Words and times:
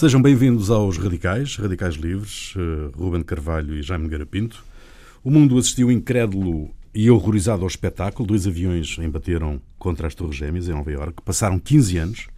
Sejam 0.00 0.22
bem-vindos 0.22 0.70
aos 0.70 0.96
Radicais, 0.96 1.56
Radicais 1.56 1.96
Livres, 1.96 2.54
uh, 2.56 2.90
Ruben 2.96 3.22
Carvalho 3.22 3.74
e 3.74 3.82
Jaime 3.82 4.08
Garapinto. 4.08 4.64
O 5.22 5.30
mundo 5.30 5.58
assistiu 5.58 5.92
incrédulo 5.92 6.70
e 6.94 7.10
horrorizado 7.10 7.60
ao 7.64 7.68
espetáculo. 7.68 8.26
Dois 8.26 8.46
aviões 8.46 8.96
embateram 8.98 9.60
contra 9.78 10.06
as 10.06 10.14
Torres 10.14 10.36
Gêmeas 10.36 10.68
em 10.68 10.72
Nova 10.72 10.90
Iorque. 10.90 11.20
Passaram 11.22 11.58
15 11.58 11.98
anos. 11.98 12.28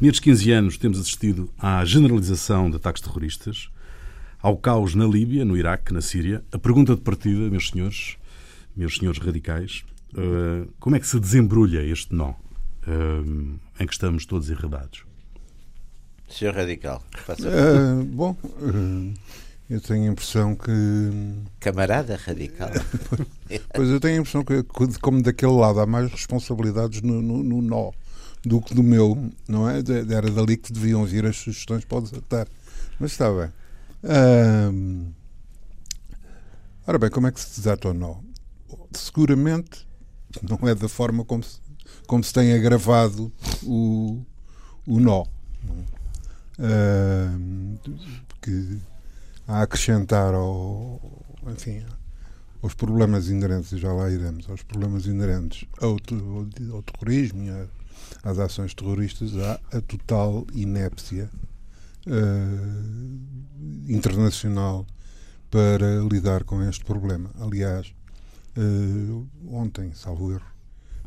Nestes 0.00 0.20
15 0.20 0.52
anos 0.52 0.78
temos 0.78 1.00
assistido 1.00 1.50
à 1.58 1.84
generalização 1.84 2.70
de 2.70 2.76
ataques 2.76 3.02
terroristas, 3.02 3.70
ao 4.40 4.56
caos 4.56 4.94
na 4.94 5.04
Líbia, 5.04 5.44
no 5.44 5.56
Iraque, 5.56 5.92
na 5.92 6.00
Síria. 6.00 6.44
A 6.52 6.60
pergunta 6.60 6.94
de 6.94 7.00
partida, 7.00 7.50
meus 7.50 7.70
senhores, 7.70 8.18
meus 8.76 8.94
senhores 8.94 9.18
radicais, 9.18 9.84
uh, 10.14 10.72
como 10.78 10.94
é 10.94 11.00
que 11.00 11.08
se 11.08 11.18
desembrulha 11.18 11.82
este 11.82 12.14
nó 12.14 12.30
uh, 12.86 13.58
em 13.80 13.84
que 13.84 13.92
estamos 13.92 14.24
todos 14.24 14.48
enredados? 14.48 15.09
Senhor 16.30 16.54
Radical. 16.54 17.02
Uh, 17.28 18.04
bom, 18.04 18.36
uh, 18.44 19.14
eu 19.68 19.80
tenho 19.80 20.08
a 20.08 20.12
impressão 20.12 20.54
que. 20.54 20.70
Camarada 21.58 22.16
Radical. 22.16 22.70
pois 23.74 23.88
eu 23.88 24.00
tenho 24.00 24.18
a 24.18 24.20
impressão 24.20 24.44
que, 24.44 24.62
como 25.00 25.22
daquele 25.22 25.52
lado 25.52 25.80
há 25.80 25.86
mais 25.86 26.10
responsabilidades 26.10 27.02
no, 27.02 27.20
no, 27.20 27.42
no 27.42 27.60
nó 27.60 27.90
do 28.44 28.60
que 28.60 28.74
do 28.74 28.82
meu, 28.82 29.30
não 29.46 29.68
é? 29.68 29.80
Era 30.14 30.30
dali 30.30 30.56
que 30.56 30.72
deviam 30.72 31.04
vir 31.04 31.26
as 31.26 31.36
sugestões 31.36 31.84
para 31.84 31.98
o 31.98 32.02
desatar. 32.02 32.46
Mas 32.98 33.12
está 33.12 33.28
bem. 33.30 33.50
Uh, 34.02 35.12
ora 36.86 36.98
bem, 36.98 37.10
como 37.10 37.26
é 37.26 37.32
que 37.32 37.40
se 37.40 37.60
desata 37.60 37.88
o 37.88 37.94
nó? 37.94 38.16
Seguramente 38.92 39.86
não 40.42 40.68
é 40.68 40.74
da 40.74 40.88
forma 40.88 41.24
como 41.24 41.42
se, 41.42 41.60
como 42.06 42.22
se 42.22 42.32
tem 42.32 42.52
agravado 42.52 43.32
o, 43.62 44.24
o 44.86 45.00
nó 45.00 45.24
que 48.40 48.78
a 49.46 49.62
acrescentar 49.62 50.34
ao, 50.34 51.00
enfim, 51.48 51.84
aos 52.62 52.74
problemas 52.74 53.28
inerentes, 53.28 53.78
já 53.78 53.92
lá 53.92 54.10
iremos, 54.10 54.48
aos 54.48 54.62
problemas 54.62 55.06
inerentes 55.06 55.66
ao, 55.80 55.92
ao, 55.92 56.76
ao 56.76 56.82
terrorismo 56.82 57.44
e 57.44 57.68
às 58.22 58.38
ações 58.38 58.74
terroristas, 58.74 59.36
há 59.36 59.60
a 59.76 59.80
total 59.80 60.46
inépcia 60.52 61.30
uh, 62.06 63.90
internacional 63.90 64.86
para 65.50 66.00
lidar 66.10 66.44
com 66.44 66.62
este 66.62 66.84
problema. 66.84 67.30
Aliás, 67.40 67.92
uh, 68.56 69.28
ontem, 69.48 69.92
salvo 69.94 70.32
erro, 70.32 70.52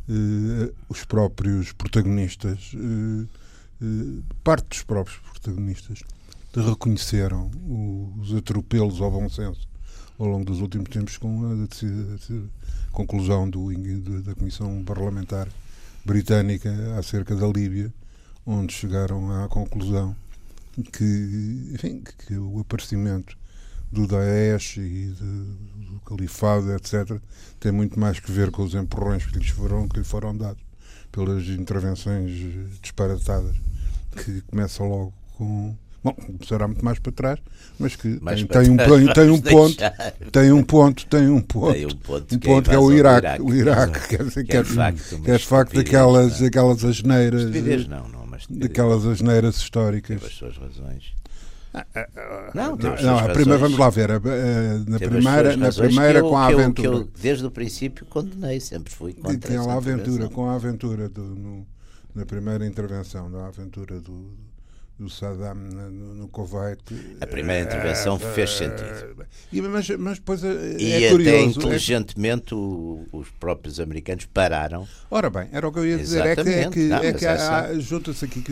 uh, 0.10 0.74
os 0.90 1.06
próprios 1.06 1.72
protagonistas 1.72 2.74
parte 4.44 4.68
dos 4.70 4.84
próprios 4.84 5.20
protagonistas 5.20 6.04
reconheceram 6.56 7.50
os 8.20 8.34
atropelos 8.36 9.02
ao 9.02 9.12
bom 9.12 9.28
senso 9.30 9.68
ao 10.20 10.28
longo 10.28 10.46
dos 10.46 10.62
últimos 10.62 10.90
tempos 10.90 11.18
com 11.18 11.42
a, 11.52 12.92
conclusão 12.92 13.50
do, 13.50 13.72
da 14.22 14.36
Comissão 14.36 14.84
Parlamentar 14.84 15.48
Britânica 16.06 16.70
acerca 17.00 17.36
da 17.36 17.48
Líbia, 17.48 17.92
onde 18.46 18.74
chegaram 18.74 19.44
à 19.44 19.48
conclusão 19.48 20.16
que, 20.92 21.72
enfim, 21.74 22.04
que 22.26 22.36
o 22.36 22.60
aparecimento 22.60 23.38
do 23.92 24.08
Daesh 24.08 24.78
e 24.78 25.14
de, 25.14 25.88
do 25.88 26.02
Califado, 26.06 26.74
etc., 26.74 27.20
tem 27.60 27.72
muito 27.72 28.00
mais 28.00 28.20
que 28.20 28.32
ver 28.32 28.52
com 28.52 28.64
os 28.64 28.74
empurrões 28.74 29.26
que, 29.26 29.38
lhes 29.38 29.50
foram, 29.50 29.88
que 29.88 29.98
lhe 29.98 30.04
foram 30.04 30.36
dados 30.36 30.62
pelas 31.12 31.46
intervenções 31.48 32.32
disparatadas 32.82 33.56
que 34.14 34.42
começam 34.42 34.88
logo 34.88 35.14
com 35.38 35.76
bom, 36.04 36.14
começará 36.14 36.68
muito 36.68 36.84
mais 36.84 37.00
para 37.00 37.12
trás, 37.12 37.40
mas 37.80 37.96
que 37.96 38.20
tem, 38.20 38.46
tem, 38.46 38.70
um, 38.70 38.78
tem, 39.14 39.30
um 39.30 39.40
ponto, 39.42 39.78
tem 40.32 40.52
um 40.52 40.64
ponto, 40.64 41.06
tem 41.08 41.30
um 41.30 41.42
ponto, 41.42 41.76
tem 41.78 41.86
um 41.86 41.92
ponto, 41.92 42.36
um 42.36 42.40
ponto 42.40 42.70
que, 42.70 42.76
é, 42.76 42.80
o 42.80 42.92
Iraque, 42.92 43.42
o 43.42 43.54
Iraque, 43.54 44.08
quer 44.10 44.24
dizer, 44.24 44.44
que 44.44 44.58
é, 44.58 44.64
de 44.64 44.70
facto, 44.70 45.22
que 45.22 45.32
é 45.32 45.38
de 45.38 45.46
facto 45.46 45.80
aquelas, 45.80 46.42
aquelas 46.42 46.84
asneiras, 46.84 47.46
não, 47.88 48.08
não, 48.10 48.26
mas 48.28 48.46
daquelas 48.50 49.06
asneiras 49.06 49.56
históricas. 49.58 50.20
Teve 50.20 50.26
as 50.28 50.38
suas 50.38 50.58
razões. 50.58 51.14
Ah, 51.76 51.88
ah, 51.96 52.08
ah, 52.16 52.52
não, 52.54 52.76
não, 52.76 52.96
não 53.02 53.18
a 53.18 53.30
primeira, 53.30 53.58
vamos 53.58 53.80
lá 53.80 53.90
ver. 53.90 54.10
Na 54.88 55.00
primeira, 55.00 55.58
na 55.58 55.72
primeira 55.72 56.20
eu, 56.20 56.30
com 56.30 56.38
a 56.38 56.46
aventura. 56.46 56.72
Que 56.74 56.86
eu, 56.86 57.10
desde 57.20 57.46
o 57.48 57.50
princípio 57.50 58.06
condenei, 58.06 58.60
sempre 58.60 58.94
fui 58.94 59.14
contra 59.14 59.50
Tem 59.50 59.58
a 59.58 59.74
aventura, 59.74 60.30
com 60.30 60.48
a 60.48 60.54
aventura 60.54 61.10
do, 61.10 61.24
no, 61.24 61.66
na 62.16 62.26
primeira 62.26 62.66
intervenção 62.66 63.32
da 63.32 63.48
aventura 63.48 64.00
do, 64.00 64.32
do 65.00 65.10
Saddam 65.10 65.56
no, 65.56 66.16
no 66.16 66.28
Kuwait. 66.28 66.82
A 67.20 67.26
primeira 67.26 67.64
intervenção 67.64 68.16
uh, 68.16 68.20
fez 68.20 68.52
sentido. 68.52 69.26
E, 69.52 69.62
mas, 69.62 69.90
mas 69.90 70.20
depois 70.20 70.44
é, 70.44 70.78
e 70.78 71.04
é 71.04 71.10
curioso. 71.10 71.30
até 71.30 71.42
inteligentemente 71.44 72.54
é... 72.54 72.58
os 73.18 73.30
próprios 73.40 73.80
americanos 73.80 74.26
pararam. 74.26 74.88
Ora 75.10 75.30
bem, 75.30 75.50
era 75.52 75.68
o 75.68 75.72
que 75.72 75.80
eu 75.80 75.86
ia 75.86 75.98
dizer. 75.98 76.26
É 76.26 76.36
que, 76.36 76.50
é 76.50 76.70
que, 76.70 76.80
Não, 76.88 76.98
é 76.98 77.14
que 77.14 77.26
essa... 77.26 77.80
junta-se 77.80 78.26
aqui, 78.26 78.42
que, 78.42 78.52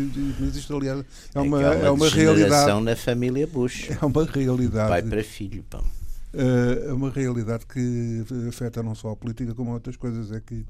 isto 0.53 0.75
aliás 0.75 1.03
é 1.33 1.39
uma, 1.39 1.61
é, 1.61 1.85
é 1.85 1.91
uma 1.91 2.09
realidade. 2.09 2.81
na 2.81 2.95
família 2.95 3.47
Bush. 3.47 3.89
É 4.01 4.05
uma 4.05 4.25
realidade. 4.25 4.89
Pai 4.89 5.01
para 5.03 5.23
filho, 5.23 5.63
pão. 5.69 5.83
É 6.33 6.93
uma 6.93 7.11
realidade 7.11 7.65
que 7.65 8.23
afeta 8.47 8.81
não 8.81 8.95
só 8.95 9.11
a 9.11 9.15
política 9.15 9.53
como 9.53 9.73
outras 9.73 9.95
coisas. 9.97 10.31
É 10.31 10.39
que 10.39 10.65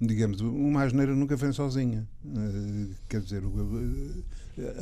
digamos, 0.00 0.40
uma 0.40 0.82
asneira 0.82 1.14
nunca 1.14 1.36
vem 1.36 1.52
sozinha. 1.52 2.06
Uh, 2.24 2.94
quer 3.08 3.20
dizer, 3.20 3.44
uh, 3.44 4.24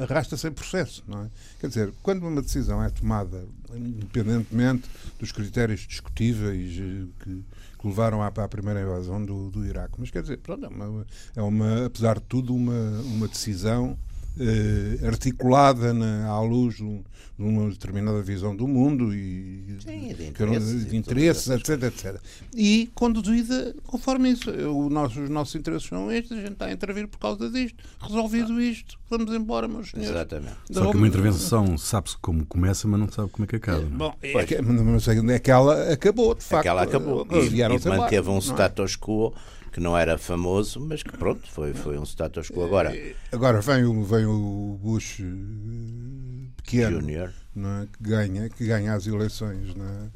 arrasta-se 0.03 0.49
em 0.49 0.53
processo, 0.53 1.05
não 1.07 1.25
é? 1.25 1.31
Quer 1.61 1.69
dizer, 1.69 1.95
quando 2.03 2.27
uma 2.27 2.43
decisão 2.43 2.83
é 2.83 2.89
tomada, 2.91 3.47
independentemente 3.75 4.89
dos 5.19 5.31
critérios 5.33 5.81
discutíveis 5.81 6.79
uh, 6.79 7.09
que, 7.23 7.45
que, 7.79 7.87
levaram 7.87 8.23
à, 8.23 8.29
à 8.29 8.49
primeira 8.49 8.81
invasão 8.81 9.25
do, 9.25 9.51
do 9.51 9.65
Iraque, 9.65 9.95
mas 9.99 10.11
quer 10.11 10.23
dizer, 10.23 10.39
pronto, 10.39 10.65
é, 10.65 10.69
uma, 10.69 11.07
é 11.37 11.43
uma, 11.43 11.87
apesar 11.87 12.19
de 12.19 12.25
tudo, 12.25 12.55
uma, 12.55 13.01
uma 13.03 13.29
decisão 13.29 13.99
eh, 14.41 15.07
articulada 15.07 15.93
na, 15.93 16.27
à 16.27 16.41
luz 16.41 16.77
de 16.77 17.03
uma 17.39 17.69
determinada 17.69 18.23
visão 18.23 18.57
do 18.57 18.67
mundo 18.67 19.15
e 19.15 19.77
Sim, 19.85 20.15
de 20.15 20.27
interesses, 20.29 20.87
de 20.87 20.97
interesses 20.97 21.49
etc, 21.49 21.83
etc. 21.83 22.21
E 22.55 22.91
conduzida 22.95 23.75
conforme 23.87 24.31
isso. 24.31 24.51
O 24.51 24.89
nosso, 24.89 25.21
os 25.21 25.29
nossos 25.29 25.55
interesses 25.55 25.89
são 25.89 26.11
estes, 26.11 26.33
a 26.33 26.41
gente 26.41 26.53
está 26.53 26.67
a 26.67 26.73
intervir 26.73 27.07
por 27.07 27.19
causa 27.19 27.51
disto. 27.51 27.83
Resolvido 28.01 28.55
ah. 28.55 28.63
isto, 28.63 28.99
vamos 29.11 29.31
embora, 29.35 29.69
meus 29.69 29.91
senhores. 29.91 30.11
Exatamente. 30.11 30.57
Só 30.71 30.91
que 30.91 30.97
uma 30.97 31.09
intervenção 31.09 31.77
sabe-se 31.77 32.17
como 32.19 32.47
começa, 32.47 32.89
mas 32.89 33.01
não 33.01 33.11
sabe 33.11 33.29
como 33.29 33.45
é 33.45 33.47
que 33.47 33.57
acaba. 33.57 33.83
É? 33.83 33.87
Bom, 33.87 34.15
é, 34.23 34.45
que, 34.47 34.55
é 34.55 35.39
que 35.39 35.51
ela 35.51 35.93
acabou, 35.93 36.35
de 36.35 36.45
facto. 36.45 36.61
Aquela 36.61 36.83
acabou. 36.83 37.27
E, 37.31 37.61
e 37.61 37.89
manteve 37.89 38.31
um 38.31 38.37
é? 38.37 38.41
status 38.41 38.97
quo 38.97 39.35
que 39.71 39.81
não 39.81 39.97
era 39.97 40.19
famoso, 40.19 40.81
mas 40.81 41.03
que 41.03 41.17
pronto, 41.17 41.49
foi, 41.51 41.73
foi 41.73 41.99
um 41.99 42.05
status 42.05 42.51
quo. 42.51 42.65
Agora, 42.65 42.93
agora 43.31 43.61
vem, 43.61 43.85
o, 43.85 44.03
vem 44.05 44.27
o 44.27 44.79
Bush 44.83 45.21
eh, 45.21 46.51
pequeno 46.57 47.01
Junior. 47.01 47.29
É? 47.29 47.87
que, 47.87 48.03
ganha, 48.03 48.49
que 48.49 48.67
ganha 48.67 48.95
as 48.95 49.07
eleições 49.07 49.75
não 49.75 49.85
é? 49.85 50.09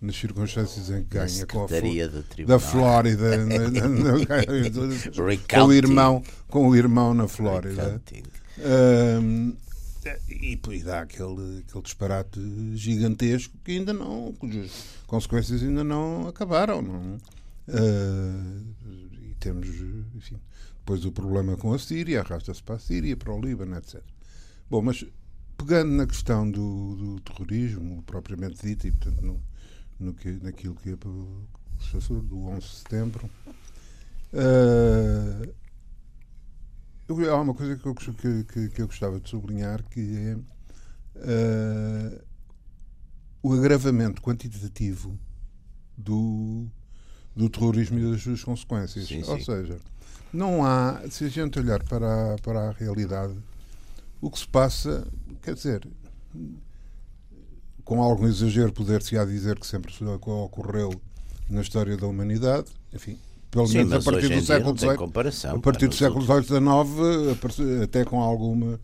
nas 0.00 0.16
circunstâncias 0.16 0.90
em 0.90 1.04
que 1.04 1.16
ganha 1.16 1.46
com 1.46 1.64
a 1.64 2.46
da 2.46 2.58
Flórida 2.58 3.30
com 5.50 5.64
o 5.64 5.72
irmão 5.72 6.22
com 6.48 6.68
o 6.68 6.76
irmão 6.76 7.12
na 7.12 7.28
Flórida 7.28 8.00
um, 9.20 9.54
e, 10.28 10.58
e 10.70 10.82
dá 10.82 11.00
aquele, 11.00 11.64
aquele 11.68 11.82
disparate 11.82 12.40
gigantesco 12.74 13.54
que 13.62 13.72
ainda 13.72 13.92
não 13.92 14.32
cujas 14.38 14.70
consequências 15.06 15.62
ainda 15.62 15.84
não 15.84 16.26
acabaram 16.26 16.80
não 16.80 17.18
Uh, 17.68 18.64
e 19.20 19.34
temos, 19.38 19.68
enfim, 20.14 20.40
depois 20.78 21.04
o 21.04 21.12
problema 21.12 21.54
com 21.56 21.72
a 21.74 21.78
Síria, 21.78 22.20
arrasta-se 22.20 22.62
para 22.62 22.76
a 22.76 22.78
Síria, 22.78 23.14
para 23.16 23.32
o 23.32 23.40
Líbano, 23.40 23.76
etc. 23.76 24.02
Bom, 24.70 24.80
mas 24.80 25.04
pegando 25.58 25.92
na 25.92 26.06
questão 26.06 26.50
do, 26.50 26.96
do 26.96 27.20
terrorismo, 27.20 28.02
propriamente 28.04 28.66
dito, 28.66 28.86
e 28.86 28.92
portanto 28.92 29.20
no, 29.20 29.42
no 30.00 30.14
que, 30.14 30.30
naquilo 30.42 30.74
que 30.76 30.90
é 30.90 30.96
do 30.96 31.46
11 31.92 32.60
de 32.60 32.74
setembro, 32.74 33.30
uh, 34.32 35.54
há 37.30 37.40
uma 37.40 37.54
coisa 37.54 37.76
que 37.76 37.86
eu, 37.86 37.94
que, 38.44 38.68
que 38.70 38.80
eu 38.80 38.86
gostava 38.86 39.20
de 39.20 39.28
sublinhar 39.28 39.82
que 39.84 40.16
é 40.16 40.36
uh, 41.16 42.24
o 43.42 43.52
agravamento 43.52 44.22
quantitativo 44.22 45.18
do, 45.96 46.70
do 47.38 47.48
terrorismo 47.48 48.00
e 48.00 48.10
das 48.10 48.20
suas 48.20 48.42
consequências. 48.42 49.06
Sim, 49.06 49.22
Ou 49.24 49.38
sim. 49.38 49.44
seja, 49.44 49.78
não 50.32 50.64
há, 50.64 51.00
se 51.08 51.24
a 51.24 51.28
gente 51.28 51.56
olhar 51.56 51.80
para 51.84 52.34
a, 52.34 52.38
para 52.38 52.68
a 52.68 52.72
realidade, 52.72 53.32
o 54.20 54.28
que 54.28 54.40
se 54.40 54.48
passa, 54.48 55.06
quer 55.40 55.54
dizer, 55.54 55.86
com 57.84 58.02
algum 58.02 58.26
exagero, 58.26 58.72
poder-se-á 58.72 59.24
dizer 59.24 59.56
que 59.56 59.66
sempre 59.66 59.94
ocorreu 60.04 61.00
na 61.48 61.60
história 61.60 61.96
da 61.96 62.08
humanidade, 62.08 62.66
enfim, 62.92 63.16
pelo 63.52 63.68
Sim, 63.68 63.78
menos 63.78 63.92
a 63.92 64.10
partir 64.10 64.28
do 64.28 64.44
século 64.44 64.76
XVIII. 64.76 65.50
A 65.52 65.58
partir 65.60 65.88
do 65.88 65.94
século 65.94 66.24
XVIII, 66.24 67.82
até 67.84 68.04
com 68.04 68.20
alguma. 68.20 68.80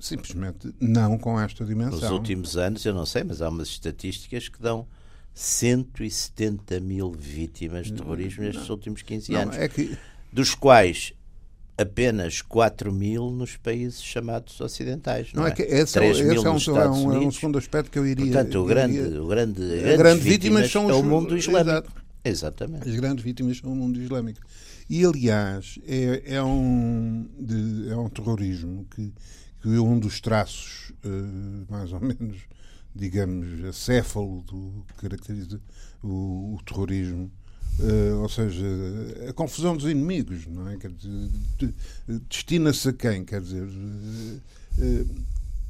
Simplesmente 0.00 0.72
não 0.80 1.18
com 1.18 1.38
esta 1.38 1.64
dimensão. 1.64 2.00
Nos 2.00 2.10
últimos 2.10 2.56
anos, 2.56 2.84
eu 2.86 2.94
não 2.94 3.04
sei, 3.04 3.24
mas 3.24 3.42
há 3.42 3.48
umas 3.48 3.68
estatísticas 3.68 4.48
que 4.48 4.62
dão 4.62 4.86
170 5.36 6.80
mil 6.80 7.12
vítimas 7.12 7.88
de 7.88 7.92
terrorismo 7.92 8.42
nestes 8.42 8.66
não, 8.66 8.74
últimos 8.74 9.02
15 9.02 9.32
não, 9.32 9.40
anos. 9.40 9.56
É 9.56 9.68
que... 9.68 9.94
Dos 10.32 10.54
quais 10.54 11.12
apenas 11.76 12.40
4 12.40 12.90
mil 12.90 13.30
nos 13.30 13.54
países 13.54 14.02
chamados 14.02 14.58
ocidentais. 14.62 15.34
Não, 15.34 15.42
não 15.42 15.48
é? 15.48 15.52
é 15.52 15.54
que 15.54 15.62
esse, 15.62 15.92
3 15.92 16.16
esse 16.16 16.28
mil 16.28 16.42
é, 16.42 16.50
um, 16.50 16.56
é, 16.56 16.88
um, 16.88 17.12
é 17.12 17.18
um 17.18 17.30
segundo 17.30 17.58
aspecto 17.58 17.90
que 17.90 17.98
eu 17.98 18.06
iria. 18.06 18.32
Portanto, 18.32 18.62
o 18.62 18.64
grande, 18.64 18.96
iria, 18.96 19.22
o 19.22 19.26
grande, 19.26 19.62
as 19.62 19.98
grandes 19.98 20.24
vítimas, 20.24 20.62
vítimas 20.62 20.70
são 20.70 20.90
é 20.90 20.94
o 20.94 21.02
mundo 21.02 21.36
islâmico. 21.36 21.68
Exato. 21.68 22.06
Exatamente. 22.24 22.88
As 22.88 22.96
grandes 22.96 23.22
vítimas 23.22 23.58
são 23.58 23.70
o 23.70 23.76
mundo 23.76 24.00
islâmico. 24.00 24.40
E, 24.88 25.04
aliás, 25.04 25.78
é, 25.86 26.22
é, 26.24 26.42
um, 26.42 27.28
de, 27.38 27.90
é 27.90 27.96
um 27.96 28.08
terrorismo 28.08 28.86
que, 28.90 29.12
que 29.60 29.68
um 29.68 29.98
dos 29.98 30.18
traços, 30.18 30.92
uh, 31.04 31.70
mais 31.70 31.92
ou 31.92 32.00
menos, 32.00 32.38
digamos, 32.96 33.64
acéfalo 33.64 34.42
do 34.42 34.84
que 34.88 34.94
caracteriza 34.94 35.60
o, 36.02 36.56
o 36.56 36.62
terrorismo 36.64 37.30
Uh, 37.78 38.22
ou 38.22 38.28
seja, 38.30 38.64
a 39.28 39.34
confusão 39.34 39.76
dos 39.76 39.84
inimigos, 39.84 40.46
não 40.46 40.66
é? 40.66 40.78
Destina-se 42.26 42.88
a 42.88 42.92
quem? 42.94 43.22
Quer 43.22 43.42
dizer, 43.42 43.64
uh, 43.64 45.06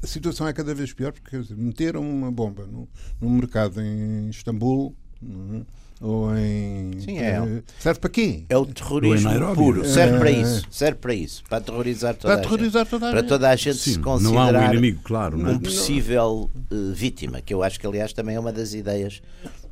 a 0.00 0.06
situação 0.06 0.46
é 0.46 0.52
cada 0.52 0.72
vez 0.72 0.92
pior 0.92 1.12
porque 1.12 1.36
dizer, 1.36 1.56
meteram 1.56 2.08
uma 2.08 2.30
bomba 2.30 2.64
no, 2.64 2.88
no 3.20 3.28
mercado 3.28 3.80
em 3.80 4.28
Istambul. 4.30 4.94
Não 5.20 5.56
é? 5.56 5.62
Ou 6.00 6.36
em. 6.36 7.00
Sim, 7.00 7.18
é. 7.18 7.62
Serve 7.78 8.00
para 8.00 8.10
quê? 8.10 8.44
É 8.48 8.56
o 8.56 8.66
terrorismo 8.66 9.54
puro. 9.54 9.84
Serve 9.84 10.18
para 10.18 10.30
isso. 10.30 10.66
Serve 10.70 10.98
para 10.98 11.14
isso. 11.14 11.42
Para 11.48 11.58
aterrorizar 11.58 12.14
toda 12.14 12.34
para 12.34 12.42
aterrorizar 12.42 12.82
a 12.82 12.84
gente. 12.84 12.90
Toda 12.90 13.06
a 13.06 13.10
para 13.10 13.20
gente. 13.20 13.28
toda 13.28 13.50
a 13.50 13.56
gente 13.56 13.78
Sim, 13.78 13.92
se 13.92 13.98
considerar 13.98 14.52
não 14.52 14.60
há 14.60 14.64
um 14.64 14.72
inimigo, 14.72 15.00
claro, 15.02 15.38
um 15.38 15.58
possível 15.58 16.50
uh, 16.70 16.92
vítima, 16.92 17.40
que 17.40 17.54
eu 17.54 17.62
acho 17.62 17.80
que, 17.80 17.86
aliás, 17.86 18.12
também 18.12 18.36
é 18.36 18.40
uma 18.40 18.52
das 18.52 18.74
ideias 18.74 19.22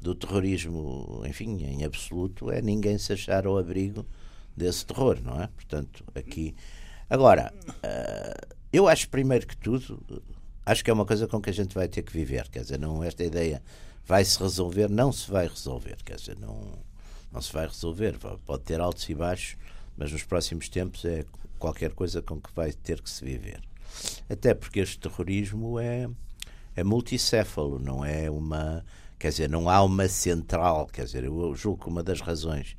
do 0.00 0.14
terrorismo, 0.14 1.22
enfim, 1.26 1.62
em 1.64 1.84
absoluto, 1.84 2.50
é 2.50 2.60
ninguém 2.60 2.98
se 2.98 3.12
achar 3.12 3.46
ao 3.46 3.58
abrigo 3.58 4.06
desse 4.56 4.86
terror, 4.86 5.18
não 5.22 5.42
é? 5.42 5.48
Portanto, 5.48 6.04
aqui. 6.14 6.54
Agora, 7.08 7.52
uh, 7.68 8.54
eu 8.72 8.88
acho, 8.88 9.08
primeiro 9.10 9.46
que 9.46 9.56
tudo, 9.56 10.22
acho 10.64 10.82
que 10.82 10.90
é 10.90 10.92
uma 10.92 11.04
coisa 11.04 11.26
com 11.26 11.40
que 11.40 11.50
a 11.50 11.52
gente 11.52 11.74
vai 11.74 11.86
ter 11.86 12.02
que 12.02 12.12
viver. 12.12 12.48
Quer 12.48 12.60
dizer, 12.60 12.78
não 12.78 13.04
esta 13.04 13.22
ideia 13.22 13.62
vai 14.06 14.24
se 14.24 14.38
resolver, 14.38 14.88
não 14.88 15.12
se 15.12 15.30
vai 15.30 15.46
resolver. 15.46 15.96
Quer 16.04 16.16
dizer, 16.16 16.38
não, 16.38 16.72
não 17.32 17.40
se 17.40 17.52
vai 17.52 17.66
resolver. 17.66 18.18
Pode 18.44 18.62
ter 18.62 18.80
altos 18.80 19.08
e 19.08 19.14
baixos, 19.14 19.56
mas 19.96 20.12
nos 20.12 20.22
próximos 20.22 20.68
tempos 20.68 21.04
é 21.04 21.24
qualquer 21.58 21.92
coisa 21.92 22.20
com 22.22 22.40
que 22.40 22.50
vai 22.54 22.72
ter 22.72 23.00
que 23.00 23.10
se 23.10 23.24
viver. 23.24 23.60
Até 24.28 24.54
porque 24.54 24.80
este 24.80 24.98
terrorismo 24.98 25.78
é, 25.78 26.08
é 26.74 26.84
multicéfalo, 26.84 27.78
não 27.78 28.04
é 28.04 28.30
uma. 28.30 28.84
Quer 29.18 29.30
dizer, 29.30 29.48
não 29.48 29.70
há 29.70 29.82
uma 29.82 30.08
central. 30.08 30.86
Quer 30.86 31.04
dizer, 31.04 31.24
eu 31.24 31.54
julgo 31.54 31.84
que 31.84 31.88
uma 31.88 32.02
das 32.02 32.20
razões 32.20 32.76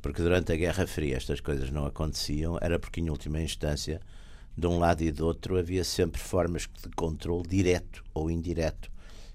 porque 0.00 0.22
durante 0.22 0.52
a 0.52 0.56
Guerra 0.56 0.86
Fria 0.86 1.16
estas 1.16 1.40
coisas 1.40 1.70
não 1.70 1.84
aconteciam 1.84 2.56
era 2.60 2.78
porque, 2.78 3.00
em 3.00 3.10
última 3.10 3.40
instância, 3.40 4.00
de 4.56 4.66
um 4.66 4.78
lado 4.78 5.02
e 5.02 5.10
do 5.10 5.26
outro 5.26 5.58
havia 5.58 5.84
sempre 5.84 6.20
formas 6.20 6.68
de 6.82 6.88
controle 6.96 7.46
direto 7.48 8.04
ou 8.14 8.30
indireto 8.30 8.90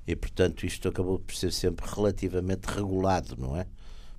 e, 0.08 0.16
portanto, 0.16 0.66
isto 0.66 0.90
acabou 0.90 1.20
por 1.20 1.36
ser 1.36 1.52
sempre 1.52 1.86
relativamente 1.88 2.66
regulado, 2.66 3.36
não 3.38 3.58
é? 3.58 3.66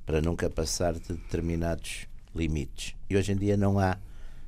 Para 0.06 0.20
nunca 0.20 0.48
passar 0.48 0.94
de 0.94 1.14
determinados 1.14 2.06
limites. 2.34 2.94
E 3.08 3.16
hoje 3.16 3.32
em 3.32 3.36
dia 3.36 3.56
não 3.56 3.78
há 3.78 3.98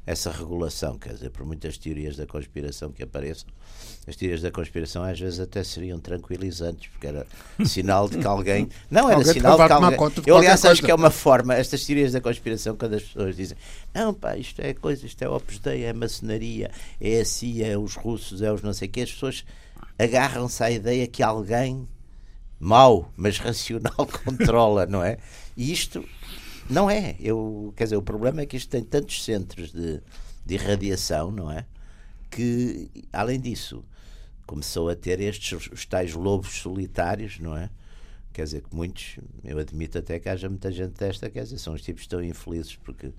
essa 0.06 0.30
regulação, 0.30 0.96
quer 0.96 1.14
dizer, 1.14 1.30
por 1.30 1.44
muitas 1.44 1.76
teorias 1.76 2.16
da 2.16 2.26
conspiração 2.26 2.92
que 2.92 3.02
apareçam, 3.02 3.48
as 4.06 4.14
teorias 4.14 4.40
da 4.40 4.52
conspiração 4.52 5.02
às 5.02 5.18
vezes 5.18 5.40
até 5.40 5.64
seriam 5.64 5.98
tranquilizantes, 5.98 6.88
porque 6.88 7.08
era 7.08 7.26
sinal 7.66 8.08
de 8.08 8.18
que 8.18 8.26
alguém. 8.26 8.68
Não, 8.88 9.08
era 9.08 9.18
alguém 9.18 9.32
sinal 9.32 9.58
de 9.58 9.66
que 9.66 9.72
alguém. 9.72 10.22
De 10.22 10.30
eu, 10.30 10.36
aliás, 10.36 10.64
acho 10.64 10.80
que 10.80 10.90
é 10.92 10.94
uma 10.94 11.10
forma, 11.10 11.54
estas 11.54 11.84
teorias 11.84 12.12
da 12.12 12.20
conspiração, 12.20 12.76
quando 12.76 12.94
as 12.94 13.02
pessoas 13.02 13.34
dizem, 13.34 13.58
não, 13.92 14.14
pá, 14.14 14.36
isto 14.36 14.60
é 14.60 14.72
coisa, 14.72 15.04
isto 15.04 15.20
é 15.22 15.28
Opus 15.28 15.58
Dei, 15.58 15.84
é 15.84 15.92
maçonaria, 15.92 16.70
é 17.00 17.20
a 17.20 17.24
CIA, 17.24 17.66
é 17.66 17.76
os 17.76 17.96
russos, 17.96 18.42
é 18.42 18.52
os 18.52 18.62
não 18.62 18.72
sei 18.72 18.86
o 18.86 18.90
quê, 18.92 19.00
as 19.00 19.12
pessoas 19.12 19.44
agarram-se 19.98 20.62
à 20.62 20.70
ideia 20.70 21.06
que 21.06 21.22
alguém 21.22 21.88
mau, 22.58 23.12
mas 23.16 23.38
racional 23.38 24.06
controla, 24.24 24.86
não 24.86 25.02
é? 25.02 25.18
E 25.56 25.72
isto 25.72 26.04
não 26.68 26.90
é. 26.90 27.16
Eu, 27.20 27.72
quer 27.76 27.84
dizer, 27.84 27.96
o 27.96 28.02
problema 28.02 28.40
é 28.40 28.46
que 28.46 28.56
isto 28.56 28.70
tem 28.70 28.82
tantos 28.82 29.24
centros 29.24 29.72
de, 29.72 30.00
de 30.44 30.54
irradiação, 30.54 31.30
não 31.30 31.50
é? 31.50 31.66
Que, 32.30 32.90
além 33.12 33.40
disso, 33.40 33.84
começou 34.46 34.88
a 34.88 34.96
ter 34.96 35.20
estes 35.20 35.68
os 35.70 35.86
tais 35.86 36.14
lobos 36.14 36.60
solitários, 36.60 37.38
não 37.38 37.56
é? 37.56 37.70
Quer 38.32 38.44
dizer 38.44 38.62
que 38.62 38.74
muitos, 38.74 39.18
eu 39.42 39.58
admito 39.58 39.98
até 39.98 40.18
que 40.20 40.28
haja 40.28 40.48
muita 40.48 40.70
gente 40.70 40.92
desta, 40.92 41.30
quer 41.30 41.44
dizer, 41.44 41.58
são 41.58 41.72
os 41.72 41.82
tipos 41.82 42.06
tão 42.06 42.22
infelizes 42.22 42.76
porque 42.76 43.12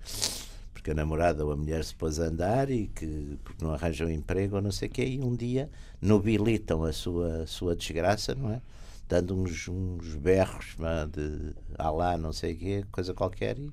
porque 0.87 0.91
a 0.91 0.93
namorada 0.93 1.45
ou 1.45 1.51
a 1.51 1.55
mulher 1.57 1.83
se 1.83 1.93
pôs 1.93 2.17
a 2.17 2.25
andar 2.25 2.69
e 2.69 2.87
que 2.87 3.37
porque 3.43 3.63
não 3.63 3.73
arranjam 3.73 4.09
emprego 4.09 4.55
ou 4.55 4.61
não 4.61 4.71
sei 4.71 4.87
o 4.87 4.91
quê, 4.91 5.05
e 5.05 5.19
um 5.19 5.35
dia 5.35 5.69
nobilitam 6.01 6.85
a 6.85 6.93
sua, 6.93 7.45
sua 7.45 7.75
desgraça, 7.75 8.33
não 8.33 8.51
é? 8.51 8.61
Dando 9.09 9.35
uns, 9.35 9.67
uns 9.67 10.15
berros 10.15 10.75
de 11.11 11.53
alá, 11.77 12.17
não 12.17 12.31
sei 12.31 12.53
o 12.53 12.57
quê, 12.57 12.85
coisa 12.89 13.13
qualquer, 13.13 13.57
e 13.57 13.71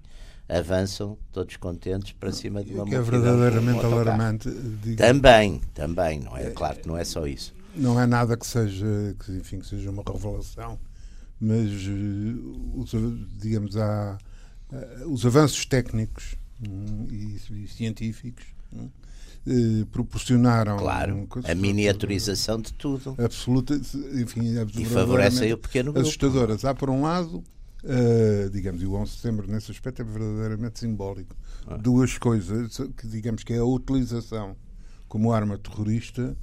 avançam 0.49 1.16
todos 1.31 1.56
contentes 1.56 2.12
para 2.12 2.32
cima 2.32 2.64
de 2.64 2.75
uma 2.75 2.84
Que 2.84 2.96
é 2.96 3.00
verdadeiramente 3.00 3.84
alarmante. 3.84 4.50
Digo. 4.82 4.96
Também, 4.96 5.61
também, 5.72 6.20
não 6.20 6.37
é? 6.37 6.50
Claro 6.50 6.81
que 6.81 6.88
não 6.88 6.96
é 6.96 7.05
só 7.05 7.26
isso. 7.28 7.55
Não 7.76 8.00
é 8.00 8.06
nada 8.06 8.37
que 8.37 8.46
seja, 8.46 8.87
que, 9.25 9.32
enfim, 9.32 9.61
que 9.61 9.66
seja 9.66 9.88
uma 9.88 10.02
revelação, 10.05 10.78
mas, 11.40 11.70
eh, 11.70 12.99
digamos, 13.40 13.76
há, 13.76 14.19
eh, 14.72 15.05
os 15.06 15.25
avanços 15.25 15.64
técnicos 15.64 16.37
e, 17.11 17.38
e 17.64 17.69
científicos 17.69 18.44
eh, 19.46 19.84
proporcionaram 19.93 20.78
claro, 20.78 21.28
a 21.44 21.55
miniaturização 21.55 22.58
de 22.58 22.72
tudo 22.72 23.14
absoluta, 23.19 23.75
enfim, 23.75 24.55
e 24.75 24.84
favorece 24.87 25.52
o 25.52 25.58
pequeno 25.58 25.93
grupo. 25.93 26.06
assustadoras. 26.06 26.64
Há 26.64 26.75
por 26.75 26.88
um 26.88 27.02
lado, 27.02 27.44
uh, 27.83 28.50
digamos, 28.50 28.80
e 28.80 28.87
o 28.87 28.94
11 28.94 29.11
de 29.11 29.16
setembro 29.18 29.47
nesse 29.47 29.71
aspecto 29.71 30.00
é 30.00 30.04
verdadeiramente 30.04 30.78
simbólico. 30.78 31.37
Ah. 31.66 31.76
Duas 31.76 32.16
coisas, 32.16 32.80
que 32.97 33.06
digamos 33.06 33.44
que 33.44 33.52
é 33.52 33.59
a 33.59 33.64
utilização 33.64 34.56
como 35.09 35.30
arma 35.30 35.59
terrorista 35.59 36.35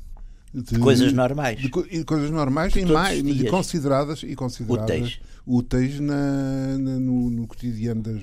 de, 0.53 0.61
de 0.63 0.79
coisas 0.79 1.13
normais. 1.13 1.59
De, 1.59 1.69
de 1.69 2.03
coisas 2.03 2.29
normais 2.29 2.75
e 2.75 2.85
mais 2.85 3.23
de 3.23 3.49
consideradas 3.49 4.21
e 4.23 4.35
consideradas 4.35 4.89
úteis, 4.89 5.19
úteis 5.45 5.99
na, 5.99 6.77
na 6.77 6.99
no, 6.99 7.29
no, 7.29 7.47
cotidiano 7.47 8.01
das, 8.01 8.21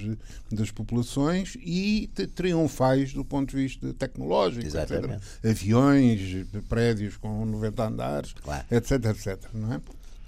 das 0.53 0.71
populações 0.71 1.57
e 1.61 2.11
triunfais 2.35 3.13
do 3.13 3.25
ponto 3.25 3.51
de 3.51 3.57
vista 3.57 3.95
tecnológico, 3.95 4.67
etc. 4.67 5.19
Aviões, 5.43 6.47
prédios 6.69 7.17
com 7.17 7.47
90 7.47 7.87
andares, 7.87 8.33
claro. 8.35 8.65
etc, 8.71 9.05
etc. 9.07 9.39
Não 9.55 9.73
é? 9.73 9.77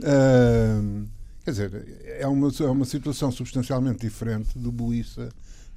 Uh, 0.00 1.06
quer 1.44 1.50
dizer, 1.50 1.98
é 2.18 2.26
uma, 2.26 2.48
é 2.48 2.70
uma 2.70 2.86
situação 2.86 3.30
substancialmente 3.30 4.00
diferente 4.00 4.58
do 4.58 4.72
Buíça 4.72 5.28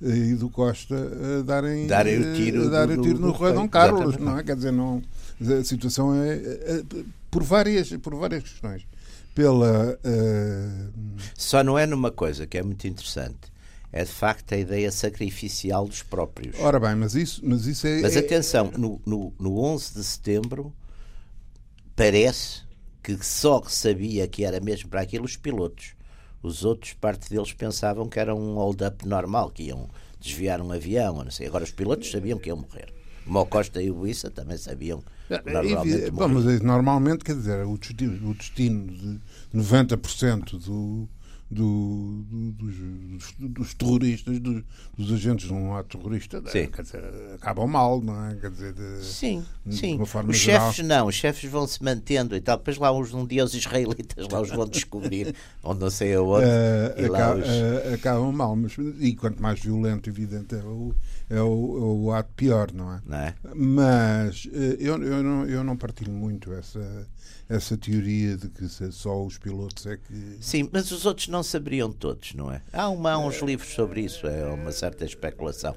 e 0.01 0.35
do 0.35 0.49
Costa 0.49 0.95
a 0.95 1.41
darem, 1.43 1.87
darem 1.87 2.19
o 2.19 2.33
tiro, 2.33 2.69
darem 2.69 2.97
o 2.97 3.01
tiro 3.01 3.19
no 3.19 3.31
Rui 3.31 3.53
Dom 3.53 3.67
Carlos, 3.67 4.17
não 4.17 4.37
é? 4.37 4.43
Quer 4.43 4.55
dizer, 4.55 4.71
não, 4.71 5.01
a 5.51 5.63
situação 5.63 6.13
é, 6.15 6.33
é, 6.35 6.83
por 7.29 7.43
várias 7.43 7.89
por 7.97 8.15
várias 8.15 8.43
questões. 8.43 8.85
Pela 9.33 9.93
uh... 9.93 11.21
só 11.35 11.63
não 11.63 11.77
é 11.77 11.88
numa 11.88 12.12
coisa 12.12 12.45
que 12.45 12.57
é 12.57 12.63
muito 12.63 12.88
interessante. 12.88 13.51
É 13.91 14.03
de 14.03 14.12
facto 14.12 14.53
a 14.53 14.57
ideia 14.57 14.91
sacrificial 14.91 15.88
dos 15.88 16.01
próprios. 16.01 16.59
Ora 16.59 16.79
bem, 16.79 16.95
mas 16.95 17.13
isso, 17.15 17.41
mas 17.43 17.65
isso 17.67 17.85
é. 17.85 18.01
Mas 18.01 18.17
atenção, 18.17 18.71
no, 18.75 19.00
no, 19.05 19.33
no 19.39 19.59
11 19.59 19.93
de 19.93 20.03
setembro 20.03 20.73
parece 21.95 22.62
que 23.03 23.23
só 23.23 23.62
sabia 23.67 24.27
que 24.27 24.45
era 24.45 24.59
mesmo 24.59 24.89
para 24.89 25.01
aquilo 25.01 25.25
os 25.25 25.35
pilotos. 25.35 25.93
Os 26.41 26.65
outros, 26.65 26.93
parte 26.93 27.29
deles 27.29 27.53
pensavam 27.53 28.07
que 28.07 28.19
era 28.19 28.33
um 28.33 28.55
hold-up 28.55 29.07
normal, 29.07 29.50
que 29.50 29.63
iam 29.63 29.89
desviar 30.19 30.62
um 30.62 30.71
avião, 30.71 31.23
não 31.23 31.31
sei. 31.31 31.47
Agora 31.47 31.63
os 31.63 31.71
pilotos 31.71 32.09
sabiam 32.09 32.39
que 32.39 32.50
iam 32.50 32.57
morrer. 32.57 32.93
Como 33.25 33.39
o 33.39 33.45
Costa 33.45 33.81
e 33.81 33.91
o 33.91 33.95
Buissa 33.95 34.29
também 34.29 34.57
sabiam 34.57 35.03
é, 35.29 36.11
Bom, 36.11 36.27
mas 36.27 36.61
normalmente, 36.61 37.23
quer 37.23 37.35
dizer, 37.35 37.65
o 37.65 37.77
destino, 37.77 38.29
o 38.29 38.33
destino 38.33 38.87
de 38.87 39.19
90% 39.53 40.59
do, 40.65 41.07
do, 41.53 42.24
do, 42.29 42.51
dos, 42.51 43.33
dos, 43.39 43.74
terroristas, 43.74 44.39
dos, 44.39 44.63
dos, 44.98 45.12
agentes 45.13 45.48
de 45.48 45.53
um 45.53 45.75
ato 45.75 45.98
terrorista, 45.98 46.41
sim. 46.48 46.67
quer 46.67 46.81
dizer, 46.81 47.03
acabam 47.36 47.67
mal, 47.67 48.01
não 48.01 48.25
é? 48.25 48.36
Quer 48.36 48.50
dizer, 48.50 48.74
de, 48.74 49.03
sim, 49.03 49.45
de 49.65 49.75
sim. 49.75 50.00
os 50.01 50.38
chefes 50.38 50.86
não, 50.86 51.07
os 51.07 51.15
chefes 51.15 51.50
vão 51.50 51.67
se 51.67 51.83
mantendo 51.83 52.36
e 52.36 52.41
tal. 52.41 52.57
Depois 52.57 52.77
lá 52.77 52.91
uns, 52.91 53.13
um 53.13 53.25
dia 53.25 53.43
os 53.43 53.53
israelitas 53.53 54.27
lá 54.29 54.41
os 54.41 54.50
vão 54.50 54.67
descobrir, 54.67 55.36
onde 55.63 55.79
não 55.79 55.89
sei 55.89 56.15
aonde. 56.15 56.45
Uh, 56.45 57.01
e 57.01 57.05
acabam, 57.05 57.39
os... 57.39 57.48
uh, 57.48 57.93
acabam 57.93 58.31
mal, 58.31 58.55
mas, 58.55 58.75
e 59.00 59.15
quanto 59.15 59.41
mais 59.41 59.60
violento, 59.60 60.10
evidente, 60.10 60.55
é 60.55 60.63
o, 60.63 60.93
é 61.29 61.41
o, 61.41 61.77
é 61.77 62.07
o 62.07 62.12
ato 62.12 62.31
pior, 62.36 62.72
não 62.74 62.93
é? 62.93 63.01
Não 63.05 63.17
é? 63.17 63.36
Mas 63.55 64.45
uh, 64.45 64.50
eu, 64.79 65.01
eu, 65.03 65.24
não, 65.24 65.45
eu 65.45 65.63
não 65.63 65.77
partilho 65.77 66.12
muito 66.12 66.51
essa 66.53 67.07
essa 67.50 67.77
teoria 67.77 68.38
de 68.38 68.50
que 68.50 68.67
só 68.67 69.24
os 69.24 69.38
pilotos 69.38 69.86
é 69.86 69.98
que. 69.98 70.38
Sim, 70.39 70.69
mas 70.72 70.91
os 70.91 71.05
outros 71.05 71.27
não 71.27 71.42
saberiam 71.43 71.91
todos, 71.91 72.33
não 72.33 72.51
é? 72.51 72.62
Há, 72.71 72.89
uma, 72.89 73.12
há 73.12 73.17
uns 73.17 73.41
livros 73.41 73.73
sobre 73.73 74.01
isso, 74.01 74.25
é 74.25 74.45
uma 74.45 74.71
certa 74.71 75.05
especulação. 75.05 75.75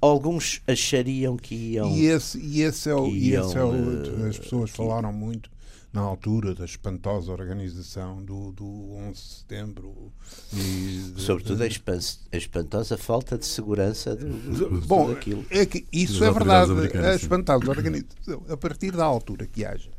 Alguns 0.00 0.60
achariam 0.66 1.36
que 1.36 1.54
iam. 1.54 1.90
E 1.90 2.06
esse, 2.06 2.38
e 2.38 2.62
esse 2.62 2.90
é 2.90 2.94
o. 2.94 3.06
E 3.08 3.34
esse 3.34 3.56
é 3.56 3.62
o 3.62 3.70
uh, 3.70 4.26
as 4.28 4.38
pessoas 4.38 4.70
que... 4.70 4.76
falaram 4.76 5.12
muito 5.12 5.50
na 5.92 6.02
altura 6.02 6.54
da 6.54 6.66
espantosa 6.66 7.32
organização 7.32 8.22
do, 8.22 8.52
do 8.52 8.92
11 8.92 9.12
de 9.12 9.18
setembro. 9.18 10.12
E, 10.52 11.14
Sobretudo 11.16 11.62
a, 11.62 11.66
a, 11.66 12.36
espantosa 12.36 12.98
falta 12.98 13.38
de 13.38 13.46
segurança 13.46 14.14
do, 14.14 14.28
do, 14.28 14.86
Bom, 14.86 15.08
daquilo. 15.08 15.46
É 15.48 15.64
que 15.64 15.86
isso 15.90 16.22
é 16.22 16.30
verdade. 16.30 16.72
A 16.98 17.14
espantosa 17.14 17.70
organização, 17.70 18.44
a 18.46 18.56
partir 18.58 18.92
da 18.92 19.04
altura 19.04 19.46
que 19.46 19.64
haja 19.64 19.95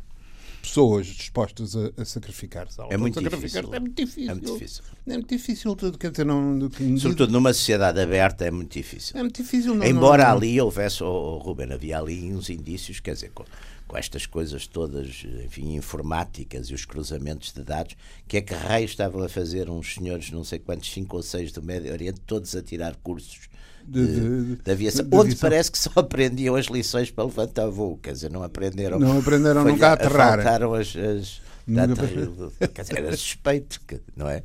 pessoas 0.68 1.08
dispostas 1.08 1.76
a, 1.76 1.92
a 1.98 2.06
sacrificar-se. 2.06 2.80
É 2.90 2.98
muito 2.98 3.22
difícil. 3.22 3.74
É 3.74 3.80
muito 3.80 3.96
difícil. 3.96 4.30
É 4.30 4.34
muito 4.34 4.54
difícil. 4.54 4.84
É 5.08 5.14
muito 5.14 5.30
difícil. 5.30 5.76
Quer 6.00 6.12
dizer, 6.12 6.26
não, 6.26 6.70
Sobretudo 7.00 7.32
numa 7.32 7.54
sociedade 7.54 8.00
aberta 8.00 8.46
é 8.46 8.52
muito 8.52 8.74
difícil. 8.74 9.18
É 9.18 9.22
muito 9.22 9.42
difícil. 9.42 9.76
Não, 9.76 9.86
Embora 9.86 10.26
não, 10.26 10.32
ali 10.32 10.60
houvesse, 10.60 11.04
oh, 11.04 11.08
oh, 11.08 11.38
Ruben, 11.38 11.72
havia 11.72 11.98
ali 11.98 12.34
uns 12.34 12.50
indícios, 12.50 13.00
quer 13.00 13.14
dizer, 13.14 13.32
com, 13.32 13.46
com, 13.88 13.98
estas 13.98 14.26
coisas 14.26 14.68
todas, 14.68 15.26
enfim, 15.46 15.76
informáticas 15.76 16.68
e 16.68 16.74
os 16.74 16.86
cruzamentos 16.86 17.54
de 17.54 17.64
dados, 17.64 17.96
que 18.28 18.38
é 18.38 18.42
que 18.42 18.54
raio 18.54 18.86
estavam 18.86 19.24
a 19.24 19.30
fazer 19.30 19.70
uns 19.70 19.94
senhores, 19.94 20.30
não 20.32 20.44
sei 20.44 20.60
quantos, 20.60 20.92
cinco 20.92 21.16
ou 21.16 21.24
seis 21.24 21.52
do 21.52 21.64
Médio 21.64 21.92
Oriente, 21.92 22.20
todos 22.26 22.56
a 22.56 22.62
tirar 22.62 22.96
cursos 22.98 23.48
de, 23.88 24.06
de, 24.06 24.56
de, 24.58 24.72
aviação, 24.72 25.06
de, 25.06 25.15
onde 25.15 25.36
parece 25.38 25.72
que 25.72 25.79
só 25.79 25.91
aprendiam 25.96 26.56
as 26.56 26.65
lições 26.65 27.10
para 27.10 27.24
levantar 27.24 27.67
voo, 27.67 27.98
quer 27.98 28.12
dizer, 28.12 28.29
não 28.29 28.44
aprenderam. 28.44 29.00
Não 29.00 29.20
aprenderam 29.20 29.62
falha, 29.62 29.74
nunca 29.74 29.88
a 29.88 29.94
aterrar. 29.94 30.36
Faltaram 30.36 30.74
as. 30.74 30.96
as 30.96 31.41
quer 32.74 32.82
dizer, 32.82 32.98
era 32.98 33.12
suspeito, 33.15 33.79
não 34.15 34.27
é? 34.29 34.44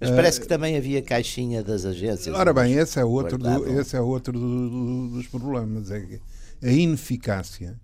Mas 0.00 0.10
parece 0.10 0.40
que 0.40 0.46
também 0.46 0.76
havia 0.76 1.00
caixinha 1.02 1.62
das 1.62 1.84
agências. 1.84 2.34
Ora 2.34 2.52
bem, 2.52 2.74
esse 2.74 2.98
é 2.98 3.04
outro, 3.04 3.38
do, 3.38 3.80
esse 3.80 3.96
é 3.96 4.00
outro 4.00 4.32
do, 4.32 4.70
do, 4.70 5.08
dos 5.10 5.26
problemas. 5.28 5.90
É 5.90 6.20
a 6.62 6.70
ineficácia 6.70 7.78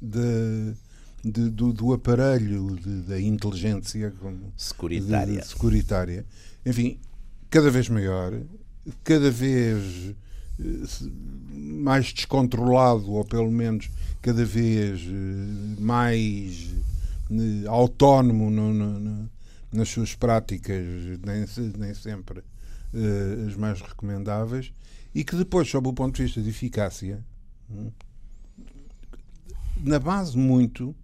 de, 0.00 0.74
de, 1.24 1.50
do, 1.50 1.72
do, 1.72 1.92
aparelho 1.92 2.76
da 3.06 3.20
inteligência 3.20 4.12
securitária. 4.56 5.44
securitária, 5.44 6.26
enfim, 6.66 6.98
cada 7.48 7.70
vez 7.70 7.88
maior, 7.88 8.32
cada 9.04 9.30
vez 9.30 10.14
mais 11.54 12.12
descontrolado, 12.12 13.10
ou 13.12 13.24
pelo 13.24 13.50
menos 13.50 13.90
cada 14.20 14.44
vez 14.44 15.00
eh, 15.02 15.80
mais 15.80 16.70
eh, 17.30 17.66
autónomo 17.66 18.50
no, 18.50 18.72
no, 18.72 19.30
nas 19.72 19.88
suas 19.88 20.14
práticas, 20.14 20.84
nem, 21.24 21.44
nem 21.78 21.94
sempre 21.94 22.40
uh, 22.40 23.46
as 23.48 23.56
mais 23.56 23.80
recomendáveis, 23.80 24.72
e 25.14 25.24
que 25.24 25.34
depois, 25.34 25.68
sob 25.68 25.88
o 25.88 25.92
ponto 25.92 26.16
de 26.16 26.24
vista 26.24 26.42
de 26.42 26.50
eficácia, 26.50 27.24
hum, 27.70 27.90
na 29.78 29.98
base 29.98 30.36
muito 30.36 30.94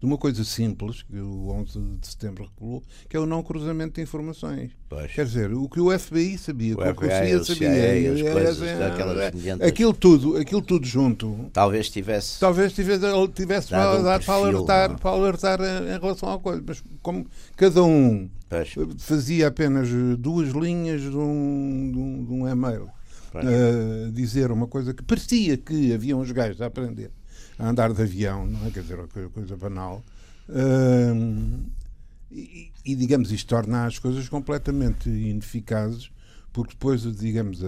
de 0.00 0.06
uma 0.06 0.16
coisa 0.16 0.44
simples, 0.44 1.02
que 1.02 1.18
o 1.18 1.50
11 1.50 1.80
de 2.00 2.06
setembro 2.06 2.48
revelou, 2.54 2.82
que 3.08 3.16
é 3.16 3.20
o 3.20 3.26
não 3.26 3.42
cruzamento 3.42 3.94
de 3.94 4.02
informações. 4.02 4.70
Pois. 4.88 5.12
Quer 5.12 5.24
dizer, 5.24 5.52
o 5.52 5.68
que 5.68 5.80
o 5.80 5.96
FBI 5.98 6.38
sabia, 6.38 6.74
o, 6.74 6.94
que 6.94 7.06
a 7.06 7.26
CIA 7.26 7.44
sabia, 7.44 8.14
CIA, 8.14 8.32
coisas, 8.32 8.62
é, 8.62 9.66
aquilo, 9.66 9.92
tudo, 9.92 10.36
aquilo 10.36 10.62
tudo 10.62 10.86
junto. 10.86 11.50
Talvez 11.52 11.90
tivesse. 11.90 12.38
Talvez 12.38 12.72
tivesse, 12.72 13.04
tivesse 13.34 13.68
para, 13.70 13.98
um 13.98 14.04
perfil, 14.04 14.24
para, 14.24 14.34
alertar, 14.34 14.88
não? 14.90 14.96
para 14.98 15.10
alertar 15.10 15.60
em 15.60 16.00
relação 16.00 16.32
à 16.32 16.38
coisa, 16.38 16.62
mas 16.64 16.82
como 17.02 17.26
cada 17.56 17.82
um 17.82 18.30
pois. 18.48 18.74
fazia 18.98 19.48
apenas 19.48 19.88
duas 20.16 20.50
linhas 20.50 21.02
de 21.02 21.16
um, 21.16 21.90
de 21.92 21.98
um, 21.98 22.24
de 22.24 22.32
um 22.32 22.48
e-mail. 22.48 22.88
Uh, 23.34 24.10
dizer 24.10 24.50
uma 24.50 24.66
coisa 24.66 24.94
que 24.94 25.02
parecia 25.02 25.58
que 25.58 25.92
havia 25.92 26.16
uns 26.16 26.32
gajos 26.32 26.62
a 26.62 26.66
aprender 26.66 27.10
a 27.58 27.68
andar 27.68 27.92
de 27.92 28.02
avião, 28.02 28.46
não 28.46 28.66
é? 28.66 28.70
Quer 28.70 28.82
dizer, 28.82 28.98
coisa 29.32 29.56
banal. 29.56 30.02
e, 32.30 32.70
e, 32.84 32.94
digamos, 32.94 33.32
isto 33.32 33.48
torna 33.48 33.86
as 33.86 33.98
coisas 33.98 34.28
completamente 34.28 35.08
ineficazes, 35.08 36.10
porque 36.52 36.72
depois, 36.72 37.02
digamos, 37.16 37.60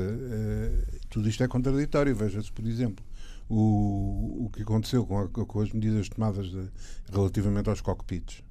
tudo 1.09 1.29
isto 1.29 1.43
é 1.43 1.49
contraditório. 1.49 2.15
Veja-se, 2.15 2.53
por 2.53 2.67
exemplo, 2.67 3.05
o, 3.51 4.47
o 4.47 4.51
que 4.51 4.63
aconteceu 4.63 5.05
com, 5.05 5.19
a, 5.19 5.29
com 5.29 5.61
as 5.61 5.73
medidas 5.73 6.09
tomadas 6.09 6.47
de, 6.51 6.69
relativamente 7.13 7.69
aos 7.69 7.81
cockpits. 7.81 8.43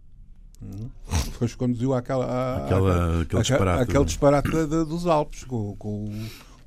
Hum? 0.61 0.89
Depois 1.31 1.55
conduziu 1.55 1.93
àquela, 1.93 2.25
à, 2.25 2.65
Aquela, 2.65 3.21
aquele 3.21 3.41
disparate, 3.41 3.83
aquele 3.83 4.05
disparate 4.05 4.49
dos 4.67 5.07
Alpes 5.07 5.45
com, 5.45 5.75
com, 5.77 6.11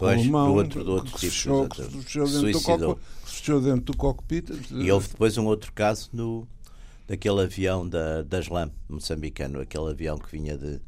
Pois, 0.03 0.19
alemão, 0.19 0.49
do 0.49 0.55
outro, 0.55 0.85
do 0.85 0.93
outro 0.95 1.13
que 1.13 1.21
tipo, 1.21 1.33
fechou, 1.33 1.69
que 1.69 1.83
fechou 1.83 2.27
dentro, 2.27 2.79
do 2.79 2.99
fechou 3.25 3.61
dentro 3.61 3.81
do 3.83 3.97
cockpit. 3.97 4.51
E 4.73 4.91
houve 4.91 5.07
depois 5.07 5.39
um 5.39 5.47
outro 5.47 5.73
caso 5.73 6.11
no, 6.13 6.49
daquele 7.07 7.43
avião 7.43 7.89
da, 7.89 8.23
da 8.23 8.41
SLAM 8.41 8.73
moçambicano, 8.89 9.61
aquele 9.61 9.91
avião 9.91 10.19
que 10.19 10.29
vinha 10.29 10.59
de, 10.59 10.81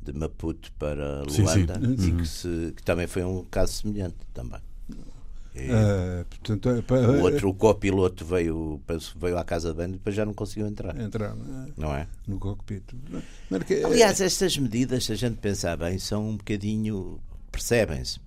de 0.00 0.12
Maputo 0.12 0.70
para 0.78 1.24
Luanda 1.24 1.74
sim, 1.74 1.96
sim. 1.98 2.08
e 2.08 2.12
que, 2.12 2.28
se, 2.28 2.72
que 2.76 2.84
também 2.84 3.08
foi 3.08 3.24
um 3.24 3.44
caso 3.50 3.72
semelhante 3.72 4.16
também. 4.32 4.60
Uh, 5.54 6.24
portanto, 6.30 6.68
é, 6.70 7.08
o 7.08 7.22
outro, 7.24 7.48
o 7.48 7.54
copiloto 7.54 8.24
veio, 8.24 8.80
veio 9.16 9.36
à 9.36 9.44
casa 9.44 9.70
de 9.70 9.76
banho 9.76 9.90
e 9.90 9.92
depois 9.94 10.14
já 10.14 10.24
não 10.24 10.32
conseguiu 10.32 10.68
entrar. 10.68 10.98
Entrar, 10.98 11.34
não 11.76 11.92
é? 11.92 12.06
No 12.28 12.38
cockpit. 12.38 12.84
Aliás, 13.84 14.20
estas 14.20 14.56
medidas, 14.56 15.04
se 15.04 15.12
a 15.12 15.16
gente 15.16 15.38
pensar 15.38 15.76
bem, 15.76 15.98
são 15.98 16.28
um 16.28 16.36
bocadinho. 16.36 17.18
percebem-se 17.50 18.20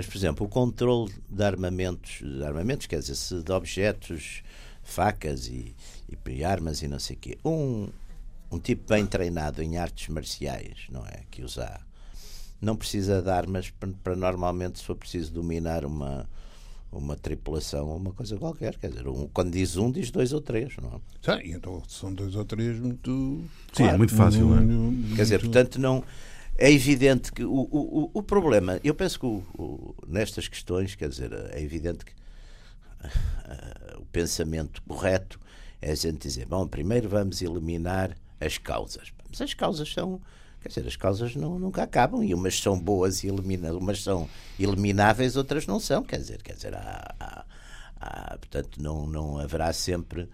mas, 0.00 0.06
por 0.06 0.16
exemplo, 0.16 0.46
o 0.46 0.48
controle 0.48 1.12
de 1.28 1.42
armamentos, 1.44 2.22
de 2.22 2.42
armamentos, 2.42 2.86
quer 2.86 3.00
dizer, 3.00 3.42
de 3.42 3.52
objetos, 3.52 4.42
facas 4.82 5.46
e, 5.46 5.76
e 6.26 6.42
armas 6.42 6.80
e 6.80 6.88
não 6.88 6.98
sei 6.98 7.16
o 7.16 7.18
quê. 7.18 7.38
Um, 7.44 7.86
um 8.50 8.58
tipo 8.58 8.88
bem 8.88 9.04
treinado 9.04 9.62
em 9.62 9.76
artes 9.76 10.08
marciais, 10.08 10.86
não 10.90 11.04
é? 11.04 11.24
Que 11.30 11.42
usar. 11.42 11.86
Não 12.62 12.76
precisa 12.76 13.20
de 13.20 13.28
armas 13.28 13.68
para, 13.68 13.90
para 14.02 14.16
normalmente, 14.16 14.78
se 14.78 14.86
for 14.86 14.96
preciso 14.96 15.34
dominar 15.34 15.84
uma, 15.84 16.26
uma 16.90 17.14
tripulação 17.14 17.86
ou 17.88 17.98
uma 17.98 18.14
coisa 18.14 18.38
qualquer. 18.38 18.78
Quer 18.78 18.88
dizer, 18.88 19.06
um, 19.06 19.28
quando 19.28 19.52
diz 19.52 19.76
um, 19.76 19.90
diz 19.90 20.10
dois 20.10 20.32
ou 20.32 20.40
três, 20.40 20.74
não 20.78 20.94
é? 20.94 21.36
Sim, 21.42 21.52
então 21.56 21.82
são 21.86 22.10
dois 22.10 22.34
ou 22.34 22.44
três 22.46 22.80
muito. 22.80 23.44
Sim, 23.74 23.82
é 23.82 23.84
claro, 23.84 23.94
é 23.94 23.98
muito 23.98 24.14
fácil, 24.14 24.48
não 24.48 25.12
é? 25.12 25.14
Quer 25.16 25.22
dizer, 25.24 25.40
portanto, 25.40 25.78
não 25.78 26.02
é 26.60 26.70
evidente 26.70 27.32
que 27.32 27.42
o, 27.42 27.68
o, 27.72 28.10
o 28.12 28.22
problema, 28.22 28.78
eu 28.84 28.94
penso 28.94 29.18
que 29.18 29.24
o, 29.24 29.42
o, 29.54 29.94
nestas 30.06 30.46
questões, 30.46 30.94
quer 30.94 31.08
dizer, 31.08 31.32
é 31.52 31.62
evidente 31.62 32.04
que 32.04 32.12
uh, 32.12 33.98
o 33.98 34.04
pensamento 34.04 34.82
correto 34.82 35.40
é 35.80 35.90
a 35.90 35.94
gente 35.94 36.18
dizer, 36.18 36.44
bom, 36.44 36.68
primeiro 36.68 37.08
vamos 37.08 37.40
eliminar 37.40 38.14
as 38.38 38.58
causas. 38.58 39.10
Mas 39.30 39.40
as 39.40 39.54
causas 39.54 39.90
são, 39.90 40.20
quer 40.60 40.68
dizer, 40.68 40.86
as 40.86 40.96
causas 40.96 41.34
não, 41.34 41.58
nunca 41.58 41.82
acabam 41.82 42.22
e 42.22 42.34
umas 42.34 42.60
são 42.60 42.78
boas 42.78 43.24
e 43.24 43.28
eliminadas, 43.28 43.78
umas 43.78 44.02
são 44.02 44.28
elimináveis, 44.58 45.36
outras 45.36 45.66
não 45.66 45.80
são, 45.80 46.02
quer 46.02 46.18
dizer, 46.18 46.42
quer 46.42 46.56
dizer, 46.56 46.74
há, 46.74 47.14
há, 47.18 47.44
há, 47.98 48.36
portanto 48.36 48.82
não, 48.82 49.06
não 49.06 49.38
haverá 49.38 49.72
sempre 49.72 50.28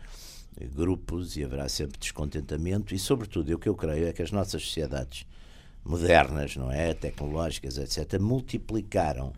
grupos 0.74 1.36
e 1.36 1.44
haverá 1.44 1.68
sempre 1.68 2.00
descontentamento 2.00 2.92
e 2.96 2.98
sobretudo 2.98 3.54
o 3.54 3.58
que 3.60 3.68
eu 3.68 3.76
creio 3.76 4.08
é 4.08 4.12
que 4.12 4.22
as 4.22 4.32
nossas 4.32 4.62
sociedades 4.62 5.24
modernas, 5.86 6.56
não 6.56 6.70
é, 6.70 6.92
tecnológicas, 6.94 7.78
etc, 7.78 8.20
multiplicaram 8.20 9.32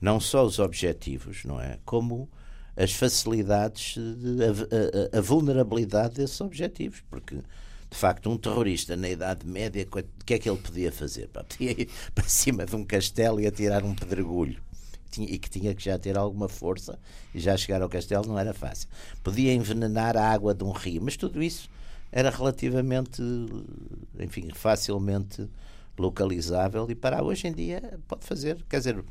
não 0.00 0.18
só 0.18 0.44
os 0.44 0.58
objetivos, 0.58 1.44
não 1.44 1.60
é, 1.60 1.78
como 1.84 2.28
as 2.76 2.92
facilidades, 2.92 3.94
de, 3.94 4.44
a, 4.44 5.16
a, 5.16 5.18
a, 5.18 5.20
vulnerabilidade 5.20 6.14
desses 6.14 6.40
objetivos, 6.40 7.02
porque 7.10 7.36
de 7.36 7.96
facto 7.96 8.30
um 8.30 8.38
terrorista 8.38 8.96
na 8.96 9.08
Idade 9.08 9.46
Média, 9.46 9.86
o 9.90 10.24
que 10.24 10.34
é 10.34 10.38
que 10.38 10.48
ele 10.48 10.58
podia 10.58 10.90
fazer? 10.90 11.28
Podia 11.28 11.72
ir 11.72 11.90
para 12.14 12.24
cima 12.24 12.64
de 12.64 12.74
um 12.74 12.84
castelo 12.84 13.40
e 13.40 13.46
atirar 13.46 13.84
um 13.84 13.94
pedregulho 13.94 14.60
e 15.18 15.38
que 15.38 15.50
tinha 15.50 15.74
que 15.74 15.84
já 15.84 15.98
ter 15.98 16.16
alguma 16.16 16.48
força 16.48 16.98
e 17.34 17.40
já 17.40 17.54
chegar 17.54 17.82
ao 17.82 17.88
castelo 17.88 18.26
não 18.26 18.38
era 18.38 18.54
fácil. 18.54 18.88
Podia 19.22 19.52
envenenar 19.52 20.16
a 20.16 20.26
água 20.26 20.54
de 20.54 20.64
um 20.64 20.72
rio, 20.72 21.02
mas 21.02 21.18
tudo 21.18 21.42
isso 21.42 21.68
era 22.10 22.30
relativamente, 22.30 23.22
enfim, 24.18 24.50
facilmente 24.54 25.48
localizável 25.98 26.86
e 26.90 26.94
parar. 26.94 27.22
Hoje 27.22 27.48
em 27.48 27.52
dia 27.52 27.98
pode 28.08 28.24
fazer, 28.24 28.62
quer 28.68 28.78
dizer, 28.78 29.04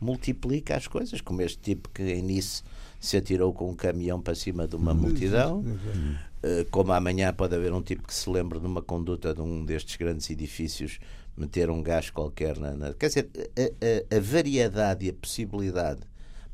multiplica 0.00 0.76
as 0.76 0.86
coisas, 0.86 1.20
como 1.20 1.42
este 1.42 1.58
tipo 1.58 1.88
que 1.88 2.02
em 2.02 2.22
Nice 2.22 2.62
se 3.00 3.16
atirou 3.16 3.52
com 3.52 3.70
um 3.70 3.74
caminhão 3.74 4.20
para 4.20 4.34
cima 4.34 4.66
de 4.66 4.76
uma 4.76 4.94
multidão. 4.94 5.64
Eh, 6.42 6.64
como 6.70 6.92
amanhã 6.92 7.32
pode 7.32 7.54
haver 7.54 7.72
um 7.72 7.82
tipo 7.82 8.06
que 8.06 8.14
se 8.14 8.30
lembre 8.30 8.60
de 8.60 8.66
uma 8.66 8.80
conduta 8.80 9.34
de 9.34 9.40
um 9.40 9.64
destes 9.64 9.96
grandes 9.96 10.30
edifícios 10.30 11.00
meter 11.36 11.70
um 11.70 11.82
gás 11.82 12.10
qualquer 12.10 12.58
na. 12.58 12.74
na... 12.74 12.94
Quer 12.94 13.08
dizer, 13.08 13.30
a, 13.36 14.14
a, 14.14 14.16
a, 14.16 14.20
variedade 14.20 15.06
e 15.06 15.10
a 15.10 15.12
possibilidade, 15.12 16.00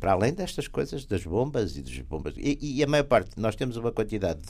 para 0.01 0.13
além 0.13 0.33
destas 0.33 0.69
coisas, 0.69 1.05
das 1.05 1.25
bombas 1.25 1.77
e 1.77 1.83
das 1.83 1.99
bombas. 2.01 2.35
E, 2.37 2.59
e 2.61 2.83
a 2.83 2.87
maior 2.87 3.05
parte, 3.05 3.39
nós 3.39 3.57
temos 3.57 3.77
uma 3.77 3.93
quantidade, 3.93 4.41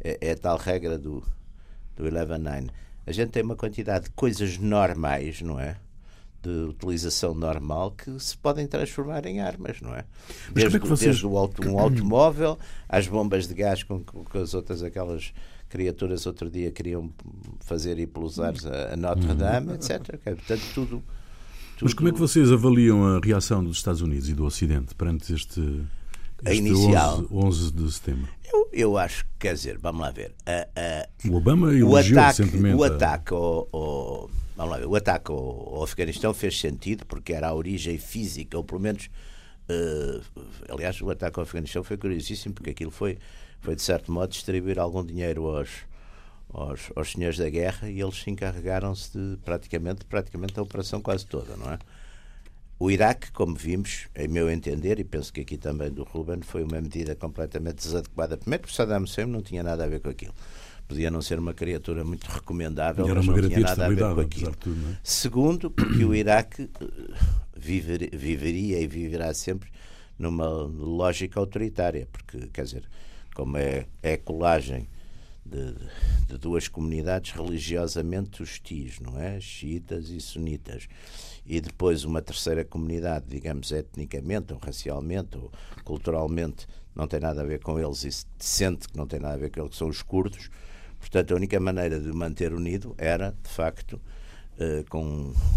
é, 0.00 0.18
é, 0.20 0.30
a 0.32 0.36
tal 0.36 0.58
regra 0.58 0.98
do, 0.98 1.22
do 1.94 2.04
11-9. 2.04 2.70
A 3.06 3.12
gente 3.12 3.30
tem 3.30 3.42
uma 3.42 3.56
quantidade 3.56 4.06
de 4.06 4.10
coisas 4.10 4.58
normais, 4.58 5.40
não 5.40 5.60
é? 5.60 5.76
de 6.46 6.68
utilização 6.68 7.34
normal 7.34 7.90
que 7.90 8.18
se 8.20 8.36
podem 8.36 8.66
transformar 8.68 9.26
em 9.26 9.40
armas, 9.40 9.80
não 9.80 9.92
é? 9.94 10.04
Desde, 10.52 10.76
é 10.76 10.80
vocês... 10.80 11.20
desde 11.20 11.26
auto, 11.26 11.68
um 11.68 11.78
automóvel 11.78 12.56
às 12.88 13.08
bombas 13.08 13.48
de 13.48 13.54
gás 13.54 13.82
com, 13.82 14.00
que 14.00 14.38
as 14.38 14.54
outras 14.54 14.82
aquelas 14.82 15.32
criaturas 15.68 16.24
outro 16.26 16.48
dia 16.48 16.70
queriam 16.70 17.10
fazer 17.60 17.98
ir 17.98 18.06
pelos 18.06 18.38
ares 18.38 18.64
a, 18.64 18.94
a 18.94 18.96
Notre 18.96 19.34
Dame, 19.34 19.72
etc. 19.74 20.18
Portanto, 20.22 20.62
tudo, 20.72 20.86
tudo, 20.86 21.02
Mas 21.82 21.94
como 21.94 22.08
é 22.08 22.12
que 22.12 22.18
vocês 22.18 22.52
avaliam 22.52 23.16
a 23.16 23.20
reação 23.20 23.64
dos 23.64 23.78
Estados 23.78 24.00
Unidos 24.00 24.28
e 24.28 24.34
do 24.34 24.44
Ocidente 24.44 24.94
perante 24.94 25.34
este, 25.34 25.60
este 25.60 26.48
a 26.48 26.54
inicial 26.54 27.26
11, 27.30 27.32
11 27.32 27.72
de 27.72 27.92
setembro? 27.92 28.28
Eu, 28.76 28.98
acho 28.98 29.24
que, 29.24 29.30
quer 29.40 29.54
dizer, 29.54 29.78
vamos 29.78 30.02
lá 30.02 30.10
ver. 30.10 30.34
A, 30.44 30.68
a, 30.76 31.28
o 31.28 31.36
Obama 31.36 31.74
elogiou 31.74 31.92
o 31.92 31.96
ataque, 31.96 32.42
recentemente. 32.42 32.76
O 32.76 32.84
ataque 32.84 33.32
ao, 33.32 33.68
ao 33.72 34.30
vamos 34.54 34.72
lá 34.72 34.78
ver, 34.78 34.86
o 34.86 34.94
ataque 34.94 35.30
ao, 35.30 35.74
ao, 35.76 35.82
Afeganistão 35.82 36.34
fez 36.34 36.60
sentido 36.60 37.06
porque 37.06 37.32
era 37.32 37.48
a 37.48 37.54
origem 37.54 37.96
física, 37.96 38.56
ou 38.56 38.62
pelo 38.62 38.80
menos. 38.80 39.08
Uh, 39.68 40.22
aliás, 40.68 41.00
o 41.00 41.10
ataque 41.10 41.38
ao 41.38 41.44
Afeganistão 41.44 41.82
foi 41.82 41.96
curiosíssimo 41.96 42.54
porque 42.54 42.70
aquilo 42.70 42.90
foi, 42.90 43.18
foi 43.60 43.74
de 43.74 43.82
certo 43.82 44.12
modo, 44.12 44.30
distribuir 44.30 44.78
algum 44.78 45.04
dinheiro 45.04 45.46
aos, 45.46 45.70
aos, 46.52 46.92
aos 46.94 47.12
senhores 47.12 47.38
da 47.38 47.48
guerra 47.48 47.88
e 47.88 48.00
eles 48.00 48.16
se 48.22 48.30
encarregaram-se 48.30 49.10
de 49.18 49.38
praticamente, 49.38 50.04
praticamente 50.04 50.54
da 50.54 50.62
operação 50.62 51.00
quase 51.00 51.26
toda, 51.26 51.56
não 51.56 51.72
é? 51.72 51.78
O 52.78 52.90
Iraque, 52.90 53.32
como 53.32 53.54
vimos, 53.54 54.06
em 54.14 54.28
meu 54.28 54.50
entender, 54.50 54.98
e 54.98 55.04
penso 55.04 55.32
que 55.32 55.40
aqui 55.40 55.56
também 55.56 55.90
do 55.90 56.04
Ruben, 56.04 56.42
foi 56.42 56.62
uma 56.62 56.80
medida 56.80 57.14
completamente 57.14 57.76
desadequada. 57.76 58.36
Primeiro, 58.36 58.62
porque 58.62 58.76
Saddam 58.76 59.02
Hussein 59.02 59.26
não 59.26 59.40
tinha 59.40 59.62
nada 59.62 59.84
a 59.84 59.86
ver 59.86 60.00
com 60.00 60.10
aquilo 60.10 60.34
podia 60.86 61.10
não 61.10 61.20
ser 61.20 61.38
uma 61.38 61.52
criatura 61.52 62.04
muito 62.04 62.26
recomendável, 62.26 63.06
mas 63.06 63.26
não 63.26 63.48
tinha 63.48 63.60
nada 63.60 63.86
a 63.86 63.88
ver 63.88 64.14
com 64.14 64.20
aquilo. 64.20 64.56
Tudo, 64.56 64.90
é? 64.90 64.96
Segundo, 65.02 65.70
porque 65.70 66.04
o 66.04 66.14
Iraque 66.14 66.70
eh, 66.80 66.86
viver, 67.56 68.10
viveria 68.16 68.80
e 68.80 68.86
viverá 68.86 69.34
sempre 69.34 69.68
numa 70.18 70.48
lógica 70.48 71.38
autoritária, 71.40 72.08
porque, 72.10 72.46
quer 72.52 72.64
dizer, 72.64 72.84
como 73.34 73.56
é, 73.56 73.86
é 74.02 74.14
a 74.14 74.18
colagem 74.18 74.88
de, 75.44 75.74
de, 76.26 76.38
duas 76.38 76.68
comunidades 76.68 77.32
religiosamente 77.32 78.42
hostis, 78.42 78.98
não 78.98 79.20
é? 79.20 79.40
Xiitas 79.40 80.08
e 80.08 80.20
sunitas. 80.20 80.88
E 81.46 81.60
depois 81.60 82.04
uma 82.04 82.20
terceira 82.20 82.64
comunidade, 82.64 83.26
digamos, 83.28 83.70
etnicamente 83.70 84.52
ou 84.52 84.58
racialmente 84.58 85.36
ou 85.36 85.50
culturalmente, 85.84 86.66
não 86.94 87.06
tem 87.06 87.20
nada 87.20 87.42
a 87.42 87.44
ver 87.44 87.60
com 87.60 87.78
eles 87.78 88.04
e 88.04 88.10
se 88.10 88.26
sente 88.38 88.88
que 88.88 88.96
não 88.96 89.06
tem 89.06 89.20
nada 89.20 89.34
a 89.34 89.38
ver 89.38 89.50
com 89.50 89.60
eles, 89.60 89.70
que 89.70 89.76
são 89.76 89.88
os 89.88 90.02
curdos 90.02 90.50
Portanto, 91.06 91.32
a 91.32 91.36
única 91.36 91.60
maneira 91.60 92.00
de 92.00 92.12
manter 92.12 92.52
unido 92.52 92.94
era, 92.98 93.34
de 93.42 93.48
facto, 93.48 94.00
uh, 94.58 94.84
com 94.88 95.04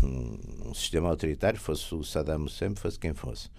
um, 0.04 0.40
um, 0.68 0.74
sistema 0.74 1.10
autoritário, 1.10 1.60
fosse 1.60 1.94
o 1.96 2.04
Saddam 2.04 2.44
Hussein, 2.44 2.76
fosse 2.76 3.00
quem 3.00 3.14
fosse. 3.14 3.50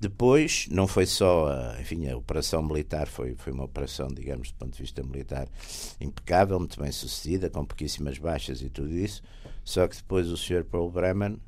Depois, 0.00 0.66
não 0.70 0.86
foi 0.86 1.06
só, 1.06 1.48
a, 1.48 1.80
enfim, 1.80 2.08
a 2.08 2.16
operação 2.16 2.62
militar, 2.62 3.06
foi, 3.06 3.34
foi 3.36 3.52
uma 3.52 3.64
operação, 3.64 4.08
digamos, 4.08 4.50
do 4.50 4.56
ponto 4.56 4.72
de 4.72 4.82
vista 4.82 5.02
militar, 5.02 5.48
impecável, 6.00 6.58
muito 6.58 6.80
bem 6.80 6.90
sucedida, 6.90 7.48
com 7.48 7.64
pouquíssimas 7.64 8.18
baixas 8.18 8.60
e 8.60 8.68
tudo 8.68 8.92
isso, 8.92 9.22
só 9.64 9.86
que 9.86 9.96
depois 9.96 10.28
o 10.28 10.36
Sr. 10.36 10.64
Paul 10.64 10.90
Bremen 10.90 11.38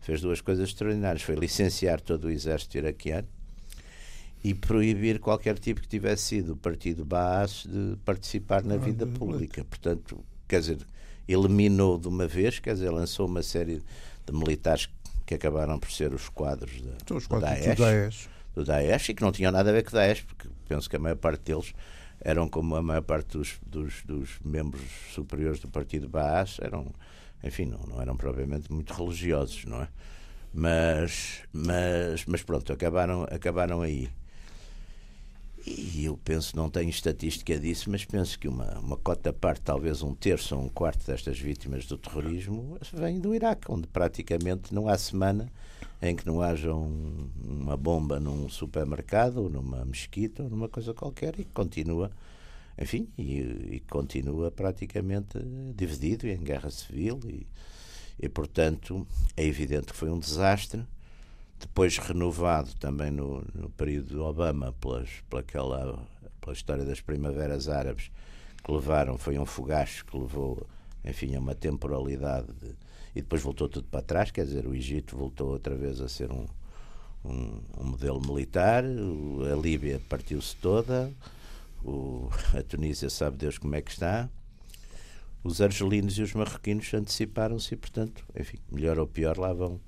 fez 0.00 0.20
duas 0.20 0.40
coisas 0.40 0.68
extraordinárias. 0.68 1.22
Foi 1.22 1.34
licenciar 1.34 2.00
todo 2.00 2.24
o 2.24 2.30
exército 2.30 2.78
iraquiano, 2.78 3.28
e 4.46 4.54
proibir 4.54 5.18
qualquer 5.18 5.58
tipo 5.58 5.80
que 5.80 5.88
tivesse 5.88 6.22
sido 6.22 6.52
o 6.52 6.56
partido 6.56 7.04
Baas 7.04 7.66
de 7.66 7.96
participar 8.04 8.62
na 8.62 8.76
vida 8.76 9.04
pública. 9.04 9.64
Portanto, 9.64 10.24
quer 10.46 10.60
dizer, 10.60 10.78
eliminou 11.26 11.98
de 11.98 12.06
uma 12.06 12.28
vez, 12.28 12.60
quer 12.60 12.74
dizer, 12.74 12.90
lançou 12.90 13.26
uma 13.26 13.42
série 13.42 13.82
de 14.24 14.32
militares 14.32 14.88
que 15.26 15.34
acabaram 15.34 15.80
por 15.80 15.90
ser 15.90 16.14
os 16.14 16.28
quadros 16.28 16.80
da, 16.80 16.92
então, 17.02 17.16
os 17.16 17.26
quadros 17.26 17.50
do, 17.50 17.64
Daesh, 17.64 17.76
do 17.76 17.82
Daesh. 17.82 18.28
Do 18.54 18.64
Daesh 18.64 19.08
e 19.08 19.14
que 19.14 19.22
não 19.22 19.32
tinham 19.32 19.50
nada 19.50 19.70
a 19.70 19.72
ver 19.72 19.82
com 19.82 19.90
o 19.90 19.94
Daesh, 19.94 20.22
porque 20.22 20.48
penso 20.68 20.88
que 20.88 20.94
a 20.94 20.98
maior 21.00 21.16
parte 21.16 21.40
deles 21.40 21.74
eram 22.20 22.48
como 22.48 22.76
a 22.76 22.82
maior 22.82 23.02
parte 23.02 23.36
dos, 23.36 23.58
dos, 23.66 24.04
dos 24.04 24.38
membros 24.44 24.88
superiores 25.12 25.58
do 25.58 25.68
partido 25.68 26.08
Baas, 26.08 26.58
eram, 26.60 26.94
enfim, 27.42 27.66
não, 27.66 27.80
não 27.88 28.00
eram 28.00 28.16
propriamente 28.16 28.72
muito 28.72 28.92
religiosos, 28.92 29.64
não 29.64 29.82
é? 29.82 29.88
Mas, 30.52 31.42
mas, 31.52 32.24
mas 32.26 32.42
pronto, 32.42 32.72
acabaram, 32.72 33.24
acabaram 33.24 33.82
aí. 33.82 34.08
E 35.66 36.04
eu 36.04 36.16
penso, 36.16 36.56
não 36.56 36.70
tenho 36.70 36.88
estatística 36.88 37.58
disso, 37.58 37.90
mas 37.90 38.04
penso 38.04 38.38
que 38.38 38.46
uma, 38.46 38.78
uma 38.78 38.96
cota 38.96 39.32
parte, 39.32 39.62
talvez 39.62 40.00
um 40.00 40.14
terço 40.14 40.54
ou 40.54 40.62
um 40.62 40.68
quarto 40.68 41.04
destas 41.04 41.38
vítimas 41.38 41.86
do 41.86 41.98
terrorismo, 41.98 42.78
vem 42.92 43.18
do 43.18 43.34
Iraque, 43.34 43.70
onde 43.70 43.88
praticamente 43.88 44.72
não 44.72 44.88
há 44.88 44.96
semana 44.96 45.50
em 46.00 46.14
que 46.14 46.24
não 46.24 46.40
haja 46.40 46.72
um, 46.72 47.28
uma 47.44 47.76
bomba 47.76 48.20
num 48.20 48.48
supermercado, 48.48 49.38
ou 49.38 49.50
numa 49.50 49.84
mesquita, 49.84 50.44
ou 50.44 50.50
numa 50.50 50.68
coisa 50.68 50.94
qualquer, 50.94 51.38
e 51.40 51.44
continua, 51.44 52.10
enfim, 52.78 53.08
e, 53.16 53.40
e 53.76 53.82
continua 53.88 54.50
praticamente 54.50 55.38
dividido 55.74 56.26
em 56.28 56.38
guerra 56.38 56.70
civil, 56.70 57.20
e, 57.24 57.46
e 58.18 58.28
portanto 58.28 59.06
é 59.36 59.44
evidente 59.44 59.86
que 59.92 59.96
foi 59.96 60.10
um 60.10 60.18
desastre. 60.18 60.84
Depois 61.58 61.96
renovado 61.96 62.74
também 62.74 63.10
no, 63.10 63.42
no 63.54 63.70
período 63.70 64.08
de 64.08 64.18
Obama 64.18 64.74
pelas, 64.78 65.08
pelaquela, 65.30 66.06
pela 66.40 66.52
história 66.52 66.84
das 66.84 67.00
primaveras 67.00 67.68
árabes 67.68 68.10
que 68.62 68.70
levaram, 68.70 69.16
foi 69.16 69.38
um 69.38 69.46
fogacho 69.46 70.04
que 70.04 70.18
levou, 70.18 70.66
enfim, 71.02 71.34
a 71.34 71.38
uma 71.38 71.54
temporalidade 71.54 72.48
de, 72.60 72.74
e 73.14 73.22
depois 73.22 73.40
voltou 73.40 73.66
tudo 73.66 73.88
para 73.88 74.02
trás, 74.02 74.30
quer 74.30 74.44
dizer, 74.44 74.66
o 74.66 74.74
Egito 74.74 75.16
voltou 75.16 75.48
outra 75.48 75.74
vez 75.74 76.02
a 76.02 76.08
ser 76.08 76.30
um, 76.30 76.46
um, 77.24 77.60
um 77.78 77.84
modelo 77.84 78.20
militar, 78.20 78.84
a 78.84 79.56
Líbia 79.56 79.98
partiu-se 80.06 80.54
toda, 80.56 81.10
o, 81.86 82.28
a 82.58 82.62
Tunísia 82.62 83.08
sabe 83.08 83.36
Deus 83.36 83.58
como 83.58 83.74
é 83.74 83.80
que 83.80 83.90
está, 83.90 84.28
os 85.44 85.60
argelinos 85.60 86.18
e 86.18 86.22
os 86.22 86.34
marroquinos 86.34 86.92
anteciparam-se 86.92 87.74
e, 87.74 87.76
portanto, 87.76 88.24
enfim, 88.38 88.58
melhor 88.70 88.98
ou 88.98 89.06
pior, 89.06 89.38
lá 89.38 89.52
vão 89.52 89.80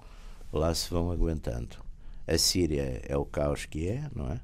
lá 0.53 0.75
se 0.75 0.89
vão 0.89 1.11
aguentando. 1.11 1.77
A 2.27 2.39
Síria 2.39 3.03
é 3.05 3.17
o 3.17 3.25
caos 3.25 3.67
que 3.67 3.89
é, 3.89 4.09
não 4.15 4.31
é? 4.31 4.41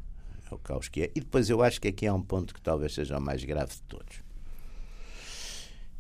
É 0.50 0.54
o 0.54 0.58
caos 0.58 0.88
que 0.88 1.02
é. 1.02 1.10
E 1.14 1.20
depois 1.20 1.48
eu 1.48 1.62
acho 1.62 1.80
que 1.80 1.88
aqui 1.88 2.06
há 2.06 2.12
um 2.12 2.22
ponto 2.22 2.52
que 2.52 2.60
talvez 2.60 2.94
seja 2.94 3.18
o 3.18 3.20
mais 3.20 3.44
grave 3.44 3.72
de 3.72 3.82
todos. 3.82 4.22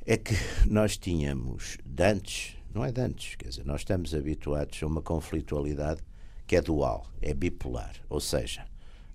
É 0.04 0.16
que 0.16 0.34
nós 0.68 0.98
tínhamos, 0.98 1.78
de 1.84 2.04
antes, 2.04 2.56
não 2.74 2.84
é 2.84 2.92
de 2.92 3.00
antes, 3.00 3.36
quer 3.36 3.48
dizer, 3.48 3.64
nós 3.64 3.80
estamos 3.82 4.14
habituados 4.14 4.82
a 4.82 4.86
uma 4.86 5.00
conflitualidade 5.00 6.02
que 6.46 6.56
é 6.56 6.60
dual, 6.60 7.06
é 7.22 7.32
bipolar. 7.32 7.94
Ou 8.10 8.20
seja, 8.20 8.66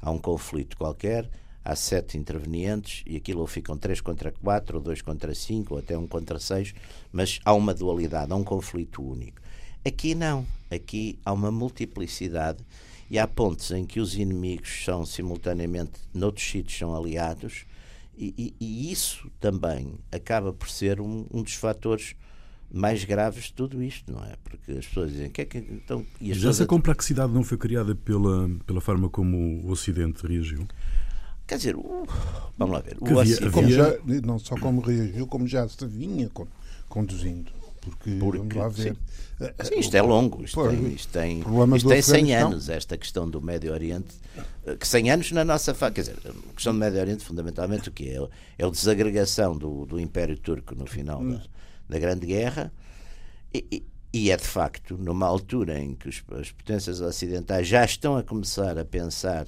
há 0.01 0.09
um 0.09 0.17
conflito 0.17 0.77
qualquer, 0.77 1.29
há 1.69 1.75
sete 1.75 2.17
intervenientes 2.17 3.03
e 3.05 3.15
aquilo 3.15 3.41
ou 3.41 3.47
ficam 3.47 3.77
três 3.77 4.01
contra 4.01 4.31
quatro, 4.31 4.77
ou 4.77 4.83
dois 4.83 5.01
contra 5.01 5.35
cinco, 5.35 5.75
ou 5.75 5.79
até 5.79 5.95
um 5.95 6.07
contra 6.07 6.39
seis, 6.39 6.73
mas 7.11 7.39
há 7.45 7.53
uma 7.53 7.73
dualidade, 7.75 8.31
há 8.31 8.35
um 8.35 8.43
conflito 8.43 9.03
único. 9.03 9.39
Aqui 9.85 10.15
não. 10.15 10.45
Aqui 10.71 11.19
há 11.23 11.31
uma 11.31 11.51
multiplicidade 11.51 12.59
e 13.09 13.19
há 13.19 13.27
pontos 13.27 13.69
em 13.71 13.85
que 13.85 13.99
os 13.99 14.15
inimigos 14.15 14.83
são 14.83 15.05
simultaneamente, 15.05 15.93
noutros 16.13 16.49
sítios 16.49 16.77
são 16.77 16.95
aliados, 16.95 17.65
e, 18.17 18.33
e, 18.37 18.55
e 18.59 18.91
isso 18.91 19.29
também 19.39 19.93
acaba 20.11 20.51
por 20.51 20.69
ser 20.69 20.99
um, 20.99 21.25
um, 21.31 21.41
dos 21.41 21.53
fatores 21.53 22.15
mais 22.71 23.03
graves 23.05 23.45
de 23.45 23.53
tudo 23.53 23.81
isto, 23.81 24.11
não 24.11 24.23
é? 24.23 24.35
Porque 24.43 24.73
as 24.73 24.85
pessoas 24.85 25.11
dizem 25.11 25.29
que 25.29 25.41
é 25.41 25.45
que 25.45 25.57
então. 25.57 26.05
E 26.19 26.29
Mas 26.29 26.43
essa 26.43 26.65
complexidade 26.65 27.31
não 27.31 27.43
foi 27.43 27.57
criada 27.57 27.95
pela, 27.95 28.49
pela 28.65 28.81
forma 28.81 29.09
como 29.09 29.37
o 29.65 29.71
Ocidente 29.71 30.27
reagiu? 30.27 30.67
Quer 31.49 31.57
dizer, 31.57 31.75
o, 31.75 32.05
vamos 32.55 32.75
lá 32.75 32.79
ver. 32.79 32.95
O 33.01 33.19
havia, 33.19 33.37
havia... 33.43 33.69
Já, 33.69 33.97
não 34.23 34.37
só 34.37 34.55
como 34.55 34.81
reagiu, 34.81 35.25
como 35.25 35.47
já 35.47 35.67
se 35.67 35.83
vinha 35.87 36.29
conduzindo. 36.87 37.51
Porque, 37.81 38.11
porque 38.19 38.37
vamos 38.37 38.55
lá 38.55 38.67
ver. 38.67 38.95
Sim. 39.39 39.47
sim 39.63 39.79
isto 39.79 39.97
é 39.97 40.01
longo, 40.01 40.43
isto 40.43 40.61
tem, 40.69 40.93
isto 40.93 41.11
tem, 41.11 41.39
isto 41.75 41.89
tem 41.89 42.01
100 42.03 42.35
anos, 42.35 42.69
esta 42.69 42.95
questão 42.97 43.27
do 43.27 43.41
Médio 43.41 43.73
Oriente, 43.73 44.13
eh, 44.67 44.75
que 44.75 44.87
100 44.87 45.11
anos 45.11 45.31
na 45.31 45.43
nossa 45.43 45.73
fase, 45.73 45.93
quer 45.95 46.01
dizer, 46.01 46.17
a 46.23 46.53
questão 46.53 46.71
do 46.71 46.79
Médio 46.79 46.99
Oriente, 46.99 47.23
fundamentalmente, 47.23 47.89
o 47.89 47.91
que 47.91 48.09
é? 48.09 48.27
É 48.59 48.65
a 48.65 48.69
desagregação 48.69 49.57
do, 49.57 49.87
do 49.87 49.99
Império 49.99 50.37
Turco 50.37 50.75
no 50.75 50.85
final 50.85 51.23
da, 51.23 51.41
da 51.89 51.97
Grande 51.97 52.27
Guerra 52.27 52.71
E, 53.51 53.83
e, 54.13 54.29
é 54.29 54.37
de 54.37 54.45
facto 54.45 54.95
numa 54.95 55.25
altura 55.25 55.79
em 55.79 55.95
que 55.95 56.09
os, 56.09 56.23
as 56.39 56.51
potências 56.51 57.01
ocidentais 57.01 57.67
já 57.67 57.83
estão 57.83 58.17
a 58.17 58.23
começar 58.23 58.77
a 58.77 58.85
pensar, 58.85 59.47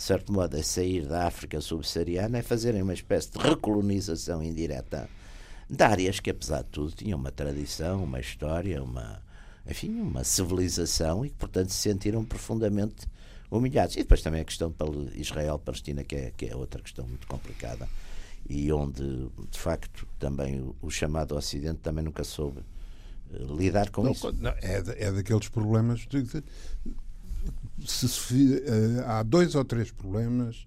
de 0.00 0.06
certo 0.06 0.32
modo, 0.32 0.56
a 0.56 0.62
sair 0.62 1.06
da 1.06 1.26
África 1.26 1.60
subsaariana, 1.60 2.38
é 2.38 2.42
fazerem 2.42 2.80
uma 2.80 2.94
espécie 2.94 3.32
de 3.32 3.38
recolonização 3.38 4.42
indireta 4.42 5.10
de 5.68 5.84
áreas 5.84 6.18
que, 6.18 6.30
apesar 6.30 6.62
de 6.62 6.70
tudo, 6.70 6.92
tinham 6.92 7.18
uma 7.18 7.30
tradição, 7.30 8.02
uma 8.02 8.18
história, 8.18 8.82
uma, 8.82 9.22
enfim, 9.68 10.00
uma 10.00 10.24
civilização 10.24 11.22
e 11.22 11.28
que, 11.28 11.36
portanto, 11.36 11.68
se 11.68 11.76
sentiram 11.76 12.24
profundamente 12.24 13.06
humilhados. 13.50 13.94
E 13.96 13.98
depois 13.98 14.22
também 14.22 14.40
a 14.40 14.44
questão 14.46 14.74
Israel-Palestina, 15.12 16.02
que 16.02 16.16
é, 16.16 16.32
que 16.34 16.46
é 16.46 16.56
outra 16.56 16.80
questão 16.80 17.06
muito 17.06 17.26
complicada 17.26 17.86
e 18.48 18.72
onde, 18.72 19.02
de 19.50 19.58
facto, 19.58 20.08
também 20.18 20.62
o, 20.62 20.74
o 20.80 20.90
chamado 20.90 21.36
Ocidente 21.36 21.80
também 21.80 22.02
nunca 22.02 22.24
soube 22.24 22.60
uh, 23.34 23.54
lidar 23.54 23.90
com 23.90 24.04
não, 24.04 24.12
isso. 24.12 24.32
Não, 24.32 24.50
é, 24.62 24.82
é 24.96 25.12
daqueles 25.12 25.50
problemas. 25.50 26.06
De, 26.08 26.22
de, 26.22 26.42
se, 27.86 28.06
uh, 28.06 29.04
há 29.06 29.22
dois 29.22 29.54
ou 29.54 29.64
três 29.64 29.90
problemas 29.90 30.66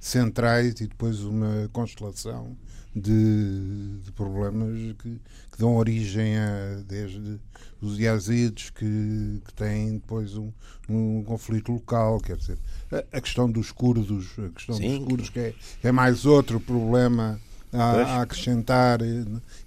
centrais 0.00 0.80
e 0.80 0.86
depois 0.86 1.20
uma 1.20 1.68
constelação 1.72 2.56
de, 2.94 3.98
de 4.04 4.12
problemas 4.12 4.78
que, 4.98 5.20
que, 5.50 5.58
dão 5.58 5.76
origem 5.76 6.38
a 6.38 6.82
desde 6.86 7.40
os 7.80 7.98
Yazidis 7.98 8.70
que, 8.70 9.42
que 9.44 9.54
têm 9.54 9.94
depois 9.94 10.36
um, 10.36 10.52
um 10.88 11.24
conflito 11.24 11.72
local, 11.72 12.20
quer 12.20 12.36
dizer, 12.36 12.58
a, 12.92 13.16
a 13.16 13.20
questão 13.20 13.50
dos 13.50 13.72
curdos, 13.72 14.38
a 14.38 14.48
questão 14.50 14.76
Sim. 14.76 14.98
dos 14.98 15.08
curdos 15.08 15.28
que 15.30 15.40
é, 15.40 15.54
é 15.82 15.90
mais 15.90 16.24
outro 16.24 16.60
problema 16.60 17.40
a, 17.74 18.18
a, 18.18 18.22
acrescentar 18.22 19.00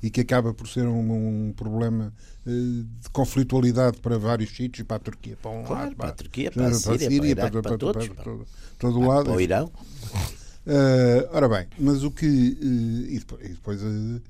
e, 0.02 0.10
que 0.10 0.22
acaba 0.22 0.54
por 0.54 0.68
ser 0.68 0.88
um, 0.88 1.48
um, 1.48 1.54
problema 1.54 2.14
eh, 2.46 2.50
de 2.50 3.10
conflitualidade 3.12 3.98
para 3.98 4.18
vários 4.18 4.56
sítios, 4.56 4.88
para 4.88 4.98
a 4.98 5.00
Turquia, 5.00 5.38
para 5.42 5.52
um 5.52 5.64
claro, 5.64 5.84
lado, 5.84 5.96
para, 5.96 6.06
para, 6.06 6.10
a 6.10 6.16
Turquia, 6.16 6.52
para, 6.52 6.64
para 6.64 6.72
a 6.72 7.00
Síria, 7.00 7.36
para, 7.36 7.52
para, 7.52 7.62
para, 7.62 7.78
todos, 7.78 8.08
para, 8.08 8.24
todo, 8.24 8.48
todo 8.80 9.00
o 9.00 9.08
lado. 9.08 9.26
Para 9.26 9.34
o 9.34 9.42
Irão. 9.42 9.66
Uh, 9.66 11.28
ora 11.32 11.50
bem, 11.50 11.68
mas 11.78 12.04
o 12.04 12.12
que. 12.12 12.26
Uh, 12.26 13.12
e 13.12 13.20
depois, 13.20 13.46
e 13.46 13.50
depois 13.50 13.82
uh, 13.82 14.22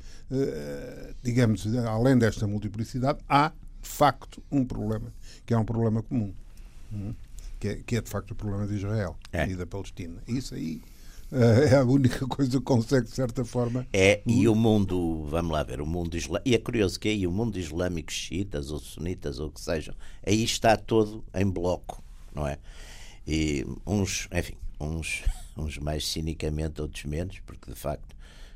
digamos, 1.23 1.67
além 1.85 2.17
desta 2.17 2.47
multiplicidade, 2.47 3.19
há 3.29 3.51
de 3.81 3.89
facto 3.89 4.41
um 4.51 4.65
problema, 4.65 5.13
que 5.45 5.53
é 5.53 5.57
um 5.57 5.65
problema 5.65 6.01
comum, 6.01 6.33
um, 6.91 7.13
que, 7.59 7.67
é, 7.67 7.75
que, 7.85 7.95
é, 7.95 8.01
de 8.01 8.09
facto 8.09 8.31
o 8.31 8.35
problema 8.35 8.67
de 8.67 8.75
Israel 8.75 9.15
é. 9.31 9.47
e 9.47 9.55
da 9.55 9.65
Palestina. 9.65 10.21
Isso 10.27 10.55
aí 10.55 10.81
é 11.31 11.75
a 11.75 11.83
única 11.83 12.25
coisa 12.27 12.51
que 12.51 12.63
consegue, 12.63 13.07
de 13.07 13.15
certa 13.15 13.43
forma. 13.43 13.87
É, 13.91 14.21
e 14.25 14.47
o 14.47 14.55
mundo, 14.55 15.25
vamos 15.29 15.51
lá 15.51 15.63
ver, 15.63 15.81
o 15.81 15.85
mundo 15.85 16.15
islâmico. 16.15 16.49
E 16.49 16.55
é 16.55 16.57
curioso 16.57 16.99
que 16.99 17.09
aí 17.09 17.27
o 17.27 17.31
mundo 17.31 17.57
islâmico, 17.57 18.11
xiitas 18.11 18.71
ou 18.71 18.79
sunitas 18.79 19.39
ou 19.39 19.47
o 19.47 19.51
que 19.51 19.61
sejam, 19.61 19.95
aí 20.25 20.43
está 20.43 20.77
todo 20.77 21.23
em 21.33 21.45
bloco, 21.45 22.03
não 22.33 22.47
é? 22.47 22.57
E 23.27 23.65
uns, 23.85 24.27
enfim, 24.31 24.55
uns 24.79 25.23
uns 25.57 25.77
mais 25.77 26.07
cinicamente, 26.07 26.81
outros 26.81 27.03
menos, 27.05 27.39
porque 27.45 27.71
de 27.71 27.77
facto 27.77 28.15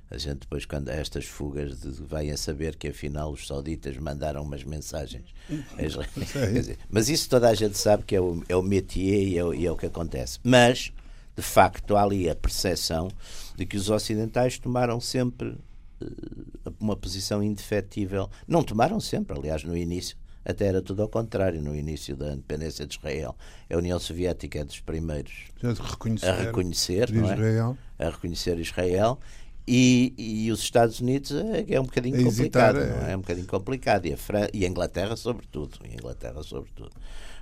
a 0.09 0.17
gente 0.17 0.39
depois, 0.39 0.65
quando 0.65 0.89
estas 0.89 1.25
fugas, 1.25 1.79
de, 1.79 1.89
vai 2.03 2.29
a 2.29 2.35
saber 2.35 2.75
que 2.75 2.89
afinal 2.89 3.31
os 3.31 3.47
sauditas 3.47 3.95
mandaram 3.95 4.43
umas 4.43 4.61
mensagens. 4.61 5.23
dizer, 6.53 6.77
mas 6.89 7.07
isso 7.07 7.29
toda 7.29 7.47
a 7.47 7.53
gente 7.53 7.77
sabe 7.77 8.03
que 8.03 8.13
é 8.13 8.19
o, 8.19 8.43
é 8.49 8.55
o 8.55 8.61
métier 8.61 9.25
e 9.25 9.39
é, 9.39 9.55
e 9.55 9.65
é 9.65 9.71
o 9.71 9.77
que 9.77 9.85
acontece. 9.85 10.37
Mas, 10.43 10.91
de 11.35 11.41
facto, 11.41 11.95
há 11.95 12.03
ali 12.03 12.29
a 12.29 12.35
percepção 12.35 13.09
de 13.55 13.65
que 13.65 13.77
os 13.77 13.89
ocidentais 13.89 14.57
tomaram 14.59 14.99
sempre 14.99 15.49
uh, 15.49 16.73
uma 16.79 16.95
posição 16.95 17.41
indefetível. 17.41 18.29
Não 18.47 18.63
tomaram 18.63 18.99
sempre, 18.99 19.37
aliás, 19.37 19.63
no 19.63 19.75
início 19.75 20.17
até 20.43 20.65
era 20.65 20.81
tudo 20.81 21.01
ao 21.01 21.09
contrário. 21.09 21.61
No 21.61 21.75
início 21.75 22.15
da 22.15 22.33
independência 22.33 22.85
de 22.85 22.97
Israel, 22.97 23.35
a 23.69 23.77
União 23.77 23.99
Soviética 23.99 24.59
é 24.59 24.63
dos 24.63 24.79
primeiros 24.79 25.31
reconhecer 25.61 26.27
a 26.27 26.35
reconhecer, 26.35 27.09
Israel. 27.09 27.77
É? 27.97 28.05
a 28.05 28.09
reconhecer 28.09 28.59
Israel. 28.59 29.19
E, 29.67 30.13
e, 30.17 30.51
os 30.51 30.59
Estados 30.61 30.99
Unidos 30.99 31.31
é, 31.31 31.75
é 31.75 31.79
um 31.79 31.83
bocadinho 31.83 32.23
complicado, 32.23 32.77
hesitar, 32.77 33.07
é... 33.07 33.11
é... 33.11 33.15
um 33.15 33.21
bocadinho 33.21 33.47
complicado 33.47 34.05
e 34.07 34.13
a, 34.13 34.17
Fran... 34.17 34.47
e 34.51 34.65
a 34.65 34.67
Inglaterra 34.67 35.15
sobretudo, 35.15 35.77
e 35.87 35.91
a 35.91 35.93
Inglaterra 35.93 36.41
sobretudo. 36.41 36.91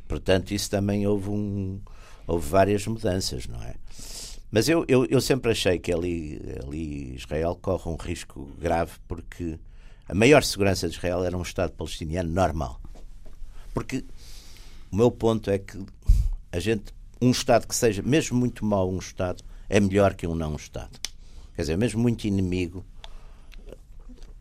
Portanto, 0.05 0.51
isso 0.51 0.69
também 0.69 1.07
houve 1.07 1.29
um 1.29 1.79
houve 2.29 2.47
várias 2.47 2.85
mudanças, 2.85 3.47
não 3.47 3.61
é? 3.63 3.73
Mas 4.51 4.69
eu, 4.69 4.85
eu, 4.87 5.05
eu 5.05 5.19
sempre 5.19 5.51
achei 5.51 5.79
que 5.79 5.91
ali, 5.91 6.41
ali 6.63 7.15
Israel 7.15 7.57
corre 7.59 7.89
um 7.89 7.95
risco 7.95 8.51
grave 8.59 8.91
porque 9.07 9.59
a 10.07 10.13
maior 10.13 10.43
segurança 10.43 10.87
de 10.87 10.95
Israel 10.95 11.23
era 11.23 11.37
um 11.37 11.41
Estado 11.41 11.71
palestiniano 11.71 12.29
normal. 12.29 12.79
Porque 13.73 14.03
o 14.91 14.95
meu 14.95 15.11
ponto 15.11 15.49
é 15.49 15.57
que 15.57 15.77
a 16.51 16.59
gente, 16.59 16.93
um 17.21 17.31
Estado 17.31 17.67
que 17.67 17.75
seja, 17.75 18.01
mesmo 18.01 18.37
muito 18.37 18.63
mau 18.63 18.91
um 18.91 18.99
Estado, 18.99 19.43
é 19.67 19.79
melhor 19.79 20.13
que 20.13 20.25
um 20.25 20.35
não 20.35 20.55
Estado. 20.55 20.99
Quer 21.55 21.63
dizer, 21.63 21.77
mesmo 21.77 22.01
muito 22.01 22.25
inimigo, 22.25 22.85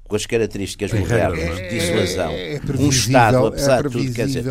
com 0.04 0.16
as 0.16 0.24
características 0.24 0.92
modernas 0.92 1.56
de 1.56 1.68
dissuasão, 1.68 2.30
é, 2.30 2.54
é 2.54 2.60
um 2.78 2.88
Estado, 2.88 3.46
apesar 3.46 3.82
de 3.82 3.90
tudo, 3.90 4.12
quer 4.14 4.26
dizer, 4.26 4.44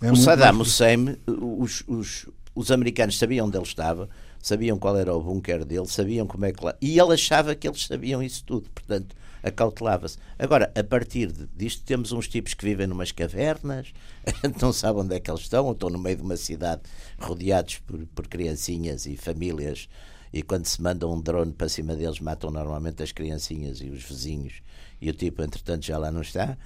é 0.00 0.12
o 0.12 0.16
Saddam 0.16 0.60
Hussein, 0.60 1.16
os, 1.26 1.82
os, 1.86 2.26
os 2.54 2.70
americanos 2.70 3.18
sabiam 3.18 3.46
onde 3.46 3.56
ele 3.56 3.64
estava, 3.64 4.08
sabiam 4.40 4.78
qual 4.78 4.96
era 4.96 5.14
o 5.14 5.20
bunker 5.20 5.64
dele, 5.64 5.86
sabiam 5.86 6.26
como 6.26 6.44
é 6.44 6.52
que 6.52 6.64
lá. 6.64 6.74
E 6.80 6.98
ele 6.98 7.14
achava 7.14 7.54
que 7.54 7.66
eles 7.66 7.86
sabiam 7.86 8.22
isso 8.22 8.44
tudo. 8.44 8.68
Portanto, 8.70 9.16
acautelava-se. 9.42 10.18
Agora, 10.38 10.72
a 10.74 10.84
partir 10.84 11.32
disto, 11.56 11.82
temos 11.84 12.12
uns 12.12 12.28
tipos 12.28 12.54
que 12.54 12.64
vivem 12.64 12.86
numas 12.86 13.12
cavernas, 13.12 13.92
a 14.24 14.30
gente 14.46 14.60
não 14.60 14.72
sabe 14.72 15.00
onde 15.00 15.14
é 15.14 15.20
que 15.20 15.30
eles 15.30 15.42
estão, 15.42 15.66
ou 15.66 15.72
estão 15.72 15.90
no 15.90 15.98
meio 15.98 16.16
de 16.16 16.22
uma 16.22 16.36
cidade 16.36 16.82
rodeados 17.18 17.78
por, 17.78 18.04
por 18.14 18.28
criancinhas 18.28 19.06
e 19.06 19.16
famílias, 19.16 19.88
e 20.32 20.42
quando 20.42 20.66
se 20.66 20.80
manda 20.82 21.08
um 21.08 21.20
drone 21.20 21.52
para 21.52 21.68
cima 21.68 21.94
deles, 21.94 22.20
matam 22.20 22.50
normalmente 22.50 23.02
as 23.02 23.12
criancinhas 23.12 23.80
e 23.80 23.88
os 23.88 24.02
vizinhos, 24.02 24.54
e 25.00 25.08
o 25.10 25.12
tipo, 25.12 25.42
entretanto, 25.42 25.84
já 25.84 25.96
lá 25.98 26.10
não 26.10 26.20
está. 26.20 26.56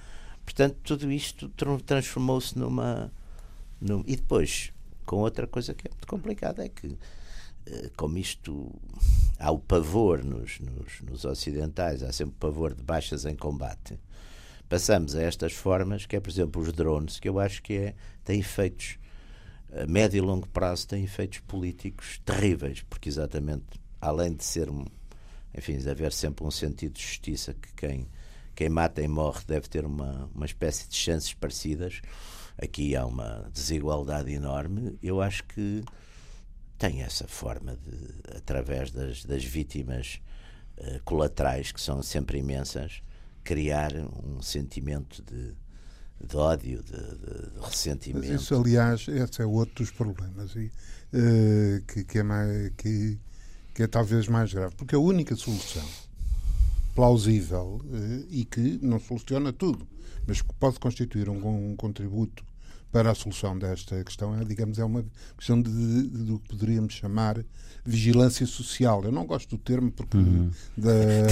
Portanto, 0.43 0.75
tudo 0.83 1.11
isto 1.11 1.49
transformou-se 1.85 2.57
numa. 2.57 3.11
Num... 3.83 4.03
E 4.07 4.15
depois, 4.15 4.71
com 5.05 5.17
outra 5.17 5.45
coisa 5.45 5.73
que 5.73 5.87
é 5.87 5.91
muito 5.91 6.07
complicada, 6.07 6.63
é 6.65 6.69
que 6.69 6.97
eh, 7.65 7.89
como 7.95 8.17
isto 8.17 8.71
há 9.39 9.51
o 9.51 9.59
pavor 9.59 10.23
nos, 10.23 10.59
nos, 10.59 11.01
nos, 11.01 11.25
ocidentais, 11.25 12.03
há 12.03 12.11
sempre 12.11 12.35
pavor 12.39 12.73
de 12.73 12.83
baixas 12.83 13.25
em 13.25 13.35
combate. 13.35 13.99
Passamos 14.67 15.15
a 15.15 15.21
estas 15.21 15.53
formas, 15.53 16.05
que 16.05 16.15
é, 16.15 16.19
por 16.19 16.29
exemplo, 16.29 16.61
os 16.61 16.71
drones, 16.73 17.19
que 17.19 17.29
eu 17.29 17.39
acho 17.39 17.61
que 17.61 17.73
é, 17.73 17.95
têm 18.23 18.39
efeitos 18.39 18.97
a 19.71 19.87
médio 19.87 20.17
e 20.17 20.21
longo 20.21 20.47
prazo, 20.49 20.87
têm 20.87 21.03
efeitos 21.03 21.39
políticos 21.39 22.21
terríveis, 22.23 22.81
porque 22.83 23.09
exatamente, 23.09 23.65
além 23.99 24.33
de 24.33 24.43
ser, 24.43 24.69
enfim, 25.57 25.77
de 25.77 25.89
haver 25.89 26.13
sempre 26.13 26.45
um 26.45 26.51
sentido 26.51 26.93
de 26.93 27.01
justiça 27.01 27.53
que 27.53 27.73
quem, 27.73 28.07
quem 28.55 28.69
mata 28.69 29.01
e 29.01 29.07
morre 29.07 29.43
deve 29.47 29.67
ter 29.67 29.85
uma, 29.85 30.29
uma 30.33 30.45
espécie 30.45 30.87
de 30.87 30.95
chances 30.95 31.33
parecidas, 31.33 32.01
aqui 32.61 32.95
há 32.95 33.05
uma 33.05 33.49
desigualdade 33.53 34.31
enorme. 34.31 34.97
Eu 35.01 35.21
acho 35.21 35.43
que 35.45 35.83
tem 36.77 37.01
essa 37.01 37.27
forma 37.27 37.77
de, 37.77 38.37
através 38.37 38.91
das, 38.91 39.23
das 39.23 39.43
vítimas 39.43 40.19
uh, 40.77 41.01
colaterais, 41.03 41.71
que 41.71 41.81
são 41.81 42.01
sempre 42.03 42.39
imensas, 42.39 43.01
criar 43.43 43.93
um 43.95 44.41
sentimento 44.41 45.21
de, 45.23 45.53
de 46.25 46.35
ódio, 46.35 46.83
de, 46.83 46.91
de, 46.91 47.51
de, 47.53 47.59
ressentimento. 47.61 48.27
Mas 48.27 48.41
isso, 48.41 48.55
aliás, 48.55 49.07
esse 49.07 49.41
é 49.41 49.45
outro 49.45 49.83
dos 49.83 49.91
problemas 49.91 50.55
e, 50.55 50.71
uh, 51.13 51.81
que, 51.87 52.03
que, 52.03 52.19
é 52.19 52.23
mais, 52.23 52.71
que, 52.77 53.19
que 53.73 53.83
é 53.83 53.87
talvez 53.87 54.27
mais 54.27 54.53
grave, 54.53 54.75
porque 54.75 54.95
a 54.95 54.99
única 54.99 55.35
solução 55.35 55.87
plausível 56.95 57.81
uh, 57.83 58.27
e 58.29 58.45
que 58.45 58.79
não 58.81 58.99
soluciona 58.99 59.51
tudo, 59.51 59.87
mas 60.27 60.41
que 60.41 60.53
pode 60.59 60.79
constituir 60.79 61.29
um, 61.29 61.71
um 61.71 61.75
contributo 61.75 62.43
para 62.93 63.09
a 63.09 63.15
solução 63.15 63.57
desta 63.57 64.01
questão 64.03 64.39
é, 64.39 64.45
digamos, 64.45 64.77
é 64.77 64.85
uma 64.85 65.03
questão 65.35 65.59
de, 65.59 65.69
de, 65.71 66.09
de, 66.09 66.23
do 66.25 66.39
que 66.39 66.49
poderíamos 66.49 66.93
chamar 66.93 67.43
vigilância 67.83 68.45
social. 68.45 69.03
Eu 69.03 69.11
não 69.11 69.25
gosto 69.25 69.49
do 69.49 69.57
termo 69.57 69.91
porque 69.91 70.15
uhum. 70.15 70.51
da, 70.77 70.91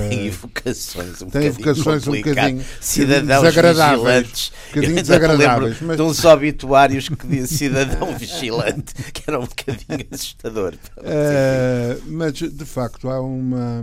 tem 0.09 0.25
evocações 0.25 1.21
um 1.21 1.29
tem 1.29 1.45
evocações 1.45 2.07
um 2.07 2.13
bocadinho 2.13 2.65
cidadãos 2.81 3.43
desagradáveis, 3.43 4.51
um 4.51 4.67
bocadinho 4.73 5.01
desagradáveis, 5.01 5.81
mas 5.81 5.97
de 5.97 6.01
uns 6.01 6.25
obituários 6.25 7.07
que 7.07 7.27
dizia 7.27 7.45
cidadão 7.47 8.13
vigilante, 8.17 8.95
que 9.13 9.23
era 9.27 9.39
um 9.39 9.45
bocadinho 9.45 10.07
assustador. 10.11 10.73
Uh, 10.97 12.01
mas 12.07 12.33
de 12.33 12.65
facto 12.65 13.07
há 13.07 13.21
uma 13.21 13.81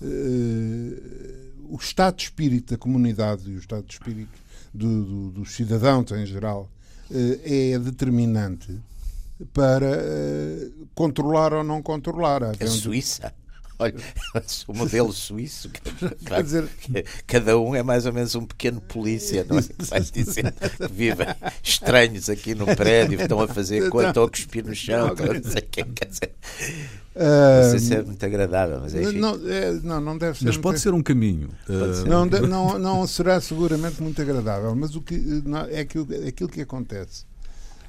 uh, 0.00 1.43
o 1.68 1.76
estado 1.76 2.16
de 2.16 2.24
espírito 2.24 2.74
da 2.74 2.78
comunidade 2.78 3.50
e 3.50 3.54
o 3.54 3.58
estado 3.58 3.84
de 3.86 3.94
espírito 3.94 4.38
do, 4.72 5.04
do, 5.04 5.30
dos 5.30 5.54
cidadãos 5.54 6.10
em 6.12 6.26
geral 6.26 6.68
eh, 7.10 7.72
é 7.74 7.78
determinante 7.78 8.80
para 9.52 9.90
eh, 9.90 10.68
controlar 10.94 11.52
ou 11.52 11.64
não 11.64 11.82
controlar. 11.82 12.42
A 12.42 12.66
Suíça. 12.66 13.32
Olha, 13.76 13.96
o 14.68 14.72
modelo 14.72 15.12
suíço, 15.12 15.68
claro, 16.24 16.42
dizer... 16.44 16.68
cada 17.26 17.58
um 17.58 17.74
é 17.74 17.82
mais 17.82 18.06
ou 18.06 18.12
menos 18.12 18.34
um 18.36 18.46
pequeno 18.46 18.80
polícia, 18.80 19.44
não 19.48 19.58
é? 19.58 19.62
Que 19.66 19.84
vai 19.86 20.00
dizendo 20.00 20.52
que 20.52 20.92
vivem 20.92 21.26
estranhos 21.60 22.30
aqui 22.30 22.54
no 22.54 22.66
prédio, 22.66 23.20
estão 23.20 23.40
a 23.40 23.48
fazer 23.48 23.90
coisa, 23.90 24.10
estão 24.10 24.22
a 24.22 24.30
cuspir 24.30 24.64
no 24.64 24.74
chão, 24.74 25.08
não, 25.08 25.14
não 25.14 25.14
quer 25.14 26.06
dizer. 26.08 26.34
Não 27.16 27.70
sei 27.70 27.78
se 27.78 27.94
é 27.94 28.02
muito 28.02 28.26
agradável, 28.26 28.80
mas 28.80 28.94
enfim. 28.94 29.18
Não, 29.18 29.34
é, 29.48 29.72
não, 29.82 30.00
não 30.00 30.18
deve 30.18 30.38
ser. 30.38 30.46
Mas 30.46 30.56
pode 30.56 30.80
ser 30.80 30.92
um 30.92 31.02
caminho. 31.02 31.48
Ser. 31.66 32.08
Não, 32.08 32.26
não, 32.26 32.78
não 32.78 33.06
será 33.06 33.40
seguramente 33.40 34.02
muito 34.02 34.20
agradável, 34.20 34.74
mas 34.74 34.96
o 34.96 35.00
que, 35.00 35.16
não, 35.44 35.60
é 35.60 35.80
aquilo, 35.80 36.08
aquilo 36.26 36.48
que 36.48 36.60
acontece. 36.60 37.24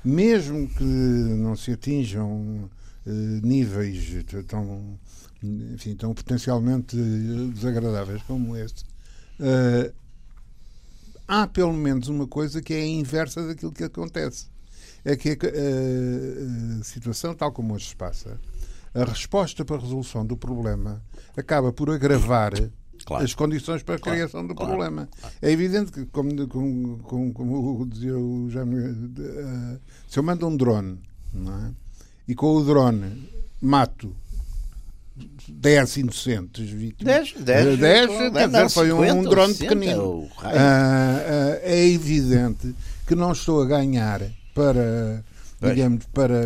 Mesmo 0.04 0.68
que 0.68 0.84
não 0.84 1.56
se 1.56 1.72
atinjam 1.72 2.30
uh, 2.30 3.12
níveis 3.42 4.24
tão, 4.48 5.00
enfim, 5.74 5.96
tão 5.96 6.14
potencialmente 6.14 6.96
desagradáveis 7.56 8.22
como 8.24 8.56
este, 8.56 8.84
uh, 9.40 9.92
há 11.28 11.48
pelo 11.48 11.74
menos 11.74 12.08
uma 12.08 12.28
coisa 12.28 12.62
que 12.62 12.76
é 12.76 12.82
a 12.82 12.86
inversa 12.86 13.48
daquilo 13.48 13.72
que 13.72 13.84
acontece. 13.84 14.54
É 15.04 15.16
que 15.16 15.30
a 15.32 16.84
situação, 16.84 17.36
tal 17.36 17.52
como 17.52 17.76
hoje 17.76 17.90
se 17.90 17.96
passa, 17.96 18.40
a 18.96 19.04
resposta 19.04 19.66
para 19.66 19.76
a 19.76 19.80
resolução 19.80 20.26
do 20.26 20.38
problema 20.38 21.04
acaba 21.36 21.74
por 21.74 21.90
agravar 21.90 22.54
claro. 23.06 23.24
as 23.24 23.34
condições 23.36 23.84
para 23.84 23.96
a 23.96 24.00
claro. 24.00 24.18
criação 24.18 24.48
do 24.48 24.56
claro. 24.56 24.72
problema. 24.72 25.10
É 25.42 25.52
evidente 25.52 25.92
que, 25.92 26.06
como, 26.06 26.48
como, 26.48 26.98
como, 27.00 27.34
como 27.34 27.86
dizia 27.88 28.18
o 28.18 28.50
Jaime, 28.50 28.80
uh, 28.80 29.80
se 30.08 30.18
eu 30.18 30.24
mando 30.24 30.48
um 30.48 30.56
drone 30.56 30.98
é? 31.36 31.72
e 32.28 32.34
com 32.34 32.56
o 32.56 32.64
drone 32.64 33.30
mato 33.62 34.16
10 35.48 35.98
inocentes 35.98 36.70
vítimas. 36.70 37.34
10, 37.34 37.44
10, 37.44 37.80
10 37.80 38.34
quer 38.34 38.48
dizer, 38.48 38.70
foi 38.70 38.92
um, 38.92 39.20
um 39.20 39.24
drone 39.24 39.54
pequenino. 39.54 40.04
Uh, 40.04 40.26
uh, 40.26 40.30
é 41.62 41.86
evidente 41.88 42.74
que 43.06 43.16
não 43.16 43.32
estou 43.32 43.62
a 43.62 43.66
ganhar 43.66 44.22
para 44.54 45.24
digamos, 45.62 46.06
para, 46.08 46.42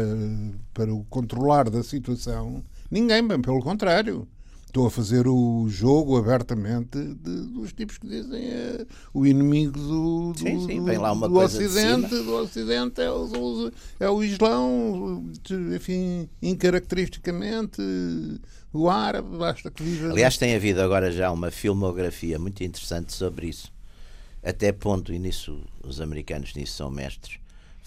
para 0.74 0.94
o 0.94 1.04
controlar 1.06 1.70
da 1.70 1.84
situação, 1.84 2.64
ninguém, 2.90 3.28
bem 3.28 3.42
pelo 3.42 3.62
contrário. 3.62 4.28
Estou 4.70 4.86
a 4.86 4.92
fazer 4.92 5.28
o 5.28 5.66
jogo 5.68 6.16
abertamente 6.16 6.96
de, 6.96 7.48
dos 7.48 7.74
tipos 7.74 7.98
que 7.98 8.08
dizem 8.08 8.52
é, 8.52 8.86
o 9.12 9.26
inimigo 9.26 9.80
do, 9.80 10.32
do, 10.34 10.38
sim, 10.38 10.64
sim, 10.68 10.86
do 10.86 11.40
Ocidente, 11.40 12.10
do 12.10 12.36
Ocidente 12.36 13.02
é 13.02 13.10
o, 13.10 13.72
é 14.00 14.08
o 14.08 14.24
Islão, 14.24 15.26
enfim, 15.76 16.30
incaracteristicamente 16.40 17.82
o 18.72 18.88
árabe, 18.88 19.38
basta 19.38 19.72
que 19.72 19.82
viva. 19.82 20.12
Aliás, 20.12 20.38
tem 20.38 20.56
havido 20.56 20.84
agora 20.84 21.12
já 21.12 21.32
uma 21.32 21.50
filmografia 21.50 22.38
muito 22.38 22.64
interessante 22.64 23.12
sobre 23.12 23.48
isso. 23.48 23.72
Até 24.44 24.72
ponto, 24.72 25.12
e 25.12 25.18
nisso 25.18 25.64
os 25.84 26.00
americanos 26.00 26.54
nisso 26.54 26.78
são 26.78 26.92
mestres, 26.92 27.40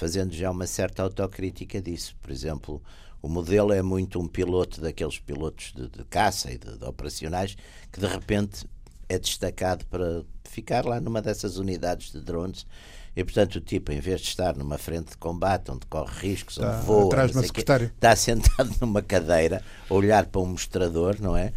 fazendo 0.03 0.35
já 0.35 0.51
uma 0.51 0.67
certa 0.67 1.05
autocrítica 1.05 1.81
disso. 1.81 2.17
Por 2.21 2.33
exemplo, 2.33 2.83
o 3.23 3.29
modelo 3.29 3.73
é 3.73 3.81
muito 3.83 4.19
um 4.19 4.27
piloto 4.27 4.81
daqueles 4.81 5.21
pilotos 5.21 5.73
de, 5.73 5.89
de 5.89 6.05
caça 6.07 6.51
e 6.51 6.59
de, 6.59 6.77
de, 6.77 6.85
operacionais 6.85 7.57
que 7.93 8.01
de 8.01 8.07
repente 8.09 8.67
é 9.09 9.17
destacado 9.17 9.87
para 9.87 10.25
ficar 10.43 10.85
lá 10.85 11.01
numa 11.01 11.23
dessas 11.23 11.57
unidades 11.57 12.11
de 12.11 12.21
drones. 12.21 12.67
E 13.15 13.23
portanto 13.23 13.57
o 13.57 13.61
tipo, 13.61 13.93
em 13.93 14.01
vez 14.01 14.23
de 14.23 14.27
estar 14.27 14.57
numa 14.57 14.77
frente 14.77 15.11
de 15.11 15.19
combate 15.19 15.71
onde 15.71 15.87
corre 15.87 16.31
riscos, 16.31 16.59
onde 16.59 16.67
está 16.67 16.81
voa, 16.81 17.07
atrás 17.07 17.37
quê, 17.53 17.61
está 17.61 18.17
sentado 18.17 18.75
numa 18.81 19.03
cadeira 19.03 19.63
a 19.89 19.95
olhar 19.95 20.27
para 20.27 20.41
um 20.41 20.47
mostrador, 20.47 21.15
não 21.21 21.37
é? 21.37 21.53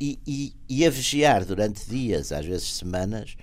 E, 0.00 0.18
e, 0.26 0.56
e 0.66 0.86
a 0.86 0.90
vigiar 0.90 1.44
durante 1.44 1.86
dias, 1.86 2.32
às 2.32 2.46
vezes 2.46 2.72
semanas, 2.72 3.36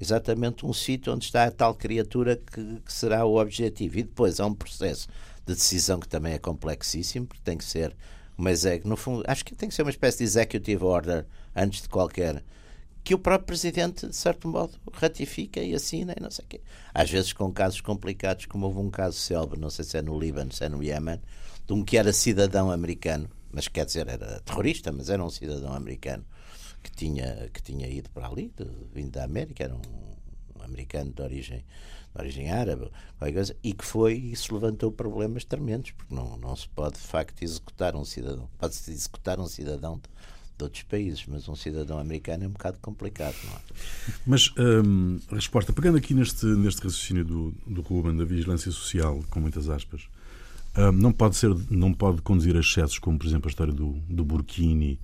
exatamente 0.00 0.64
um 0.64 0.72
sítio 0.72 1.12
onde 1.12 1.24
está 1.24 1.44
a 1.44 1.50
tal 1.50 1.74
criatura 1.74 2.36
que, 2.36 2.80
que, 2.80 2.92
será 2.92 3.24
o 3.24 3.40
objetivo. 3.40 3.98
E 3.98 4.02
depois 4.02 4.40
há 4.40 4.46
um 4.46 4.54
processo 4.54 5.08
de 5.46 5.54
decisão 5.54 5.98
que 5.98 6.08
também 6.08 6.34
é 6.34 6.38
complexíssimo, 6.38 7.26
porque 7.26 7.42
tem 7.42 7.58
que 7.58 7.64
ser 7.64 7.96
uma 8.36 8.50
no 8.84 8.96
fundo, 8.96 9.24
acho 9.26 9.44
que 9.44 9.54
tem 9.54 9.68
que 9.68 9.74
ser 9.74 9.82
uma 9.82 9.90
espécie 9.90 10.18
de 10.18 10.24
executive 10.24 10.84
order 10.84 11.26
antes 11.56 11.82
de 11.82 11.88
qualquer 11.88 12.44
que 13.02 13.14
o 13.14 13.18
próprio 13.18 13.46
presidente, 13.46 14.06
de 14.06 14.14
certo 14.14 14.46
modo, 14.46 14.74
ratifica 14.92 15.60
e 15.60 15.74
assina 15.74 16.14
e 16.14 16.20
não 16.20 16.30
sei 16.30 16.44
o 16.44 16.48
quê. 16.48 16.60
Às 16.92 17.10
vezes 17.10 17.32
com 17.32 17.50
casos 17.50 17.80
complicados, 17.80 18.44
como 18.44 18.66
houve 18.66 18.78
um 18.80 18.90
caso 18.90 19.16
célebre, 19.16 19.58
não 19.58 19.70
sei 19.70 19.84
se 19.84 19.96
é 19.96 20.02
no 20.02 20.18
Líbano, 20.18 20.52
se 20.52 20.64
é 20.64 20.68
no 20.68 20.82
Iémen, 20.82 21.18
de 21.66 21.72
um 21.72 21.82
que 21.82 21.96
era 21.96 22.12
cidadão 22.12 22.70
americano, 22.70 23.28
mas 23.50 23.66
quer 23.66 23.86
dizer, 23.86 24.08
era 24.08 24.40
terrorista, 24.40 24.92
mas 24.92 25.08
era 25.08 25.24
um 25.24 25.30
cidadão 25.30 25.72
americano, 25.72 26.22
que 26.82 26.90
tinha, 26.90 27.48
que 27.52 27.62
tinha 27.62 27.88
ido 27.88 28.10
para 28.10 28.28
ali, 28.28 28.52
de, 28.56 28.66
vindo 28.92 29.10
da 29.10 29.24
América, 29.24 29.64
era 29.64 29.74
um, 29.74 29.80
um 30.58 30.62
americano 30.62 31.12
de 31.12 31.22
origem, 31.22 31.64
de 32.14 32.20
origem 32.20 32.50
árabe, 32.50 32.90
coisa, 33.18 33.56
e 33.62 33.72
que 33.72 33.84
foi 33.84 34.14
e 34.14 34.36
se 34.36 34.52
levantou 34.52 34.90
problemas 34.92 35.44
tremendos, 35.44 35.90
porque 35.92 36.14
não, 36.14 36.36
não 36.36 36.54
se 36.54 36.68
pode 36.68 36.94
de 36.94 37.06
facto 37.06 37.42
executar 37.42 37.96
um 37.96 38.04
cidadão, 38.04 38.48
pode-se 38.58 38.90
executar 38.90 39.40
um 39.40 39.46
cidadão 39.46 39.96
de, 39.96 40.08
de, 40.56 40.64
outros 40.64 40.82
países, 40.84 41.24
mas 41.26 41.48
um 41.48 41.54
cidadão 41.54 41.98
americano 41.98 42.44
é 42.44 42.46
um 42.48 42.52
bocado 42.52 42.78
complicado, 42.80 43.36
não 43.44 43.52
é? 43.52 43.60
Mas 44.26 44.52
hum, 44.58 45.18
resposta, 45.30 45.72
pegando 45.72 45.98
aqui 45.98 46.14
neste, 46.14 46.46
neste 46.46 46.82
raciocínio 46.82 47.24
do, 47.24 47.54
do 47.66 47.80
Ruben, 47.80 48.16
da 48.16 48.24
vigilância 48.24 48.70
social, 48.70 49.22
com 49.30 49.40
muitas 49.40 49.68
aspas, 49.68 50.08
hum, 50.76 50.92
não 50.92 51.12
pode 51.12 51.36
ser, 51.36 51.54
não 51.70 51.92
pode 51.92 52.22
conduzir 52.22 52.56
a 52.56 52.60
excessos 52.60 52.98
como, 52.98 53.18
por 53.18 53.26
exemplo, 53.26 53.48
a 53.48 53.50
história 53.50 53.72
do, 53.72 53.92
do 54.08 54.24
Burkini 54.24 54.98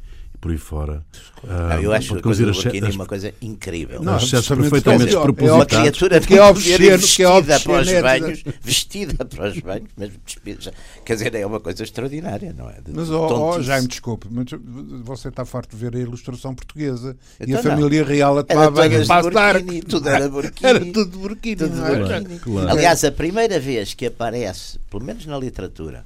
por 0.44 0.50
aí 0.50 0.58
fora. 0.58 1.02
Não, 1.42 1.80
eu 1.80 1.90
acho 1.90 2.16
que 2.16 2.28
o 2.28 2.52
Burkini 2.52 2.86
é 2.86 2.90
uma 2.90 3.06
coisa 3.06 3.32
incrível. 3.40 4.02
Não, 4.02 4.16
é 4.16 4.20
perfeitamente 4.20 5.14
é 5.14 5.18
uma 5.18 5.64
criatura 5.64 6.20
que 6.20 6.34
é 6.36 6.42
obsceno, 6.44 6.98
vestida 6.98 7.42
que 7.42 7.52
é 7.52 7.58
para 7.58 7.80
os 7.80 8.02
banhos, 8.02 8.44
vestida 8.60 9.24
para 9.24 9.48
os 9.48 9.58
banhos, 9.60 9.88
mesmo 9.96 10.18
despida. 10.22 10.70
Quer 11.02 11.14
dizer, 11.14 11.34
é 11.34 11.46
uma 11.46 11.60
coisa 11.60 11.82
extraordinária, 11.82 12.54
não 12.54 12.68
é? 12.68 12.74
De, 12.74 12.92
mas, 12.92 13.08
oh, 13.08 13.54
oh, 13.56 13.62
Jaime, 13.62 13.88
desculpe, 13.88 14.26
mas 14.30 14.48
você 15.02 15.28
está 15.28 15.46
farto 15.46 15.74
de 15.74 15.82
ver 15.82 15.96
a 15.96 15.98
ilustração 15.98 16.54
portuguesa 16.54 17.16
então, 17.40 17.54
e 17.54 17.56
a 17.56 17.62
família 17.62 18.02
não. 18.02 18.06
real 18.06 18.38
a 18.38 18.42
tomar 18.42 18.70
banho 18.70 19.02
de 19.02 19.08
Burkini, 19.08 19.80
tudo 19.80 20.08
era 20.10 20.28
Burkini. 20.28 20.68
Era 20.68 20.80
tudo 20.80 21.18
Burkini. 21.18 21.56
Tudo 21.56 21.80
Burkini. 21.80 22.38
Claro. 22.38 22.68
Aliás, 22.68 23.02
a 23.02 23.10
primeira 23.10 23.58
vez 23.58 23.94
que 23.94 24.04
aparece, 24.04 24.78
pelo 24.90 25.04
menos 25.04 25.24
na 25.24 25.38
literatura, 25.38 26.04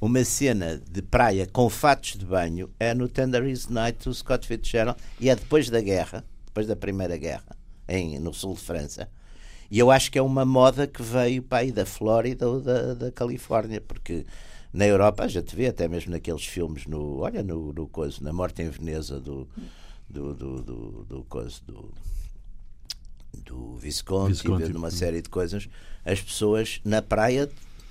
uma 0.00 0.24
cena 0.24 0.80
de 0.90 1.02
praia 1.02 1.46
com 1.46 1.68
fatos 1.68 2.16
de 2.16 2.24
banho 2.24 2.70
é 2.78 2.94
no 2.94 3.08
Tender 3.08 3.44
Is 3.44 3.68
Night 3.68 4.04
do 4.04 4.14
Scott 4.14 4.46
Fitzgerald 4.46 4.98
e 5.18 5.28
é 5.28 5.34
depois 5.34 5.68
da 5.68 5.80
guerra, 5.80 6.24
depois 6.46 6.66
da 6.66 6.76
Primeira 6.76 7.16
Guerra, 7.16 7.56
em, 7.88 8.18
no 8.18 8.32
sul 8.32 8.54
de 8.54 8.60
França. 8.60 9.08
E 9.70 9.78
eu 9.78 9.90
acho 9.90 10.10
que 10.10 10.18
é 10.18 10.22
uma 10.22 10.44
moda 10.44 10.86
que 10.86 11.02
veio 11.02 11.42
para 11.42 11.58
aí 11.58 11.72
da 11.72 11.84
Flórida 11.84 12.48
ou 12.48 12.60
da, 12.60 12.94
da 12.94 13.12
Califórnia, 13.12 13.80
porque 13.80 14.24
na 14.72 14.86
Europa 14.86 15.24
a 15.24 15.28
gente 15.28 15.54
vê 15.54 15.66
até 15.66 15.88
mesmo 15.88 16.12
naqueles 16.12 16.44
filmes 16.44 16.86
no 16.86 17.18
olha 17.18 17.42
no, 17.42 17.72
no 17.72 17.86
coisa, 17.88 18.18
na 18.22 18.32
Morte 18.32 18.62
em 18.62 18.70
Veneza 18.70 19.20
do 19.20 19.48
do 20.08 20.32
do, 20.32 20.62
do, 20.62 21.04
do, 21.04 21.24
coisa, 21.24 21.60
do, 21.66 21.92
do 23.44 23.76
Visconti, 23.76 24.30
Visconti. 24.30 24.72
numa 24.72 24.90
série 24.90 25.20
de 25.20 25.28
coisas, 25.28 25.68
as 26.04 26.20
pessoas 26.20 26.80
na 26.84 27.02
praia 27.02 27.48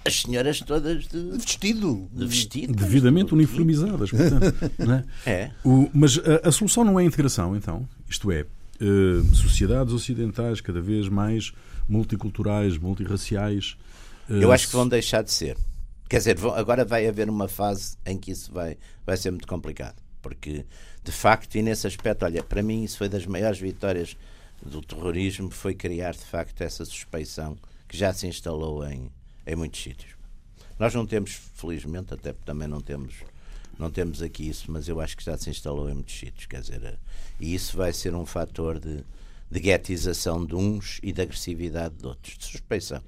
as 0.08 0.22
senhoras 0.22 0.60
todas 0.60 1.08
de, 1.08 1.32
de 1.32 1.38
vestido. 1.38 2.10
De 2.12 2.26
vestido. 2.26 2.74
Devidamente 2.74 3.34
uniformizadas. 3.34 4.10
Portanto, 4.10 5.06
é? 5.26 5.30
é? 5.30 5.52
O, 5.63 5.89
mas 5.93 6.17
a, 6.20 6.48
a, 6.48 6.52
solução 6.52 6.84
não 6.84 7.00
é 7.00 7.04
a 7.04 7.06
integração, 7.06 7.56
então. 7.56 7.88
Isto 8.10 8.32
é, 8.32 8.41
uh, 8.82 9.36
sociedades 9.36 9.93
ocidentais 9.93 10.62
cada 10.62 10.82
vez 10.82 11.10
mais 11.10 11.52
multiculturais, 11.88 12.78
multirraciais. 12.78 13.78
Uh, 14.30 14.36
Eu 14.36 14.52
acho 14.52 14.67
que 14.67 14.74
vão 14.74 14.88
deixar 14.88 15.22
de 15.22 15.32
ser. 15.32 15.58
Quer 16.10 16.17
dizer, 16.20 16.38
vão, 16.38 16.54
agora 16.54 16.86
vai 16.86 17.08
haver 17.08 17.30
uma 17.30 17.48
fase 17.48 17.98
em 18.06 18.17
que 18.17 18.32
isso 18.32 18.52
vai, 18.52 18.78
vai 19.06 19.17
ser 19.17 19.32
muito 19.32 19.48
complicado. 19.48 19.96
Porque, 20.22 20.65
de 21.04 21.12
facto, 21.12 21.56
e 21.56 21.62
nesse 21.62 21.86
aspecto, 21.86 22.26
olha, 22.26 22.41
para 22.41 22.63
mim 22.63 22.84
isso 22.84 22.98
foi 22.98 23.10
das 23.10 23.26
maiores 23.26 23.60
vitórias 23.60 24.15
do 24.65 24.82
terrorismo, 24.82 25.50
foi 25.50 25.74
criar, 25.74 26.13
de 26.13 26.26
facto, 26.26 26.62
essa 26.62 26.84
suspeição 26.84 27.58
que 27.88 27.98
já 27.98 28.12
se 28.12 28.28
instalou 28.28 28.86
em, 28.86 29.10
em 29.48 29.56
muitos 29.56 29.82
sítios. 29.82 30.12
Nós 30.78 30.94
não 30.94 31.08
temos, 31.08 31.40
felizmente, 31.56 32.14
até 32.14 32.34
também 32.34 32.68
não 32.68 32.82
temos, 32.82 33.16
não 33.80 33.90
temos 33.90 34.22
aqui 34.22 34.48
isso, 34.48 34.72
mas 34.72 34.88
eu 34.88 35.00
acho 35.02 35.18
que 35.18 35.24
já 35.24 35.36
se 35.38 35.50
instalou 35.50 35.90
em 35.90 35.94
muitos 35.94 36.20
sítios. 36.20 36.46
Quer 36.46 36.62
dizer, 36.62 36.84
eh, 36.84 36.98
e 37.40 37.56
isso 37.56 37.76
vai 37.76 37.92
ser 37.94 38.14
um 38.14 38.26
fator 38.26 38.80
de, 38.80 39.04
de 39.50 39.60
guetização 39.60 40.46
de 40.46 40.54
uns 40.54 41.00
e 41.02 41.12
de 41.12 41.22
agressividade 41.22 41.96
de 41.96 42.06
outros, 42.06 42.38
de 42.38 42.46
suspeição. 42.46 43.02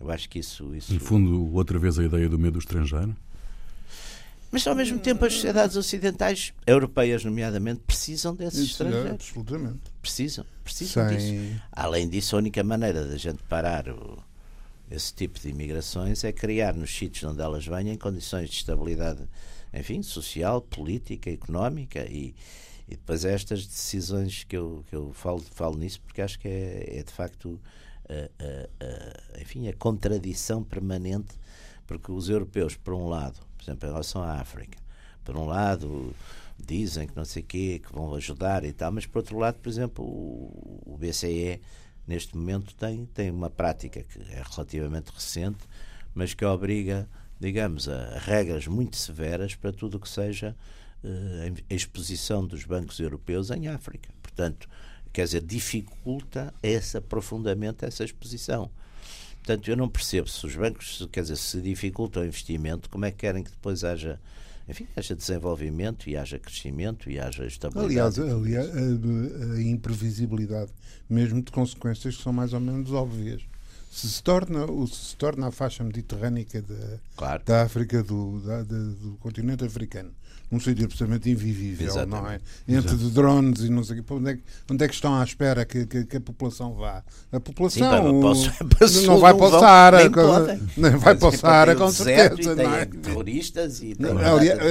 Eu 0.00 0.10
acho 0.10 0.28
que 0.28 0.38
isso, 0.38 0.74
isso. 0.74 0.92
No 0.92 1.00
fundo, 1.00 1.54
outra 1.54 1.78
vez 1.78 1.98
a 1.98 2.04
ideia 2.04 2.28
do 2.28 2.38
medo 2.38 2.58
estrangeiro? 2.58 3.16
Mas 4.50 4.66
ao 4.66 4.74
mesmo 4.74 4.98
tempo 4.98 5.24
as 5.24 5.34
sociedades 5.34 5.76
ocidentais, 5.76 6.54
europeias 6.66 7.24
nomeadamente, 7.24 7.80
precisam 7.86 8.34
desses 8.34 8.60
Isso, 8.60 8.70
estrangeiros. 8.72 9.10
absolutamente. 9.10 9.80
Precisam, 10.00 10.44
precisam 10.64 11.08
Sem... 11.08 11.16
disso. 11.18 11.62
Além 11.70 12.08
disso, 12.08 12.34
a 12.34 12.38
única 12.38 12.64
maneira 12.64 13.06
da 13.06 13.16
gente 13.18 13.42
parar 13.42 13.88
o, 13.90 14.18
esse 14.90 15.12
tipo 15.12 15.38
de 15.38 15.48
imigrações 15.48 16.24
é 16.24 16.32
criar 16.32 16.74
nos 16.74 16.90
sítios 16.90 17.24
onde 17.24 17.40
elas 17.40 17.66
venham 17.66 17.96
condições 17.96 18.48
de 18.48 18.56
estabilidade 18.56 19.28
enfim, 19.72 20.02
social, 20.02 20.62
política, 20.62 21.30
económica 21.30 22.06
e, 22.08 22.34
e 22.88 22.96
depois 22.96 23.24
estas 23.24 23.66
decisões 23.66 24.44
que 24.44 24.56
eu, 24.56 24.84
que 24.88 24.96
eu 24.96 25.12
falo, 25.12 25.40
falo 25.40 25.76
nisso 25.76 26.00
porque 26.00 26.22
acho 26.22 26.38
que 26.38 26.48
é, 26.48 26.98
é 26.98 27.02
de 27.02 27.12
facto 27.12 27.60
a, 28.08 28.14
a, 28.14 29.36
a, 29.36 29.40
enfim, 29.42 29.68
a 29.68 29.72
contradição 29.74 30.64
permanente 30.64 31.34
porque 31.86 32.12
os 32.12 32.28
europeus, 32.28 32.76
por 32.76 32.94
um 32.94 33.08
lado, 33.08 33.40
por 33.56 33.64
exemplo, 33.64 33.88
em 33.88 33.92
relação 33.92 34.22
à 34.22 34.40
África, 34.40 34.78
por 35.24 35.36
um 35.36 35.46
lado 35.46 36.14
dizem 36.58 37.06
que 37.06 37.16
não 37.16 37.24
sei 37.24 37.42
o 37.42 37.46
quê, 37.46 37.80
que 37.84 37.92
vão 37.92 38.14
ajudar 38.14 38.64
e 38.64 38.72
tal, 38.72 38.90
mas 38.92 39.06
por 39.06 39.18
outro 39.18 39.38
lado, 39.38 39.58
por 39.60 39.68
exemplo, 39.68 40.04
o, 40.04 40.82
o 40.86 40.98
BCE 40.98 41.60
neste 42.08 42.34
momento 42.36 42.74
tem, 42.74 43.04
tem 43.06 43.30
uma 43.30 43.50
prática 43.50 44.02
que 44.02 44.18
é 44.32 44.42
relativamente 44.50 45.10
recente, 45.10 45.58
mas 46.14 46.32
que 46.32 46.44
obriga, 46.44 47.06
digamos, 47.38 47.86
a 47.88 48.18
regras 48.18 48.66
muito 48.66 48.96
severas 48.96 49.54
para 49.54 49.70
tudo 49.70 49.98
o 49.98 50.00
que 50.00 50.08
seja 50.08 50.56
uh, 51.04 51.62
a 51.70 51.74
exposição 51.74 52.46
dos 52.46 52.64
bancos 52.64 52.98
europeus 52.98 53.50
em 53.50 53.68
África. 53.68 54.08
Portanto, 54.22 54.66
quer 55.12 55.24
dizer, 55.24 55.42
dificulta 55.42 56.52
esse 56.62 56.96
aprofundamento, 56.96 57.84
essa 57.84 58.02
exposição. 58.04 58.70
Portanto, 59.36 59.68
eu 59.68 59.76
não 59.76 59.88
percebo 59.88 60.28
se 60.28 60.44
os 60.46 60.56
bancos, 60.56 61.06
quer 61.12 61.22
dizer, 61.22 61.36
se 61.36 61.60
dificultam 61.60 62.22
o 62.22 62.26
investimento, 62.26 62.88
como 62.88 63.04
é 63.04 63.10
que 63.10 63.18
querem 63.18 63.44
que 63.44 63.50
depois 63.50 63.84
haja 63.84 64.18
enfim, 64.68 64.86
haja 64.94 65.14
desenvolvimento 65.14 66.08
e 66.08 66.16
haja 66.16 66.38
crescimento 66.38 67.10
e 67.10 67.18
haja 67.18 67.46
estabilidade. 67.46 68.20
Aliás, 68.20 68.36
aliás 68.36 68.68
a, 68.70 69.54
a, 69.54 69.62
imprevisibilidade, 69.62 70.70
mesmo 71.08 71.42
de 71.42 71.50
consequências 71.50 72.16
que 72.16 72.22
são 72.22 72.32
mais 72.32 72.52
ou 72.52 72.60
menos 72.60 72.92
óbvias. 72.92 73.42
Se 73.90 74.08
se 74.08 74.22
torna, 74.22 74.66
se, 74.86 74.94
se 74.94 75.16
torna 75.16 75.48
a 75.48 75.50
faixa 75.50 75.82
mediterrânica 75.82 76.60
da, 76.60 76.98
claro. 77.16 77.42
da 77.44 77.62
África, 77.62 78.02
do, 78.02 78.40
da, 78.40 78.62
do 78.62 79.16
continente 79.20 79.64
africano, 79.64 80.12
num 80.50 80.58
sítio 80.58 80.86
absolutamente 80.86 81.30
invivível, 81.30 81.86
Exatamente. 81.88 82.22
não 82.22 82.30
é? 82.30 82.40
Entre 82.66 82.94
Exato. 82.94 83.10
drones 83.10 83.60
e 83.60 83.68
não 83.68 83.84
sei 83.84 83.98
o 83.98 84.02
quê. 84.02 84.14
Onde 84.14 84.30
é, 84.30 84.38
onde 84.70 84.84
é 84.84 84.88
que 84.88 84.94
estão 84.94 85.14
à 85.14 85.22
espera 85.22 85.64
que, 85.64 85.86
que, 85.86 86.04
que 86.04 86.16
a 86.16 86.20
população 86.20 86.74
vá? 86.74 87.02
A 87.30 87.40
população 87.40 87.88
Sim, 87.88 88.20
posso, 88.20 89.06
não 89.06 89.18
vai 89.20 89.34
passar 89.34 89.94
a 89.94 90.08
não 90.76 90.98
vai 90.98 91.14
passar 91.16 91.68
a 91.68 91.74
com 91.74 91.90
certeza. 91.90 92.54
Não 92.54 92.74
é? 92.74 92.86
terroristas 92.86 93.80
e 93.82 93.94
não, 93.98 94.18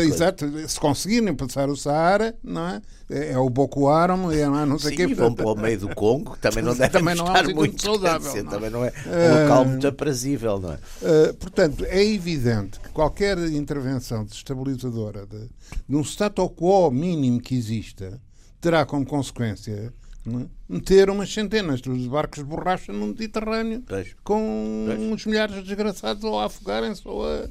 Exato, 0.04 0.46
se 0.68 0.80
conseguirem 0.80 1.34
passar 1.36 1.70
o 1.70 1.76
Saara, 1.76 2.36
não 2.44 2.68
é? 2.68 2.82
É, 3.10 3.32
é 3.32 3.38
o 3.38 3.50
Boko 3.50 3.88
Haram, 3.88 4.30
é, 4.32 4.46
não, 4.46 4.60
é? 4.60 4.66
não 4.66 4.78
sei 4.78 4.94
o 4.94 4.98
quê. 4.98 5.08
vão 5.16 5.34
para 5.34 5.48
o 5.48 5.56
meio 5.56 5.80
do 5.80 5.96
Congo, 5.96 6.34
que 6.34 6.40
também 6.40 6.62
não 6.62 6.76
deve 6.76 6.90
também 6.92 7.16
não 7.16 7.26
estar 7.26 7.48
muito 7.48 7.82
saudável. 7.82 8.28
Dizer, 8.28 8.46
também 8.46 8.70
não 8.70 8.84
é 8.84 8.92
um 9.08 9.44
local 9.44 9.66
muito 9.66 9.88
aprazível, 9.88 10.60
não 10.60 10.74
é? 10.74 10.76
Uh, 10.76 11.34
portanto, 11.36 11.86
é 11.88 12.04
evidente 12.06 12.80
que 12.82 12.90
qualquer 12.90 13.38
intervenção 13.38 14.26
desestabilizadora 14.26 15.26
de, 15.26 15.50
de 15.88 15.96
um 15.96 16.02
status 16.02 16.50
quo 16.56 16.92
mínimo 16.92 17.40
que 17.42 17.56
exista 17.56 18.22
terá 18.60 18.86
como 18.86 19.06
consequência 19.06 19.94
é? 20.28 20.46
meter 20.68 21.10
umas 21.10 21.34
centenas 21.34 21.82
de 21.82 22.10
barcos 22.10 22.40
de 22.40 22.46
borracha 22.46 22.92
no 22.92 23.08
Mediterrâneo 23.08 23.84
pois. 23.88 24.16
com 24.24 24.86
pois. 24.88 25.00
uns 25.00 25.26
milhares 25.26 25.56
de 25.56 25.64
desgraçados 25.64 26.24
ou 26.24 26.40
a 26.40 26.46
afogarem-se 26.46 27.08
ou 27.08 27.26
a, 27.26 27.48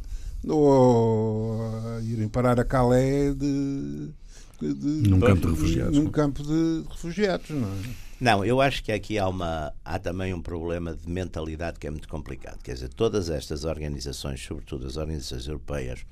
ou 0.47 1.63
a 1.63 2.03
irem 2.03 2.29
parar 2.29 2.61
a 2.61 2.65
Calais 2.65 3.35
de 3.35 4.11
de, 4.61 5.09
num 5.09 5.21
campo 5.21 5.47
de 5.47 5.53
refugiados. 5.53 5.99
Num 5.99 6.11
campo 6.11 6.43
de 6.43 6.85
refugiados, 6.89 7.51
não 7.51 7.69
é? 7.69 8.07
Não, 8.19 8.45
eu 8.45 8.63
acho 8.63 8.83
que 8.83 8.91
aqui 8.91 9.19
há, 9.19 9.29
uma, 9.29 9.73
há 9.85 9.99
também 9.99 10.33
um 10.33 10.41
problema 10.41 10.95
de 10.95 11.09
mentalidade 11.09 11.79
que 11.79 11.87
é 11.87 11.91
muito 11.91 12.09
complicado. 12.09 12.59
Quer 12.63 12.73
dizer, 12.73 12.89
todas 12.89 13.29
estas 13.29 13.65
organizações, 13.65 14.43
sobretudo 14.43 14.87
as 14.87 14.97
organizações 14.97 15.47
europeias, 15.47 16.07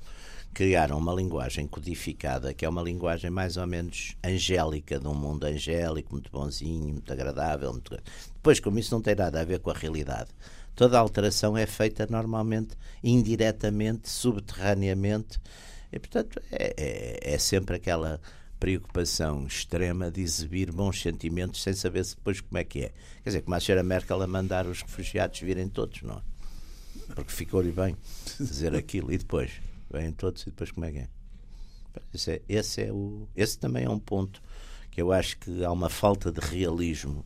criaram 0.55 0.97
uma 0.97 1.13
linguagem 1.13 1.67
codificada 1.67 2.53
que 2.53 2.63
é 2.63 2.69
uma 2.69 2.81
linguagem 2.81 3.29
mais 3.29 3.57
ou 3.57 3.67
menos 3.67 4.15
angélica, 4.23 4.97
de 4.97 5.05
um 5.05 5.13
mundo 5.13 5.43
angélico, 5.43 6.13
muito 6.13 6.31
bonzinho, 6.31 6.93
muito 6.93 7.11
agradável. 7.11 7.73
Muito... 7.73 7.93
Depois, 8.33 8.61
como 8.61 8.79
isso 8.79 8.95
não 8.95 9.01
tem 9.01 9.15
nada 9.15 9.41
a 9.41 9.43
ver 9.43 9.59
com 9.59 9.69
a 9.69 9.73
realidade, 9.73 10.29
toda 10.73 10.97
a 10.97 11.01
alteração 11.01 11.57
é 11.57 11.65
feita 11.65 12.07
normalmente 12.09 12.77
indiretamente, 13.03 14.09
subterraneamente 14.09 15.41
e, 15.91 15.99
portanto, 15.99 16.41
é, 16.49 16.73
é, 16.77 17.33
é 17.33 17.37
sempre 17.37 17.75
aquela 17.75 18.21
preocupação 18.57 19.45
extrema 19.45 20.09
de 20.09 20.21
exibir 20.21 20.71
bons 20.71 21.01
sentimentos 21.01 21.61
sem 21.61 21.73
saber 21.73 22.05
depois 22.05 22.39
como 22.39 22.57
é 22.57 22.63
que 22.63 22.79
é. 22.79 22.91
Quer 23.23 23.29
dizer, 23.29 23.41
como 23.41 23.55
a 23.55 23.59
senhora 23.59 23.83
Merkel 23.83 24.21
a 24.21 24.27
mandar 24.27 24.65
os 24.67 24.81
refugiados 24.81 25.37
virem 25.41 25.67
todos, 25.67 26.01
não 26.01 26.15
é? 26.15 26.21
Porque 27.13 27.33
ficou-lhe 27.33 27.73
bem 27.73 27.97
dizer 28.39 28.73
aquilo 28.73 29.11
e 29.11 29.17
depois 29.17 29.64
vêm 29.97 30.11
todos 30.11 30.41
e 30.43 30.45
depois 30.45 30.71
como 30.71 30.85
é 30.85 30.91
que 30.91 30.97
é? 30.99 31.07
Esse, 32.13 32.31
é, 32.31 32.41
esse, 32.49 32.83
é 32.83 32.91
o, 32.91 33.27
esse 33.35 33.57
também 33.57 33.85
é 33.85 33.89
um 33.89 33.99
ponto 33.99 34.41
que 34.91 35.01
eu 35.01 35.11
acho 35.11 35.37
que 35.37 35.63
há 35.63 35.71
uma 35.71 35.89
falta 35.89 36.31
de 36.31 36.39
realismo 36.39 37.25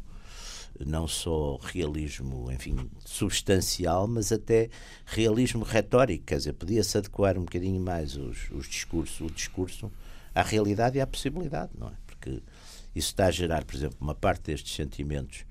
não 0.86 1.08
só 1.08 1.58
realismo, 1.58 2.50
enfim, 2.52 2.90
substancial, 3.04 4.08
mas 4.08 4.32
até 4.32 4.70
realismo 5.06 5.64
retórico, 5.64 6.26
quer 6.26 6.38
dizer, 6.38 6.54
podia-se 6.54 6.98
adequar 6.98 7.38
um 7.38 7.42
bocadinho 7.42 7.82
mais 7.82 8.16
os, 8.16 8.50
os 8.52 8.68
discursos, 8.68 9.20
o 9.20 9.30
discurso 9.30 9.92
à 10.34 10.42
realidade 10.42 10.98
e 10.98 11.02
à 11.02 11.08
possibilidade, 11.08 11.72
não 11.78 11.90
é? 11.90 11.94
Porque 12.08 12.42
isso 12.96 13.10
está 13.10 13.28
a 13.28 13.32
gerar, 13.32 13.66
por 13.66 13.76
exemplo, 13.76 13.98
uma 14.00 14.16
parte 14.16 14.44
destes 14.44 14.74
sentimentos 14.74 15.46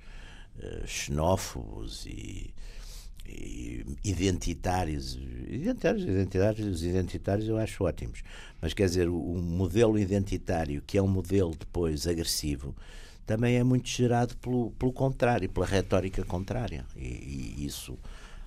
uh, 0.57 0.87
xenófobos 0.87 2.07
e, 2.07 2.55
identitários, 4.05 5.19
identitários, 5.47 6.05
identitários, 6.05 6.67
os 6.67 6.83
identitários 6.83 7.49
eu 7.49 7.59
acho 7.59 7.85
ótimos, 7.85 8.23
mas 8.61 8.73
quer 8.73 8.87
dizer, 8.87 9.09
o, 9.09 9.19
modelo 9.19 9.99
identitário, 9.99 10.83
que 10.87 10.97
é 10.97 11.03
um 11.03 11.09
modelo 11.09 11.55
depois 11.55 12.07
agressivo, 12.07 12.75
também 13.27 13.57
é 13.57 13.65
muito 13.65 13.89
gerado 13.89 14.37
pelo, 14.39 14.71
pelo 14.73 14.93
contrário, 14.93 15.49
pela 15.51 15.67
retórica 15.67 16.25
contrária. 16.25 16.87
E, 16.97 17.55
e, 17.59 17.67
isso, 17.67 17.99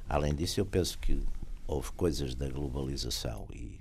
além 0.09 0.33
disso, 0.33 0.59
eu 0.59 0.65
penso 0.65 0.97
que 0.97 1.21
houve 1.67 1.91
coisas 1.91 2.33
da 2.33 2.49
globalização 2.49 3.47
e 3.53 3.79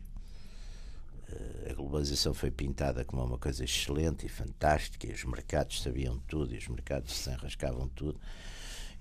uh, 1.32 1.70
a 1.70 1.72
globalização 1.72 2.34
foi 2.34 2.50
pintada 2.50 3.04
como 3.04 3.24
uma 3.24 3.38
coisa 3.38 3.64
excelente 3.64 4.26
e 4.26 4.28
fantástica, 4.28 5.06
e 5.06 5.12
os 5.12 5.24
mercados 5.24 5.82
sabiam 5.82 6.18
tudo, 6.28 6.54
e 6.54 6.58
os 6.58 6.68
mercados 6.68 7.16
se 7.16 7.30
enrascavam 7.30 7.88
tudo. 7.88 8.20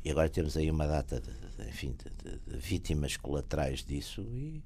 E 0.04 0.12
agora 0.12 0.30
temos 0.30 0.56
aí 0.56 0.72
uma 0.72 0.88
data 0.88 1.20
de, 1.20 1.32
de 1.32 1.70
enfim, 1.70 1.96
de, 2.24 2.32
de, 2.38 2.58
vítimas 2.58 3.18
colaterais 3.18 3.84
disso 3.84 4.22
e 4.22 4.62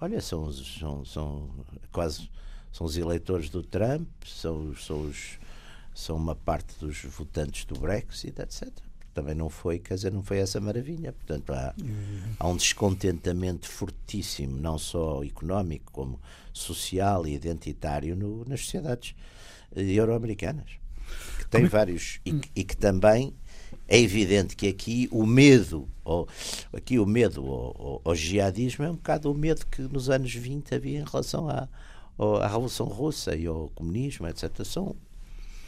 olha, 0.00 0.20
são, 0.20 0.44
os, 0.44 0.78
são, 0.78 1.04
são 1.04 1.50
quase 1.90 2.28
são 2.70 2.86
os 2.86 2.96
eleitores 2.96 3.48
do 3.48 3.62
Trump, 3.62 4.08
são, 4.26 4.74
são 4.74 5.02
os 5.02 5.38
são 5.94 6.16
uma 6.16 6.34
parte 6.34 6.76
dos 6.80 7.04
votantes 7.04 7.64
do 7.64 7.78
Brexit, 7.78 8.40
etc. 8.42 8.68
Também 9.14 9.34
não 9.34 9.48
foi, 9.48 9.78
quer 9.78 9.94
dizer, 9.94 10.12
não 10.12 10.24
foi 10.24 10.38
essa 10.38 10.60
maravilha. 10.60 11.12
Portanto, 11.12 11.52
há, 11.52 11.72
há 12.40 12.48
um 12.48 12.56
descontentamento 12.56 13.68
fortíssimo, 13.68 14.58
não 14.58 14.76
só 14.76 15.22
económico, 15.22 15.92
como 15.92 16.20
social 16.52 17.24
e 17.24 17.32
identitário 17.32 18.16
no, 18.16 18.44
nas 18.44 18.62
sociedades 18.62 19.14
eh, 19.76 19.82
euro-americanas. 19.82 20.72
Que 21.38 21.46
tem 21.46 21.64
é 21.64 21.68
vários. 21.68 22.18
E, 22.26 22.40
e, 22.56 22.64
que 22.64 22.76
também 22.76 23.32
é 23.86 24.00
evidente 24.00 24.56
que 24.56 24.66
aqui 24.68 25.08
o 25.10 25.26
medo, 25.26 25.88
ou, 26.04 26.26
aqui 26.72 26.98
o 26.98 27.06
medo 27.06 27.44
ao, 27.46 27.76
ao, 27.86 28.00
ao 28.04 28.14
jihadismo 28.14 28.84
é 28.84 28.90
um 28.90 28.94
bocado 28.94 29.30
o 29.30 29.34
medo 29.34 29.66
que 29.66 29.82
nos 29.82 30.08
anos 30.08 30.34
20 30.34 30.74
havia 30.74 31.00
em 31.00 31.04
relação 31.04 31.48
à, 31.48 31.68
à 32.18 32.46
Revolução 32.46 32.86
Russa 32.86 33.36
e 33.36 33.46
ao 33.46 33.68
comunismo, 33.74 34.26
etc. 34.26 34.64
São 34.64 34.96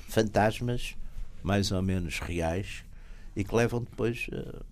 fantasmas 0.09 0.96
mais 1.42 1.70
ou 1.70 1.83
menos 1.83 2.18
reais 2.18 2.85
e 3.35 3.44
que 3.44 3.55
levam 3.55 3.81
depois 3.81 4.29
uh, 4.33 4.64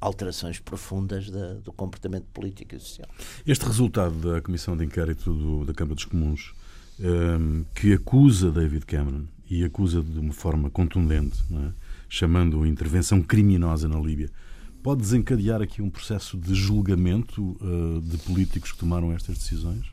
alterações 0.00 0.60
profundas 0.60 1.28
da, 1.30 1.54
do 1.54 1.72
comportamento 1.72 2.26
político 2.32 2.76
e 2.76 2.80
social. 2.80 3.08
Este 3.46 3.64
resultado 3.64 4.14
da 4.14 4.40
Comissão 4.40 4.76
de 4.76 4.84
Inquérito 4.84 5.32
do, 5.32 5.64
da 5.64 5.74
Câmara 5.74 5.94
dos 5.94 6.04
Comuns, 6.04 6.54
um, 7.00 7.04
ehm, 7.04 7.64
que 7.74 7.92
acusa 7.92 8.50
David 8.50 8.86
Cameron 8.86 9.24
e 9.50 9.64
acusa 9.64 10.02
de 10.02 10.18
uma 10.18 10.32
forma 10.32 10.70
contundente, 10.70 11.36
é? 11.52 11.85
Chamando-o 12.08 12.66
intervenção 12.66 13.20
criminosa 13.22 13.88
na 13.88 13.98
Líbia, 13.98 14.30
pode 14.82 15.02
desencadear 15.02 15.60
aqui 15.60 15.82
um 15.82 15.90
processo 15.90 16.36
de 16.36 16.54
julgamento 16.54 17.56
uh, 17.60 18.00
de 18.00 18.16
políticos 18.18 18.72
que 18.72 18.78
tomaram 18.78 19.12
estas 19.12 19.36
decisões? 19.38 19.86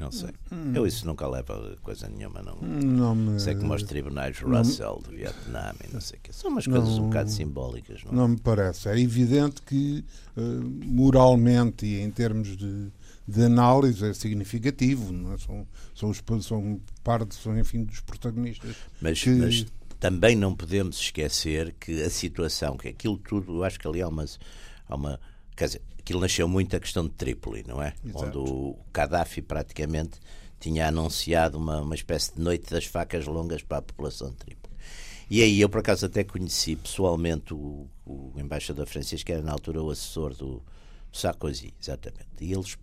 Não 0.00 0.10
sei. 0.10 0.30
Hum. 0.50 0.72
Eu 0.74 0.86
isso 0.86 1.06
nunca 1.06 1.26
leva 1.28 1.74
a 1.74 1.76
coisa 1.76 2.08
nenhuma, 2.08 2.42
não. 2.42 2.56
não 2.56 3.14
me... 3.14 3.40
Sei 3.40 3.54
como 3.54 3.74
os 3.74 3.82
tribunais 3.82 4.38
Russell 4.40 5.00
do 5.02 5.10
Vietnã 5.10 5.72
e 5.88 5.92
não 5.92 6.00
sei 6.00 6.18
o 6.18 6.22
quê. 6.22 6.32
São 6.32 6.50
umas 6.50 6.66
não, 6.66 6.76
coisas 6.76 6.98
um 6.98 7.04
bocado 7.04 7.30
simbólicas, 7.30 8.02
não? 8.04 8.12
Não 8.12 8.28
me 8.28 8.36
parece. 8.36 8.88
É 8.88 8.98
evidente 8.98 9.62
que 9.62 10.04
uh, 10.36 10.42
moralmente 10.84 11.86
e 11.86 12.00
em 12.00 12.10
termos 12.10 12.56
de, 12.56 12.88
de 13.26 13.42
análise 13.44 14.04
é 14.04 14.12
significativo. 14.12 15.12
Não 15.12 15.32
é? 15.32 15.38
São, 15.38 15.66
são, 15.94 16.10
os, 16.10 16.22
são 16.44 16.80
parte, 17.02 17.34
são, 17.36 17.56
enfim, 17.58 17.84
dos 17.84 18.00
protagonistas. 18.00 18.74
Mas, 19.00 19.22
que... 19.22 19.30
mas 19.30 19.66
também 19.98 20.36
não 20.36 20.54
podemos 20.54 20.98
esquecer 20.98 21.74
que 21.78 22.02
a 22.02 22.10
situação, 22.10 22.76
que 22.76 22.88
aquilo 22.88 23.16
tudo, 23.18 23.56
eu 23.56 23.64
acho 23.64 23.78
que 23.78 23.86
ali 23.86 24.02
há 24.02 24.08
uma, 24.08 24.24
há 24.88 24.94
uma 24.94 25.20
quer 25.56 25.66
dizer, 25.66 25.82
aquilo 25.98 26.20
nasceu 26.20 26.48
muito 26.48 26.76
a 26.76 26.80
questão 26.80 27.04
de 27.04 27.10
Trípoli, 27.10 27.64
não 27.66 27.80
é? 27.82 27.94
Exato. 28.04 28.24
Onde 28.24 28.38
o 28.38 28.78
Gaddafi 28.92 29.42
praticamente 29.42 30.20
tinha 30.60 30.88
anunciado 30.88 31.58
uma, 31.58 31.80
uma 31.80 31.94
espécie 31.94 32.34
de 32.34 32.40
noite 32.40 32.70
das 32.70 32.84
facas 32.86 33.26
longas 33.26 33.62
para 33.62 33.78
a 33.78 33.82
população 33.82 34.30
de 34.30 34.36
Trípoli. 34.36 34.74
E 35.30 35.42
aí 35.42 35.60
eu 35.60 35.68
por 35.68 35.80
acaso 35.80 36.06
até 36.06 36.22
conheci 36.22 36.76
pessoalmente 36.76 37.54
o, 37.54 37.88
o 38.04 38.32
embaixador 38.36 38.86
francês, 38.86 39.22
que 39.22 39.32
era 39.32 39.42
na 39.42 39.52
altura 39.52 39.82
o 39.82 39.90
assessor 39.90 40.34
do 40.34 40.62
Sarkozy, 41.12 41.72
exatamente. 41.80 42.26
E, 42.40 42.52
eles, 42.52 42.76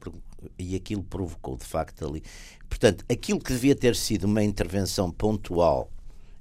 e 0.57 0.76
aquilo 0.76 1.03
provocou 1.03 1.57
de 1.57 1.66
facto 1.66 2.05
ali. 2.05 2.24
Portanto, 2.68 3.05
aquilo 3.09 3.39
que 3.39 3.51
devia 3.51 3.76
ter 3.76 3.95
sido 3.95 4.24
uma 4.24 4.43
intervenção 4.43 5.12
pontual 5.12 5.91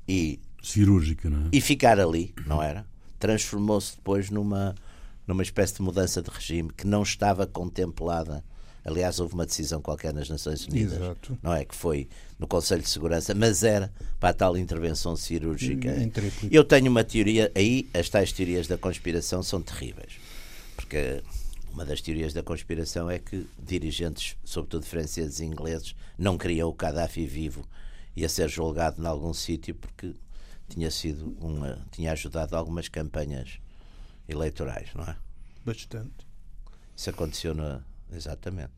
e 0.09 0.41
cirúrgica, 0.63 1.29
não 1.29 1.47
é? 1.47 1.49
E 1.53 1.61
ficar 1.61 1.99
ali, 1.99 2.35
não 2.47 2.63
era? 2.63 2.87
Transformou-se 3.19 3.97
depois 3.97 4.31
numa, 4.31 4.75
numa 5.27 5.43
espécie 5.43 5.75
de 5.75 5.83
mudança 5.83 6.23
de 6.23 6.31
regime 6.31 6.71
que 6.77 6.87
não 6.87 7.03
estava 7.03 7.47
contemplada. 7.47 8.45
Aliás, 8.85 9.21
houve 9.21 9.35
uma 9.35 9.45
decisão 9.45 9.83
qualquer 9.83 10.15
nas 10.15 10.29
Nações 10.29 10.67
Unidas, 10.67 10.95
Exato. 10.95 11.39
não 11.43 11.53
é? 11.53 11.65
Que 11.65 11.75
foi 11.75 12.09
no 12.39 12.47
Conselho 12.47 12.83
de 12.83 12.89
Segurança, 12.89 13.35
mas 13.35 13.63
era 13.63 13.93
para 14.19 14.31
a 14.31 14.33
tal 14.33 14.57
intervenção 14.57 15.15
cirúrgica. 15.17 15.93
Trípoli. 16.13 16.55
Eu 16.55 16.65
tenho 16.65 16.91
uma 16.91 17.05
teoria, 17.05 17.53
aí 17.55 17.89
as 17.93 18.09
tais 18.09 18.33
teorias 18.33 18.67
da 18.67 18.79
conspiração 18.79 19.43
são 19.43 19.61
terríveis. 19.61 20.15
Porque 20.77 21.23
uma 21.73 21.85
das 21.85 22.01
teorias 22.01 22.33
da 22.33 22.43
conspiração 22.43 23.11
é 23.11 23.19
que 23.19 23.47
dirigentes, 23.59 24.37
sobretudo 24.45 24.87
franceses 24.87 25.41
e 25.41 25.45
ingleses, 25.45 25.95
não 26.19 26.37
queriam 26.37 26.69
o 26.69 26.73
Gaddafi 26.73 27.27
vivo 27.27 27.67
e 28.17 28.25
a 28.25 28.29
ser 28.29 28.49
julgado 28.49 29.01
em 29.01 29.07
algum 29.07 29.33
sítio 29.33 29.75
porque 29.75 30.15
tinha 30.71 30.91
sido 30.91 31.37
uma, 31.41 31.79
tinha 31.91 32.13
ajudado 32.13 32.57
algumas 32.57 32.89
campanhas 32.89 33.59
eleitorais, 34.29 34.95
não 34.95 35.05
é? 35.05 35.17
Bastante. 35.65 36.27
Isso 36.97 37.11
aconteceu 37.11 37.55
na, 37.55 37.83
exatamente. 38.13 38.73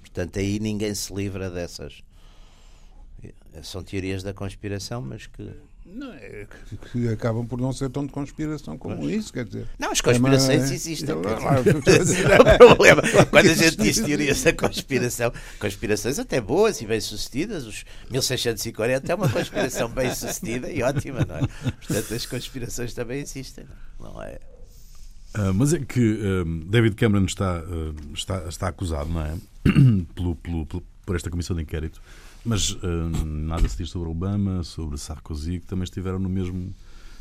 Portanto, 0.00 0.38
aí 0.38 0.60
ninguém 0.60 0.94
se 0.94 1.12
livra 1.12 1.50
dessas. 1.50 2.02
São 3.62 3.82
teorias 3.82 4.22
da 4.22 4.34
conspiração, 4.34 5.00
mas 5.00 5.26
que 5.26 5.50
Não, 5.86 6.12
é 6.14 6.46
que, 6.70 6.76
que 6.90 7.08
acabam 7.08 7.46
por 7.46 7.60
não 7.60 7.70
ser 7.72 7.90
tão 7.90 8.06
de 8.06 8.10
conspiração 8.12 8.76
como 8.78 9.08
isso, 9.08 9.30
quer 9.32 9.44
dizer. 9.44 9.66
Não, 9.78 9.90
as 9.90 10.00
conspirações 10.00 10.62
É 10.62 10.64
uma- 10.66 10.74
existem. 10.74 11.14
É, 11.86 11.96
Esse 12.00 12.22
é 12.22 12.36
o 12.36 12.58
problema. 12.58 13.02
Quando 13.30 13.50
a 13.50 13.54
gente 13.54 13.76
diz 13.76 14.00
teorias 14.00 14.42
da 14.42 14.52
conspiração, 14.54 15.32
conspirações 15.60 16.18
até 16.18 16.40
boas 16.40 16.80
e 16.80 16.86
bem-sucedidas, 16.86 17.66
os 17.66 17.84
1640 18.10 19.12
é 19.12 19.14
uma 19.14 19.28
conspiração 19.28 19.88
bem-sucedida 19.90 20.70
e 20.70 20.82
ótima, 20.82 21.24
não 21.24 21.36
é? 21.36 21.40
Portanto, 21.86 22.14
as 22.14 22.26
conspirações 22.26 22.94
também 22.94 23.20
existem, 23.20 23.64
não 24.00 24.22
é? 24.22 24.38
Ah, 25.34 25.52
mas 25.52 25.74
é 25.74 25.80
que 25.80 26.18
ah, 26.22 26.44
David 26.70 26.94
Cameron 26.96 27.26
está, 27.26 27.58
ah, 27.58 27.94
está, 28.14 28.48
está 28.48 28.68
acusado, 28.68 29.10
não 29.10 29.20
é? 29.20 29.34
pelo, 30.14 30.34
pelo- 30.36 30.64
pelo- 30.66 30.82
por 31.04 31.14
esta 31.14 31.28
comissão 31.28 31.54
de 31.54 31.62
inquérito. 31.62 32.00
Mas 32.44 32.76
ah, 32.82 33.10
nada 33.24 33.68
se 33.68 33.76
diz 33.78 33.90
sobre 33.90 34.08
Obama, 34.08 34.62
sobre 34.62 34.98
Sarkozy, 34.98 35.60
que 35.60 35.66
também 35.66 35.84
estiveram 35.84 36.18
no 36.18 36.28
mesmo, 36.28 36.74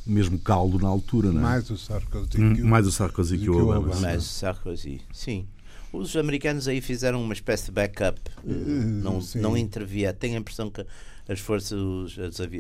no 0.06 0.14
mesmo 0.14 0.38
caldo 0.40 0.78
na 0.80 0.88
altura, 0.90 1.32
não 1.32 1.40
é? 1.40 1.44
Mais 1.44 1.70
o 1.70 1.78
Sarkozy 1.78 2.42
Hum, 2.42 2.56
que 2.56 2.62
o- 2.62 2.66
Mais 2.68 2.86
o 2.88 2.92
Sarkozy 2.92 3.38
que, 3.38 3.44
que 3.44 3.50
o 3.50 3.54
o 3.56 3.62
Obama. 3.64 3.78
Obama. 3.80 3.96
sim. 3.96 4.02
Mas 4.02 4.24
Sarkozy, 4.26 5.02
sim. 5.14 5.48
Os 5.94 6.16
americanos 6.18 6.68
aí 6.68 6.82
fizeram 6.82 7.22
uma 7.24 7.34
espécie 7.34 7.66
de 7.66 7.72
backup, 7.72 8.20
eh, 8.46 8.52
não, 8.52 9.22
sim. 9.22 9.40
não 9.40 9.56
intervia. 9.56 10.12
Tenho 10.12 10.36
a 10.36 10.40
impressão 10.40 10.70
que 10.72 10.84
as 11.30 11.40
forças, 11.40 11.78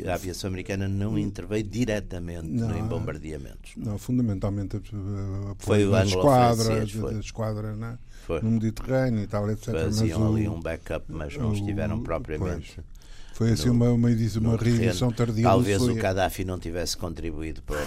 a 0.07 0.13
aviação 0.13 0.47
americana 0.49 0.87
não 0.87 1.17
interveio 1.17 1.63
diretamente 1.63 2.47
Não. 2.47 2.77
em 2.77 2.83
bombardeamentos. 2.83 3.71
Não, 3.75 3.97
fundamentalmente 3.97 4.77
a, 4.77 5.51
a, 5.51 5.55
Foi 5.57 5.83
o 5.85 5.91
da 5.91 6.05
esquadra, 6.05 6.87
foi. 6.87 7.13
da 7.13 7.19
esquadra 7.19 7.75
né? 7.75 7.97
Foi. 8.25 8.41
no 8.41 8.51
Mediterrâneo 8.51 9.21
e 9.23 9.27
tal, 9.27 9.49
etc. 9.51 9.65
Faziam 9.73 10.19
mas 10.19 10.29
o- 10.29 10.35
ali 10.35 10.47
um 10.49 10.61
backup, 10.61 11.05
mas 11.09 11.35
não 11.37 11.49
o- 11.49 11.53
estiveram 11.53 12.01
propriamente. 12.01 12.73
pois. 12.75 12.93
Foi 13.33 13.49
assim 13.51 13.67
no- 13.69 13.73
uma, 13.73 13.89
uma, 13.91 14.11
edição, 14.11 14.41
uma 14.43 14.55
reedição 14.55 15.11
tardia 15.11 15.43
Talvez 15.43 15.81
o. 15.81 15.95
Gaddafi 15.95 16.45
não 16.45 16.59
tivesse 16.59 16.95
contribuído 16.95 17.61
para, 17.65 17.83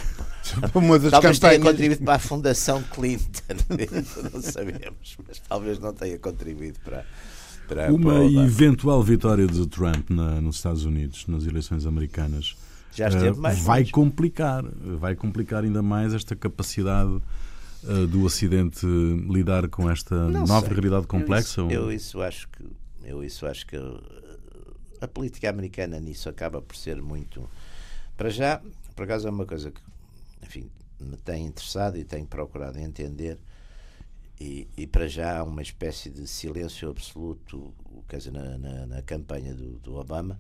uma 0.74 0.99
das 0.99 1.11
talvez 1.12 1.39
tenha 1.39 1.53
campanhas 1.53 1.72
contribuído 1.72 2.05
para 2.05 2.14
a 2.14 2.18
Fundação 2.18 2.82
Clinton, 2.82 3.55
não 4.34 4.43
sabemos, 4.43 5.16
mas 5.26 5.39
talvez 5.49 5.78
não 5.78 5.95
tenha 5.95 6.18
contribuído 6.18 6.80
para, 6.84 7.05
para, 7.68 7.93
Uma 7.93 8.14
para 8.14 8.24
eventual 8.24 9.01
vitória 9.05 9.47
de 9.47 9.66
Trump 9.68 10.11
na- 10.11 10.41
nos 10.41 10.57
Estados 10.57 10.84
Unidos, 10.84 11.24
nas 11.28 11.47
eleições 11.47 11.87
americanas, 11.87 12.57
Já 12.93 13.07
esteve 13.07 13.28
ah, 13.28 13.34
mais 13.41 13.59
vai 13.61 13.80
longe. 13.80 13.93
complicar, 13.93 14.64
vai 14.99 15.14
complicar 15.14 15.62
ainda 15.62 15.80
mais 15.80 16.12
esta 16.12 16.34
capacidade 16.34 17.22
ah, 17.89 18.07
do 18.07 18.24
Ocidente 18.24 18.87
lidar 18.87 19.68
com 19.68 19.91
esta 19.91 20.14
Não 20.28 20.47
nova 20.47 20.66
sei. 20.66 20.74
realidade 20.74 21.07
complexa. 21.07 21.61
Eu 21.61 21.84
ou- 21.84 21.93
isso, 21.93 22.18
eu 22.18 22.22
isso 22.22 22.22
acho 22.22 22.49
que 22.49 22.64
eu 23.05 23.22
isso 23.24 23.47
acho 23.47 23.66
que 23.66 23.76
uh, 23.76 24.03
a 25.01 25.07
política 25.07 25.49
americana 25.49 26.01
nisso 26.01 26.28
acaba 26.28 26.61
por 26.61 26.74
ser 26.76 27.01
muito 27.01 27.49
para 28.16 28.30
já, 28.30 28.61
por 28.97 29.05
acaso 29.05 29.28
é 29.28 29.30
uma 29.30 29.47
coisa 29.47 29.70
que 29.70 29.80
enfim, 30.43 30.68
me 31.01 31.16
tem 31.16 31.47
interessado 31.47 31.97
e 31.97 32.05
tenho 32.05 32.26
procurado 32.26 32.78
entender 32.78 33.39
e, 34.41 34.66
e 34.76 34.87
para 34.87 35.07
já 35.07 35.39
há 35.39 35.45
uma 35.45 35.62
espécie 35.62 36.11
de 36.11 36.26
silêncio 36.26 36.91
absoluto 36.91 37.72
quer 38.09 38.18
dizer, 38.18 38.32
na, 38.32 38.59
na, 38.59 38.87
na 38.87 39.03
campanha 39.03 39.55
do, 39.55 39.78
do 39.78 39.95
Obama 39.97 40.39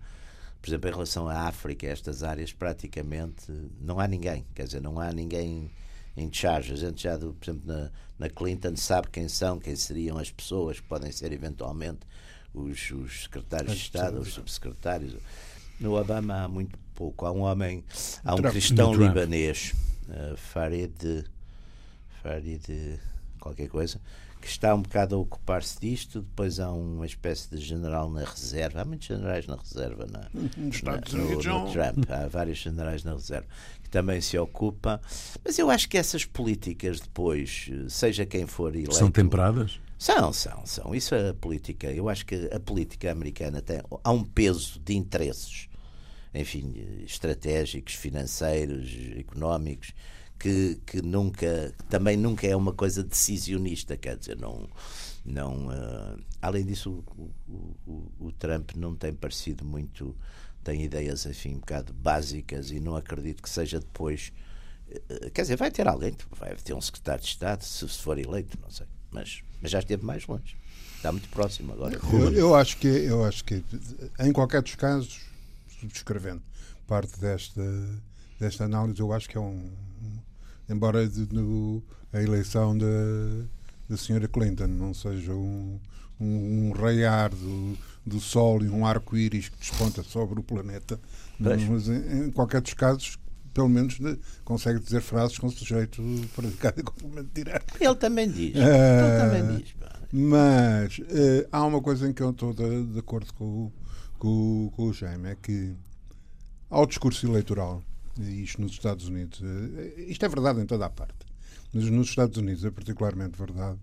por 0.60 0.70
exemplo, 0.70 0.88
em 0.88 0.92
relação 0.92 1.28
à 1.28 1.42
África, 1.42 1.86
estas 1.86 2.24
áreas 2.24 2.52
praticamente 2.52 3.52
não 3.80 4.00
há 4.00 4.08
ninguém, 4.08 4.44
quer 4.52 4.64
dizer, 4.64 4.80
não 4.80 4.98
há 4.98 5.12
ninguém 5.12 5.70
em 6.16 6.32
charge. 6.32 6.72
A 6.72 6.76
gente 6.76 7.02
já, 7.02 7.18
por 7.18 7.36
exemplo, 7.42 7.66
na, 7.66 7.90
na 8.18 8.30
Clinton 8.30 8.76
sabe 8.76 9.08
quem 9.10 9.28
são, 9.28 9.58
quem 9.58 9.76
seriam 9.76 10.18
as 10.18 10.30
pessoas 10.30 10.80
que 10.80 10.86
podem 10.86 11.12
ser 11.12 11.32
eventualmente 11.32 12.00
os, 12.54 12.90
os 12.90 13.24
secretários 13.24 13.76
de 13.76 13.82
Estado, 13.82 14.20
os 14.20 14.32
subsecretários. 14.32 15.14
No 15.78 15.94
Obama 15.94 16.44
há 16.44 16.48
muito 16.48 16.78
pouco. 16.94 17.26
Há 17.26 17.32
um 17.32 17.40
homem, 17.40 17.84
há 18.24 18.34
um 18.34 18.38
Trump. 18.38 18.52
cristão 18.52 18.94
libanês, 18.94 19.74
uh, 20.08 20.36
Farid, 20.36 21.24
Farid 22.22 22.98
qualquer 23.38 23.68
coisa, 23.68 24.00
que 24.46 24.52
está 24.52 24.74
um 24.74 24.82
bocado 24.82 25.16
a 25.16 25.18
ocupar-se 25.18 25.80
disto. 25.80 26.20
Depois 26.22 26.60
há 26.60 26.70
uma 26.70 27.04
espécie 27.04 27.50
de 27.50 27.58
general 27.58 28.08
na 28.08 28.24
reserva. 28.24 28.82
Há 28.82 28.84
muitos 28.84 29.08
generais 29.08 29.46
na 29.46 29.56
reserva 29.56 30.06
na, 30.06 30.28
nos 30.56 30.76
Estados 30.76 31.12
na- 31.12 31.18
no, 31.18 31.30
no. 31.30 31.40
Trump. 31.72 32.10
Há 32.10 32.28
vários 32.28 32.58
generais 32.58 33.02
na 33.02 33.12
reserva 33.14 33.46
que 33.82 33.90
também 33.90 34.20
se 34.20 34.38
ocupa. 34.38 35.00
Mas 35.44 35.58
eu 35.58 35.68
acho 35.68 35.88
que 35.88 35.98
essas 35.98 36.24
políticas 36.24 37.00
depois, 37.00 37.68
seja 37.88 38.24
quem 38.24 38.46
for 38.46 38.72
eleito... 38.74 38.94
São 38.94 39.10
temperadas? 39.10 39.80
São, 39.98 40.32
são, 40.32 40.64
são. 40.64 40.94
Isso 40.94 41.14
é 41.14 41.30
a 41.30 41.34
política. 41.34 41.90
Eu 41.90 42.08
acho 42.08 42.24
que 42.24 42.48
a 42.52 42.60
política 42.60 43.10
americana 43.10 43.60
tem. 43.60 43.80
Há 44.04 44.10
um 44.12 44.22
peso 44.22 44.78
de 44.78 44.94
interesses, 44.94 45.68
enfim, 46.34 47.02
estratégicos, 47.04 47.94
financeiros, 47.94 48.94
económicos, 49.18 49.92
que, 50.38 50.78
que 50.86 51.02
nunca. 51.02 51.72
também 51.88 52.16
nunca 52.16 52.46
é 52.46 52.54
uma 52.56 52.72
coisa 52.72 53.02
decisionista, 53.02 53.96
quer 53.96 54.16
dizer, 54.16 54.36
não. 54.38 54.68
não 55.24 55.72
eh, 55.72 56.16
além 56.42 56.64
disso, 56.64 57.04
o, 57.16 57.30
o- 57.48 58.12
o- 58.20 58.32
Trump 58.32 58.72
não 58.76 58.94
tem 58.94 59.12
parecido 59.12 59.64
muito. 59.64 60.14
tem 60.62 60.82
ideias, 60.84 61.24
enfim, 61.26 61.54
um 61.54 61.58
bocado 61.60 61.92
básicas 61.92 62.70
e 62.70 62.78
não 62.80 62.96
acredito 62.96 63.42
que 63.42 63.48
seja 63.50 63.78
depois. 63.80 64.32
eh, 64.90 65.30
Quer 65.30 65.42
dizer, 65.42 65.56
vai 65.56 65.70
ter 65.70 65.86
alguém, 65.88 66.14
vai 66.38 66.54
ter 66.56 66.74
um 66.74 66.80
secretário 66.80 67.22
de 67.22 67.28
Estado, 67.28 67.62
se 67.62 67.88
se 67.88 67.98
for 68.02 68.18
eleito, 68.18 68.58
não 68.60 68.70
sei. 68.70 68.86
Mas, 69.10 69.42
mas 69.62 69.70
já 69.70 69.78
esteve 69.78 70.04
mais 70.04 70.26
longe. 70.26 70.56
Está 70.96 71.12
muito 71.12 71.28
próximo 71.28 71.72
agora. 71.72 71.98
Eu, 72.12 72.32
eu 72.32 72.54
acho 72.54 72.76
que 72.78 72.86
eu 72.88 73.24
acho 73.24 73.44
que 73.44 73.62
em 74.20 74.32
qualquer 74.32 74.60
dos 74.62 74.74
casos, 74.74 75.20
subscrevendo 75.80 76.42
parte 76.86 77.18
desta 77.20 77.62
desta 78.38 78.64
análise, 78.64 79.00
eu 79.00 79.12
acho 79.12 79.28
que 79.28 79.36
é 79.36 79.40
um 79.40 79.70
embora 80.68 81.08
de- 81.08 81.32
no- 81.32 81.82
a 82.12 82.20
eleição 82.22 82.76
da 82.76 82.86
da 83.88 83.96
senhora 83.96 84.26
Clinton 84.26 84.66
não 84.66 84.92
seja 84.92 85.32
um 85.32 85.78
um, 86.18 86.68
um 86.68 86.72
raiar 86.72 87.28
do, 87.28 87.76
do 88.06 88.18
sol 88.18 88.62
e 88.64 88.70
um 88.70 88.86
arco-íris 88.86 89.50
que 89.50 89.58
desponta 89.58 90.02
sobre 90.02 90.40
o 90.40 90.42
planeta, 90.42 90.98
Pois. 91.38 91.62
mas 91.68 91.88
em, 91.90 92.24
em 92.24 92.30
qualquer 92.30 92.62
dos 92.62 92.72
casos, 92.72 93.18
pelo 93.52 93.68
menos 93.68 93.98
de- 93.98 94.18
consegue 94.42 94.80
dizer 94.80 95.02
frases 95.02 95.36
com 95.38 95.50
sujeito 95.50 96.02
predicado 96.34 96.80
e 96.80 96.82
complemento 96.82 97.28
direto. 97.34 97.74
Ele 97.78 97.94
também 97.96 98.30
diz. 98.30 98.56
Eh, 98.56 98.58
Ele 98.58 99.20
também 99.42 99.58
diz. 99.58 99.74
Mas 100.10 100.98
eh, 101.10 101.46
há 101.52 101.62
uma 101.66 101.82
coisa 101.82 102.08
em 102.08 102.14
que 102.14 102.22
eu 102.22 102.30
estou 102.30 102.54
de, 102.54 102.86
de 102.86 102.98
acordo 102.98 103.32
com, 103.34 103.44
o- 103.44 103.72
com, 104.18 104.70
com 104.74 104.82
o 104.88 104.92
Jaime, 104.94 105.28
é 105.28 105.36
que 105.36 105.74
ao 106.70 106.86
discurso 106.86 107.26
eleitoral, 107.26 107.82
isto 108.18 108.60
nos 108.60 108.72
Estados 108.72 109.08
Unidos, 109.08 109.40
eh, 109.42 110.04
isto 110.08 110.24
é 110.24 110.28
verdade 110.28 110.60
em 110.60 110.66
toda 110.66 110.86
a 110.86 110.90
parte, 110.90 111.26
mas 111.72 111.84
nos 111.90 112.08
Estados 112.08 112.36
Unidos 112.38 112.64
é 112.64 112.70
particularmente 112.70 113.38
verdade, 113.38 113.78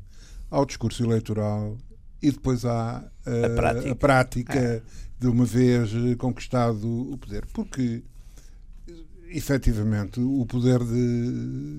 ao 0.49 0.65
discurso 0.65 1.03
eleitoral 1.03 1.77
e 2.21 2.31
depois 2.31 2.63
há 2.65 3.03
eh, 3.25 3.45
A 3.45 3.49
prática. 3.49 3.91
a 3.91 3.95
prática 3.95 4.83
de 5.19 5.27
uma 5.27 5.45
vez 5.45 5.91
eh, 5.93 6.15
conquistado 6.15 7.11
o 7.11 7.17
poder. 7.17 7.45
Porque 7.53 8.03
efetivamente 9.29 10.19
o 10.19 10.45
poder 10.45 10.79
de 10.79 11.73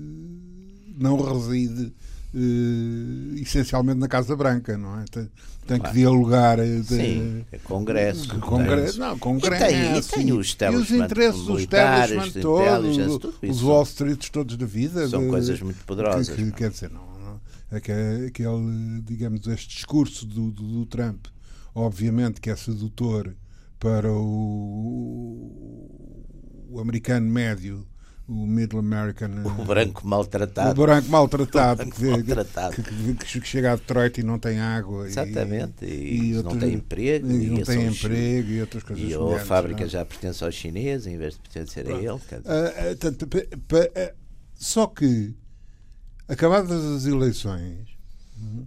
não 0.97 1.17
reside 1.17 1.93
uh, 2.33 3.35
essencialmente 3.35 3.99
na 3.99 4.07
Casa 4.07 4.35
Branca, 4.35 4.77
não 4.77 4.99
é? 4.99 5.05
Tem, 5.05 5.29
tem 5.67 5.79
que 5.79 5.91
dialogar. 5.93 6.57
De, 6.57 6.83
Sim, 6.83 7.45
é 7.51 7.57
Congresso. 7.59 8.39
Congresso, 8.39 8.99
não, 8.99 9.17
Congresso. 9.19 9.63
E 9.63 9.67
tem, 9.67 9.97
e 9.97 10.01
tem 10.01 10.31
os, 10.33 10.57
e 10.59 10.75
os 10.75 10.91
interesses 10.91 11.43
dos 11.43 11.61
establishment 11.61 12.41
todos, 12.41 12.97
os 13.43 13.61
Wall 13.61 13.83
Street 13.83 14.29
todos 14.29 14.57
da 14.57 14.65
vida. 14.65 15.07
São 15.07 15.23
de, 15.23 15.29
coisas 15.29 15.61
muito 15.61 15.83
poderosas. 15.85 16.29
Que, 16.29 16.45
que, 16.45 16.51
quer 16.51 16.69
dizer, 16.69 16.89
não, 16.89 17.05
não 17.19 17.41
aquele, 17.71 19.01
digamos, 19.03 19.47
este 19.47 19.75
discurso 19.75 20.25
do, 20.25 20.51
do, 20.51 20.63
do 20.63 20.85
Trump, 20.85 21.25
obviamente 21.73 22.39
que 22.39 22.49
é 22.49 22.55
sedutor 22.55 23.35
para 23.79 24.11
o, 24.11 25.45
o 26.69 26.79
americano 26.79 27.29
médio 27.29 27.85
o 28.27 28.45
Middle 28.47 28.79
American. 28.79 29.29
O 29.59 29.65
branco 29.65 30.07
maltratado. 30.07 30.81
O 30.81 30.85
branco 30.85 31.09
maltratado, 31.09 31.83
o 31.83 31.85
branco 31.85 31.95
que, 31.95 32.05
maltratado. 32.05 32.75
Que, 32.75 33.13
que, 33.13 33.39
que, 33.39 33.47
chega 33.47 33.73
a 33.73 33.75
Detroit 33.75 34.19
e 34.19 34.23
não 34.23 34.39
tem 34.39 34.59
água. 34.59 35.07
Exatamente. 35.07 35.85
E, 35.85 36.31
e, 36.31 36.43
não 36.43 36.57
tem 36.57 36.73
emprego. 36.73 37.31
E, 37.31 37.49
não 37.49 37.63
tem 37.63 37.87
emprego 37.87 38.49
e 38.49 38.61
outras 38.61 38.83
coisas. 38.83 39.11
E 39.11 39.15
ou 39.15 39.35
a 39.35 39.39
fábrica 39.39 39.81
não? 39.81 39.85
É? 39.85 39.89
já 39.89 40.05
pertence 40.05 40.43
aos 40.43 40.55
chineses 40.55 41.07
em 41.07 41.17
vez 41.17 41.35
de 41.35 41.41
pertencer 41.41 41.85
Pronto. 41.85 41.99
a 41.99 42.03
ele. 42.03 42.95
Tanto, 42.97 43.25
uh, 43.25 44.15
só 44.55 44.87
que, 44.87 45.35
acabadas 46.27 46.83
as 46.83 47.05
eleições. 47.05 47.95
Uhum, 48.37 48.65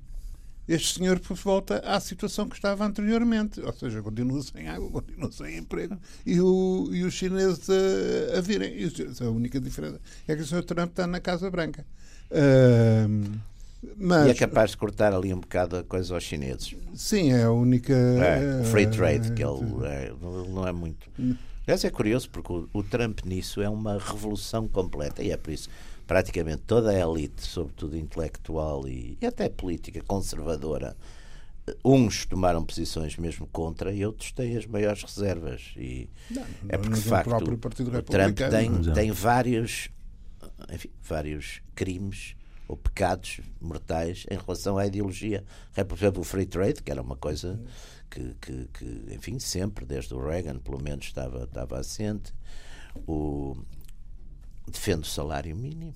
este 0.69 0.99
senhor 0.99 1.19
volta 1.19 1.79
à 1.79 1.99
situação 1.99 2.49
que 2.49 2.55
estava 2.55 2.85
anteriormente, 2.85 3.61
ou 3.61 3.73
seja, 3.73 4.03
continua 4.03 4.43
sem 4.43 4.69
água, 4.69 4.91
continua 4.91 5.33
sem 5.33 5.57
emprego 5.57 5.99
e, 6.27 6.41
o, 6.41 6.91
e 6.93 7.05
os 7.05 7.15
chineses 7.15 7.69
a, 7.71 8.39
a 8.39 8.41
virem. 8.41 8.75
E 8.75 9.25
a 9.25 9.31
única 9.31 9.59
diferença 9.59 9.99
é 10.27 10.37
que 10.37 10.43
o 10.43 10.47
senhor 10.47 10.63
Trump 10.65 10.91
está 10.91 11.07
na 11.07 11.21
Casa 11.21 11.51
Branca. 11.51 11.87
Uh, 12.31 13.39
mas, 13.97 14.27
e 14.27 14.31
é 14.31 14.35
capaz 14.35 14.73
de 14.73 14.77
cortar 14.77 15.15
ali 15.15 15.33
um 15.33 15.41
bocado 15.41 15.77
a 15.77 15.85
coisa 15.85 16.15
aos 16.15 16.25
chineses. 16.25 16.75
Sim, 16.95 17.33
é 17.33 17.45
a 17.45 17.53
única. 17.53 17.95
É, 17.95 18.65
free 18.65 18.89
trade, 18.89 19.33
que 19.33 19.43
ele, 19.43 19.87
é, 19.87 20.13
não 20.21 20.67
é 20.67 20.73
muito. 20.73 21.09
Aliás, 21.65 21.85
é 21.85 21.91
curioso 21.91 22.29
porque 22.31 22.53
o, 22.53 22.69
o 22.73 22.83
Trump 22.83 23.21
nisso 23.25 23.63
é 23.63 23.69
uma 23.69 23.99
revolução 23.99 24.67
completa 24.67 25.23
e 25.23 25.31
é 25.31 25.37
por 25.37 25.53
isso 25.53 25.69
praticamente 26.09 26.63
toda 26.63 26.91
a 26.91 26.99
elite, 26.99 27.43
sobretudo 27.43 27.95
intelectual 27.97 28.89
e, 28.89 29.19
e 29.21 29.27
até 29.27 29.47
política 29.51 30.03
conservadora, 30.03 30.97
uns 31.85 32.25
tomaram 32.25 32.65
posições 32.65 33.19
mesmo 33.19 33.47
contra 33.49 33.93
e 33.93 34.05
outros 34.07 34.33
têm 34.33 34.57
as 34.57 34.65
maiores 34.65 35.03
reservas. 35.03 35.75
E 35.77 36.09
não, 36.31 36.43
é 36.67 36.79
porque, 36.79 36.95
de 36.95 37.03
facto, 37.03 37.31
o 37.31 38.03
Trump 38.03 38.39
tem, 38.51 38.95
tem 38.95 39.11
vários, 39.13 39.91
enfim, 40.73 40.91
vários 41.03 41.61
crimes 41.75 42.35
ou 42.67 42.77
pecados 42.77 43.43
mortais 43.61 44.25
em 44.31 44.39
relação 44.39 44.79
à 44.79 44.87
ideologia. 44.87 45.45
Por 45.87 45.97
exemplo, 45.97 46.23
o 46.23 46.25
free 46.25 46.47
trade, 46.47 46.83
que 46.83 46.91
era 46.91 47.03
uma 47.03 47.17
coisa 47.17 47.61
que, 48.11 48.35
que, 48.41 48.67
que 48.73 49.15
enfim, 49.15 49.39
sempre, 49.39 49.85
desde 49.85 50.15
o 50.15 50.27
Reagan, 50.27 50.59
pelo 50.59 50.83
menos, 50.83 51.05
estava, 51.05 51.45
estava 51.45 51.79
assente. 51.79 52.33
O, 53.07 53.55
defende 54.69 55.03
o 55.03 55.11
salário 55.11 55.55
mínimo, 55.57 55.95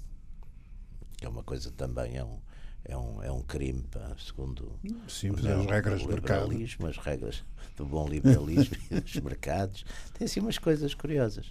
que 1.16 1.27
é 1.27 1.29
uma 1.29 1.43
coisa 1.43 1.70
também, 1.70 2.16
é 2.16 2.25
um, 2.25 2.39
é 2.85 2.97
um, 2.97 3.23
é 3.23 3.33
um 3.33 3.43
crime, 3.43 3.83
pá, 3.91 4.14
segundo 4.18 4.73
Sim, 5.09 5.31
as 5.31 5.66
regras 5.66 6.03
do 6.03 6.11
liberalismo, 6.11 6.87
as 6.87 6.97
regras 6.97 7.45
do 7.77 7.87
bom 7.87 8.09
liberalismo 8.09 8.77
e 8.91 9.01
dos 9.01 9.16
mercados. 9.16 9.85
Tem 10.18 10.27
assim 10.27 10.41
umas 10.41 10.59
coisas 10.59 10.95
curiosas. 10.95 11.47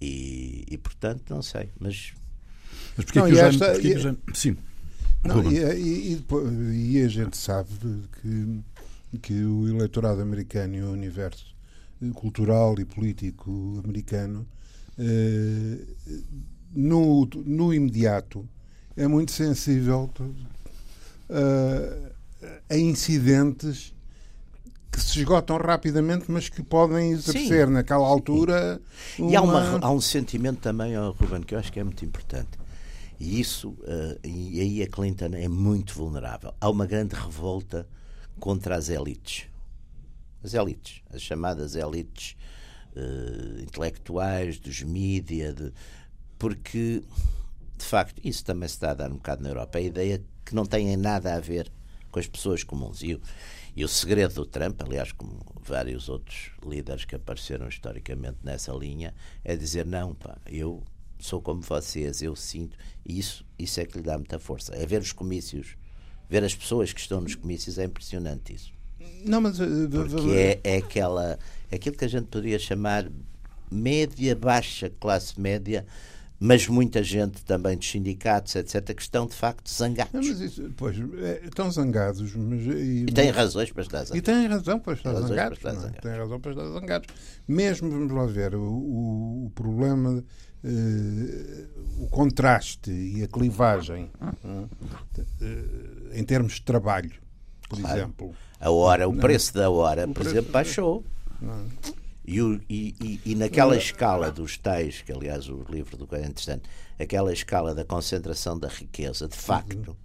E, 0.00 0.64
e 0.68 0.78
portanto, 0.78 1.30
não 1.30 1.42
sei, 1.42 1.70
mas. 1.78 2.12
Mas 2.96 3.04
porquê 3.06 3.20
não, 3.20 3.26
que 3.26 3.34
o 3.34 3.38
esta, 3.38 3.80
e, 3.80 3.98
já, 3.98 4.14
Sim. 4.34 4.56
Não, 5.24 5.50
e, 5.50 6.14
e, 6.14 6.96
e, 6.96 7.02
a 7.02 7.08
gente 7.08 7.36
sabe 7.36 7.70
que, 8.20 9.18
que 9.20 9.44
o 9.44 9.68
eleitorado 9.68 10.20
americano 10.20 10.74
e 10.74 10.82
o 10.82 10.90
universo 10.90 11.54
cultural 12.14 12.74
e 12.80 12.84
político 12.84 13.80
americano 13.84 14.46
no, 16.74 17.28
no 17.34 17.72
imediato 17.72 18.48
é 18.96 19.06
muito 19.06 19.32
sensível 19.32 20.10
uh, 21.30 22.12
a 22.68 22.76
incidentes 22.76 23.94
que 24.90 25.00
se 25.00 25.20
esgotam 25.20 25.56
rapidamente, 25.56 26.30
mas 26.30 26.50
que 26.50 26.62
podem 26.62 27.12
exercer 27.12 27.66
Sim. 27.66 27.72
naquela 27.72 28.06
altura. 28.06 28.80
E 29.18 29.34
há, 29.34 29.40
uma, 29.40 29.78
há, 29.78 29.90
um 29.90 30.00
sentimento 30.02 30.60
também, 30.60 30.96
oh, 30.98 31.12
Ruben, 31.12 31.40
que 31.40 31.54
eu 31.54 31.58
acho 31.58 31.72
que 31.72 31.80
é 31.80 31.84
muito 31.84 32.04
importante. 32.04 32.58
E 33.18 33.40
isso, 33.40 33.70
uh, 33.70 34.18
e 34.22 34.60
aí 34.60 34.82
a 34.82 34.86
Clinton 34.86 35.30
é 35.32 35.48
muito 35.48 35.94
vulnerável. 35.94 36.52
Há 36.60 36.68
uma 36.68 36.86
grande 36.86 37.14
revolta 37.14 37.88
contra 38.38 38.76
as 38.76 38.90
elites. 38.90 39.46
As 40.44 40.52
elites, 40.52 41.00
as 41.10 41.22
chamadas 41.22 41.74
elites 41.74 42.36
uh, 42.96 43.60
intelectuais, 43.62 44.58
dos 44.58 44.82
mídia, 44.82 45.52
de, 45.52 45.72
porque 46.38 47.02
de 47.76 47.84
facto 47.84 48.20
isso 48.24 48.44
também 48.44 48.68
se 48.68 48.74
está 48.74 48.92
a 48.92 48.94
dar 48.94 49.10
um 49.10 49.16
bocado 49.16 49.42
na 49.42 49.50
Europa. 49.50 49.78
A 49.78 49.82
ideia 49.82 50.22
que 50.44 50.54
não 50.54 50.64
têm 50.64 50.96
nada 50.96 51.34
a 51.34 51.40
ver 51.40 51.70
com 52.10 52.18
as 52.18 52.26
pessoas 52.26 52.62
comuns. 52.62 53.02
E, 53.02 53.20
e 53.74 53.84
o 53.84 53.88
segredo 53.88 54.34
do 54.34 54.46
Trump, 54.46 54.80
aliás, 54.82 55.12
como 55.12 55.40
vários 55.62 56.08
outros 56.08 56.50
líderes 56.64 57.04
que 57.04 57.14
apareceram 57.14 57.68
historicamente 57.68 58.38
nessa 58.44 58.72
linha, 58.72 59.14
é 59.42 59.56
dizer: 59.56 59.86
não, 59.86 60.14
pá, 60.14 60.36
eu 60.46 60.82
sou 61.18 61.40
como 61.40 61.62
vocês, 61.62 62.20
eu 62.22 62.36
sinto. 62.36 62.76
E 63.04 63.18
isso, 63.18 63.44
isso 63.58 63.80
é 63.80 63.86
que 63.86 63.96
lhe 63.96 64.04
dá 64.04 64.18
muita 64.18 64.38
força. 64.38 64.74
É 64.74 64.84
ver 64.84 65.00
os 65.00 65.12
comícios, 65.12 65.76
ver 66.28 66.44
as 66.44 66.54
pessoas 66.54 66.92
que 66.92 67.00
estão 67.00 67.20
nos 67.20 67.34
comícios, 67.34 67.78
é 67.78 67.84
impressionante 67.84 68.54
isso. 68.54 68.72
Não, 69.24 69.40
mas. 69.40 69.58
Eh, 69.58 69.66
Porque 69.90 70.30
é, 70.30 70.60
é 70.62 70.76
aquela 70.76 71.38
aquilo 71.72 71.96
que 71.96 72.04
a 72.04 72.08
gente 72.08 72.26
poderia 72.26 72.58
chamar 72.58 73.08
média, 73.70 74.36
baixa 74.36 74.90
classe 75.00 75.40
média, 75.40 75.86
mas 76.38 76.66
muita 76.66 77.04
gente 77.04 77.44
também 77.44 77.76
dos 77.76 77.88
sindicatos, 77.88 78.56
etc., 78.56 78.94
que 78.94 79.00
estão 79.02 79.26
de 79.26 79.34
facto 79.34 79.70
zangados. 79.70 80.12
Não, 80.12 80.22
mas 80.22 80.40
isso, 80.40 80.72
pois, 80.76 80.96
é, 80.98 81.40
estão 81.44 81.70
zangados. 81.70 82.34
Mas, 82.34 82.60
e, 82.62 83.04
e 83.04 83.06
têm 83.06 83.30
razões 83.30 83.70
para 83.70 83.82
estar 83.82 83.98
zangados. 83.98 84.18
E 84.18 84.22
têm 84.22 84.46
razão 84.48 84.80
para 84.80 84.92
estar 84.94 85.12
zangados. 85.14 85.58
Para 85.60 85.70
estar 85.70 85.80
zangados. 85.80 86.00
Têm 86.00 86.16
razão 86.18 86.40
para 86.40 86.50
estar 86.50 86.68
zangados. 86.68 87.08
Mesmo, 87.46 87.90
vamos 87.90 88.12
lá 88.12 88.26
ver, 88.26 88.56
o, 88.56 88.60
o, 88.60 89.46
o 89.46 89.50
problema, 89.50 90.24
eh, 90.64 91.66
o 91.98 92.08
contraste 92.08 92.90
e 92.90 93.22
a 93.22 93.28
clivagem 93.28 94.10
eh, 95.40 96.18
em 96.18 96.24
termos 96.24 96.54
de 96.54 96.62
trabalho, 96.62 97.12
por 97.68 97.78
claro. 97.78 97.96
exemplo. 97.96 98.34
A 98.58 98.70
hora, 98.70 99.08
o 99.08 99.16
preço 99.16 99.54
da 99.54 99.70
hora, 99.70 100.08
por 100.08 100.26
exemplo, 100.26 100.50
baixou. 100.50 101.04
E, 102.24 102.40
e, 102.70 103.20
e, 103.24 103.34
naquela 103.34 103.76
escala 103.76 104.30
dos 104.30 104.56
tais, 104.56 105.02
que 105.02 105.12
aliás 105.12 105.48
o 105.48 105.64
livro 105.68 105.96
do 105.96 106.08
é 106.14 106.20
interessante, 106.20 106.62
aquela 106.98 107.32
escala 107.32 107.74
da 107.74 107.84
concentração 107.84 108.56
da 108.56 108.68
riqueza, 108.68 109.26
de 109.26 109.36
facto, 109.36 109.96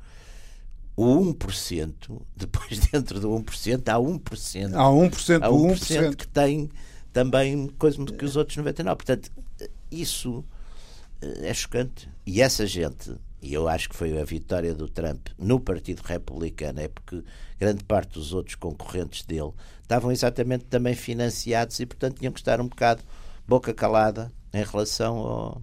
o 0.96 1.34
1%, 1.34 2.22
depois 2.36 2.80
dentro 2.92 3.20
do 3.20 3.30
1%, 3.30 3.88
há 3.88 4.00
1%. 4.00 4.74
Há 4.74 4.90
1%, 4.90 5.44
há 5.44 5.50
1%, 5.50 6.12
1% 6.12 6.16
que 6.16 6.28
tem 6.28 6.70
também 7.14 7.68
coisa 7.78 8.04
que 8.04 8.26
os 8.26 8.36
outros 8.36 8.58
99%. 8.58 8.84
Portanto, 8.96 9.32
isso 9.92 10.44
eh, 11.22 11.50
é 11.50 11.54
chocante. 11.54 12.10
E 12.26 12.42
essa 12.42 12.66
gente, 12.66 13.16
e 13.42 13.54
eu 13.54 13.68
acho 13.68 13.90
que 13.90 13.96
foi 13.96 14.20
a 14.20 14.24
vitória 14.24 14.74
do 14.74 14.88
Trump 14.88 15.28
no 15.38 15.60
Partido 15.60 16.02
Republicano, 16.02 16.80
é 16.80 16.88
porque 16.88 17.24
grande 17.60 17.84
parte 17.84 18.14
dos 18.14 18.34
outros 18.34 18.56
concorrentes 18.56 19.24
dele 19.26 19.52
estavam 19.82 20.12
exatamente 20.12 20.66
também 20.66 20.96
financiados 20.96 21.80
e, 21.80 21.86
portanto, 21.86 22.18
tinham 22.18 22.34
que 22.34 22.40
estar 22.40 22.60
um 22.60 22.68
bocado 22.68 23.04
boca 23.48 23.74
calada 23.74 24.32
em 24.54 24.64
relação 24.64 25.18
ao, 25.18 25.62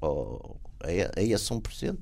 ao, 0.00 0.60
a, 0.80 1.22
esse 1.22 1.50
1%. 1.50 1.98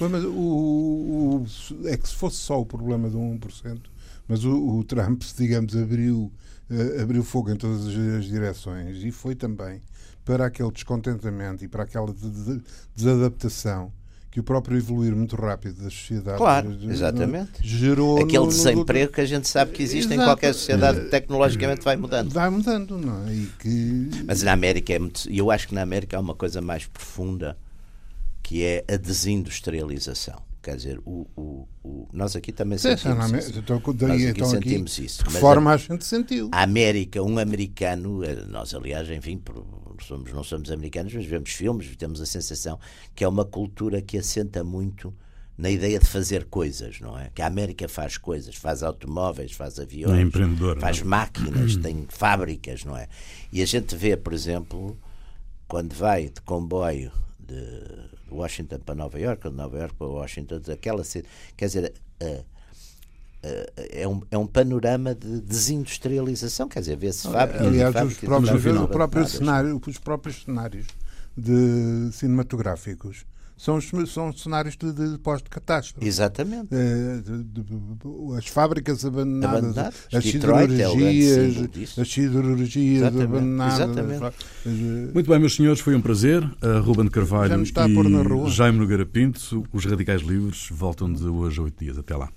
Mas 0.00 0.24
o, 0.24 0.32
o, 0.32 1.46
é 1.84 1.96
que 1.96 2.08
se 2.08 2.14
fosse 2.14 2.38
só 2.38 2.60
o 2.60 2.66
problema 2.66 3.08
do 3.08 3.18
1%, 3.18 3.80
mas 4.26 4.44
o, 4.44 4.78
o 4.78 4.84
Trump, 4.84 5.22
digamos, 5.36 5.76
abriu, 5.76 6.32
uh, 6.70 7.02
abriu 7.02 7.22
fogo 7.22 7.50
em 7.50 7.56
todas 7.56 7.86
as 7.86 8.24
direções 8.24 9.04
e 9.04 9.12
foi 9.12 9.34
também 9.34 9.80
para 10.24 10.46
aquele 10.46 10.72
descontentamento 10.72 11.62
e 11.64 11.68
para 11.68 11.84
aquela 11.84 12.12
desadaptação 12.96 13.92
que 14.34 14.40
o 14.40 14.42
próprio 14.42 14.76
evoluir 14.76 15.14
muito 15.14 15.36
rápido 15.36 15.84
das 15.84 15.94
sociedades 15.94 16.38
claro, 16.38 16.76
exatamente. 16.90 17.52
gerou 17.62 18.20
aquele 18.20 18.40
no, 18.40 18.48
desemprego 18.48 19.06
no... 19.06 19.12
que 19.12 19.20
a 19.20 19.26
gente 19.26 19.46
sabe 19.46 19.70
que 19.70 19.80
existe 19.80 20.12
Exato. 20.12 20.20
em 20.20 20.24
qualquer 20.24 20.52
sociedade 20.52 21.08
tecnologicamente 21.08 21.84
vai 21.84 21.94
mudando 21.94 22.32
vai 22.32 22.50
mudando 22.50 22.98
não 22.98 23.28
é? 23.28 23.32
e 23.32 23.46
que 23.60 24.10
mas 24.26 24.42
na 24.42 24.50
América 24.50 24.92
é 24.92 24.98
muito 24.98 25.30
eu 25.30 25.52
acho 25.52 25.68
que 25.68 25.74
na 25.76 25.82
América 25.82 26.16
há 26.16 26.20
uma 26.20 26.34
coisa 26.34 26.60
mais 26.60 26.84
profunda 26.84 27.56
que 28.42 28.64
é 28.64 28.84
a 28.92 28.96
desindustrialização 28.96 30.42
Quer 30.64 30.76
dizer, 30.76 30.98
o, 31.04 31.26
o, 31.36 31.68
o, 31.84 32.08
nós 32.10 32.34
aqui 32.34 32.50
também 32.50 32.78
Sim, 32.78 32.96
sentimos 32.96 33.32
isso. 33.32 33.58
Então, 33.58 33.82
daí, 33.94 34.08
nós 34.08 34.22
aqui 34.22 34.30
então, 34.30 34.48
sentimos 34.48 34.92
aqui, 34.94 35.04
isso. 35.04 35.30
Forma 35.32 35.70
a, 35.70 35.74
a 35.74 35.76
gente 35.76 36.06
sentiu? 36.06 36.48
A 36.52 36.62
América, 36.62 37.22
um 37.22 37.38
americano, 37.38 38.24
eh, 38.24 38.46
nós 38.48 38.74
aliás, 38.74 39.10
enfim, 39.10 39.38
somos, 40.02 40.32
não 40.32 40.42
somos 40.42 40.70
americanos, 40.70 41.12
mas 41.12 41.26
vemos 41.26 41.50
filmes, 41.50 41.94
temos 41.96 42.18
a 42.18 42.24
sensação 42.24 42.80
que 43.14 43.22
é 43.22 43.28
uma 43.28 43.44
cultura 43.44 44.00
que 44.00 44.16
assenta 44.16 44.64
muito 44.64 45.12
na 45.58 45.68
ideia 45.68 45.98
de 45.98 46.06
fazer 46.06 46.46
coisas, 46.46 46.98
não 46.98 47.18
é? 47.18 47.30
Que 47.34 47.42
a 47.42 47.46
América 47.46 47.86
faz 47.86 48.16
coisas, 48.16 48.54
faz 48.54 48.82
automóveis, 48.82 49.52
faz 49.52 49.78
aviões, 49.78 50.18
é 50.18 50.22
empreendedor, 50.22 50.80
faz 50.80 51.00
não 51.00 51.08
é? 51.08 51.10
máquinas, 51.10 51.76
tem 51.76 52.06
fábricas, 52.08 52.86
não 52.86 52.96
é? 52.96 53.06
E 53.52 53.60
a 53.60 53.66
gente 53.66 53.94
vê, 53.94 54.16
por 54.16 54.32
exemplo, 54.32 54.98
quando 55.68 55.94
vai 55.94 56.30
de 56.30 56.40
comboio 56.40 57.12
de 57.38 58.13
Washington 58.34 58.78
para 58.78 58.94
Nova 58.94 59.18
York, 59.18 59.46
ou 59.46 59.50
de 59.50 59.56
Nova 59.56 59.78
York 59.78 59.94
para 59.96 60.06
Washington, 60.06 60.60
aquela 60.72 61.02
quer 61.56 61.66
dizer, 61.66 61.94
uh, 62.22 62.44
é 63.90 64.08
um, 64.08 64.22
é 64.30 64.38
um 64.38 64.46
panorama 64.46 65.14
de 65.14 65.40
desindustrialização, 65.40 66.68
quer 66.68 66.80
dizer, 66.80 66.96
vê-se 66.96 67.28
fábricas 67.28 67.66
Aliás, 67.66 67.92
fábricas 67.92 68.22
os 68.22 68.28
próprios, 68.28 68.66
o 68.76 68.88
próprio 68.88 69.28
cenário, 69.28 69.82
os 69.86 69.98
próprios 69.98 70.42
cenários 70.44 70.86
de 71.36 72.10
cinematográficos 72.12 73.26
são, 73.56 73.76
os- 73.76 74.12
são 74.12 74.32
cenários 74.32 74.76
de, 74.76 74.92
de 74.92 75.18
pós-catástrofe. 75.18 76.06
Exatamente. 76.06 76.68
Eh, 76.72 77.20
de- 77.24 77.42
de- 77.44 77.62
de- 77.62 78.36
as 78.38 78.46
fábricas 78.46 79.04
abandonadas, 79.04 79.58
Abandonadas. 79.60 79.94
as 80.12 80.24
Detroit 80.24 80.72
é 80.72 80.88
siderurgias, 80.88 81.70
disso. 81.70 82.00
as 82.00 82.08
siderurgias 82.12 82.96
Exatamente, 82.98 83.24
abandonadas. 83.24 83.74
exatamente. 83.74 84.24
as- 84.24 84.34
as- 84.66 85.14
Muito 85.14 85.30
bem, 85.30 85.38
meus 85.38 85.54
senhores, 85.54 85.80
foi 85.80 85.94
um 85.94 86.00
prazer. 86.00 86.42
A 86.62 86.78
Ruben 86.80 87.04
Já 87.06 87.10
Carvalho 87.10 87.62
e 87.62 88.50
Jaime 88.50 88.78
Nogueira 88.78 89.06
Pinto, 89.06 89.64
os 89.72 89.84
Radicais 89.84 90.22
Livres, 90.22 90.68
voltam 90.70 91.12
de 91.12 91.24
hoje 91.24 91.60
a 91.60 91.62
oito 91.62 91.82
dias. 91.82 91.98
Até 91.98 92.16
lá. 92.16 92.28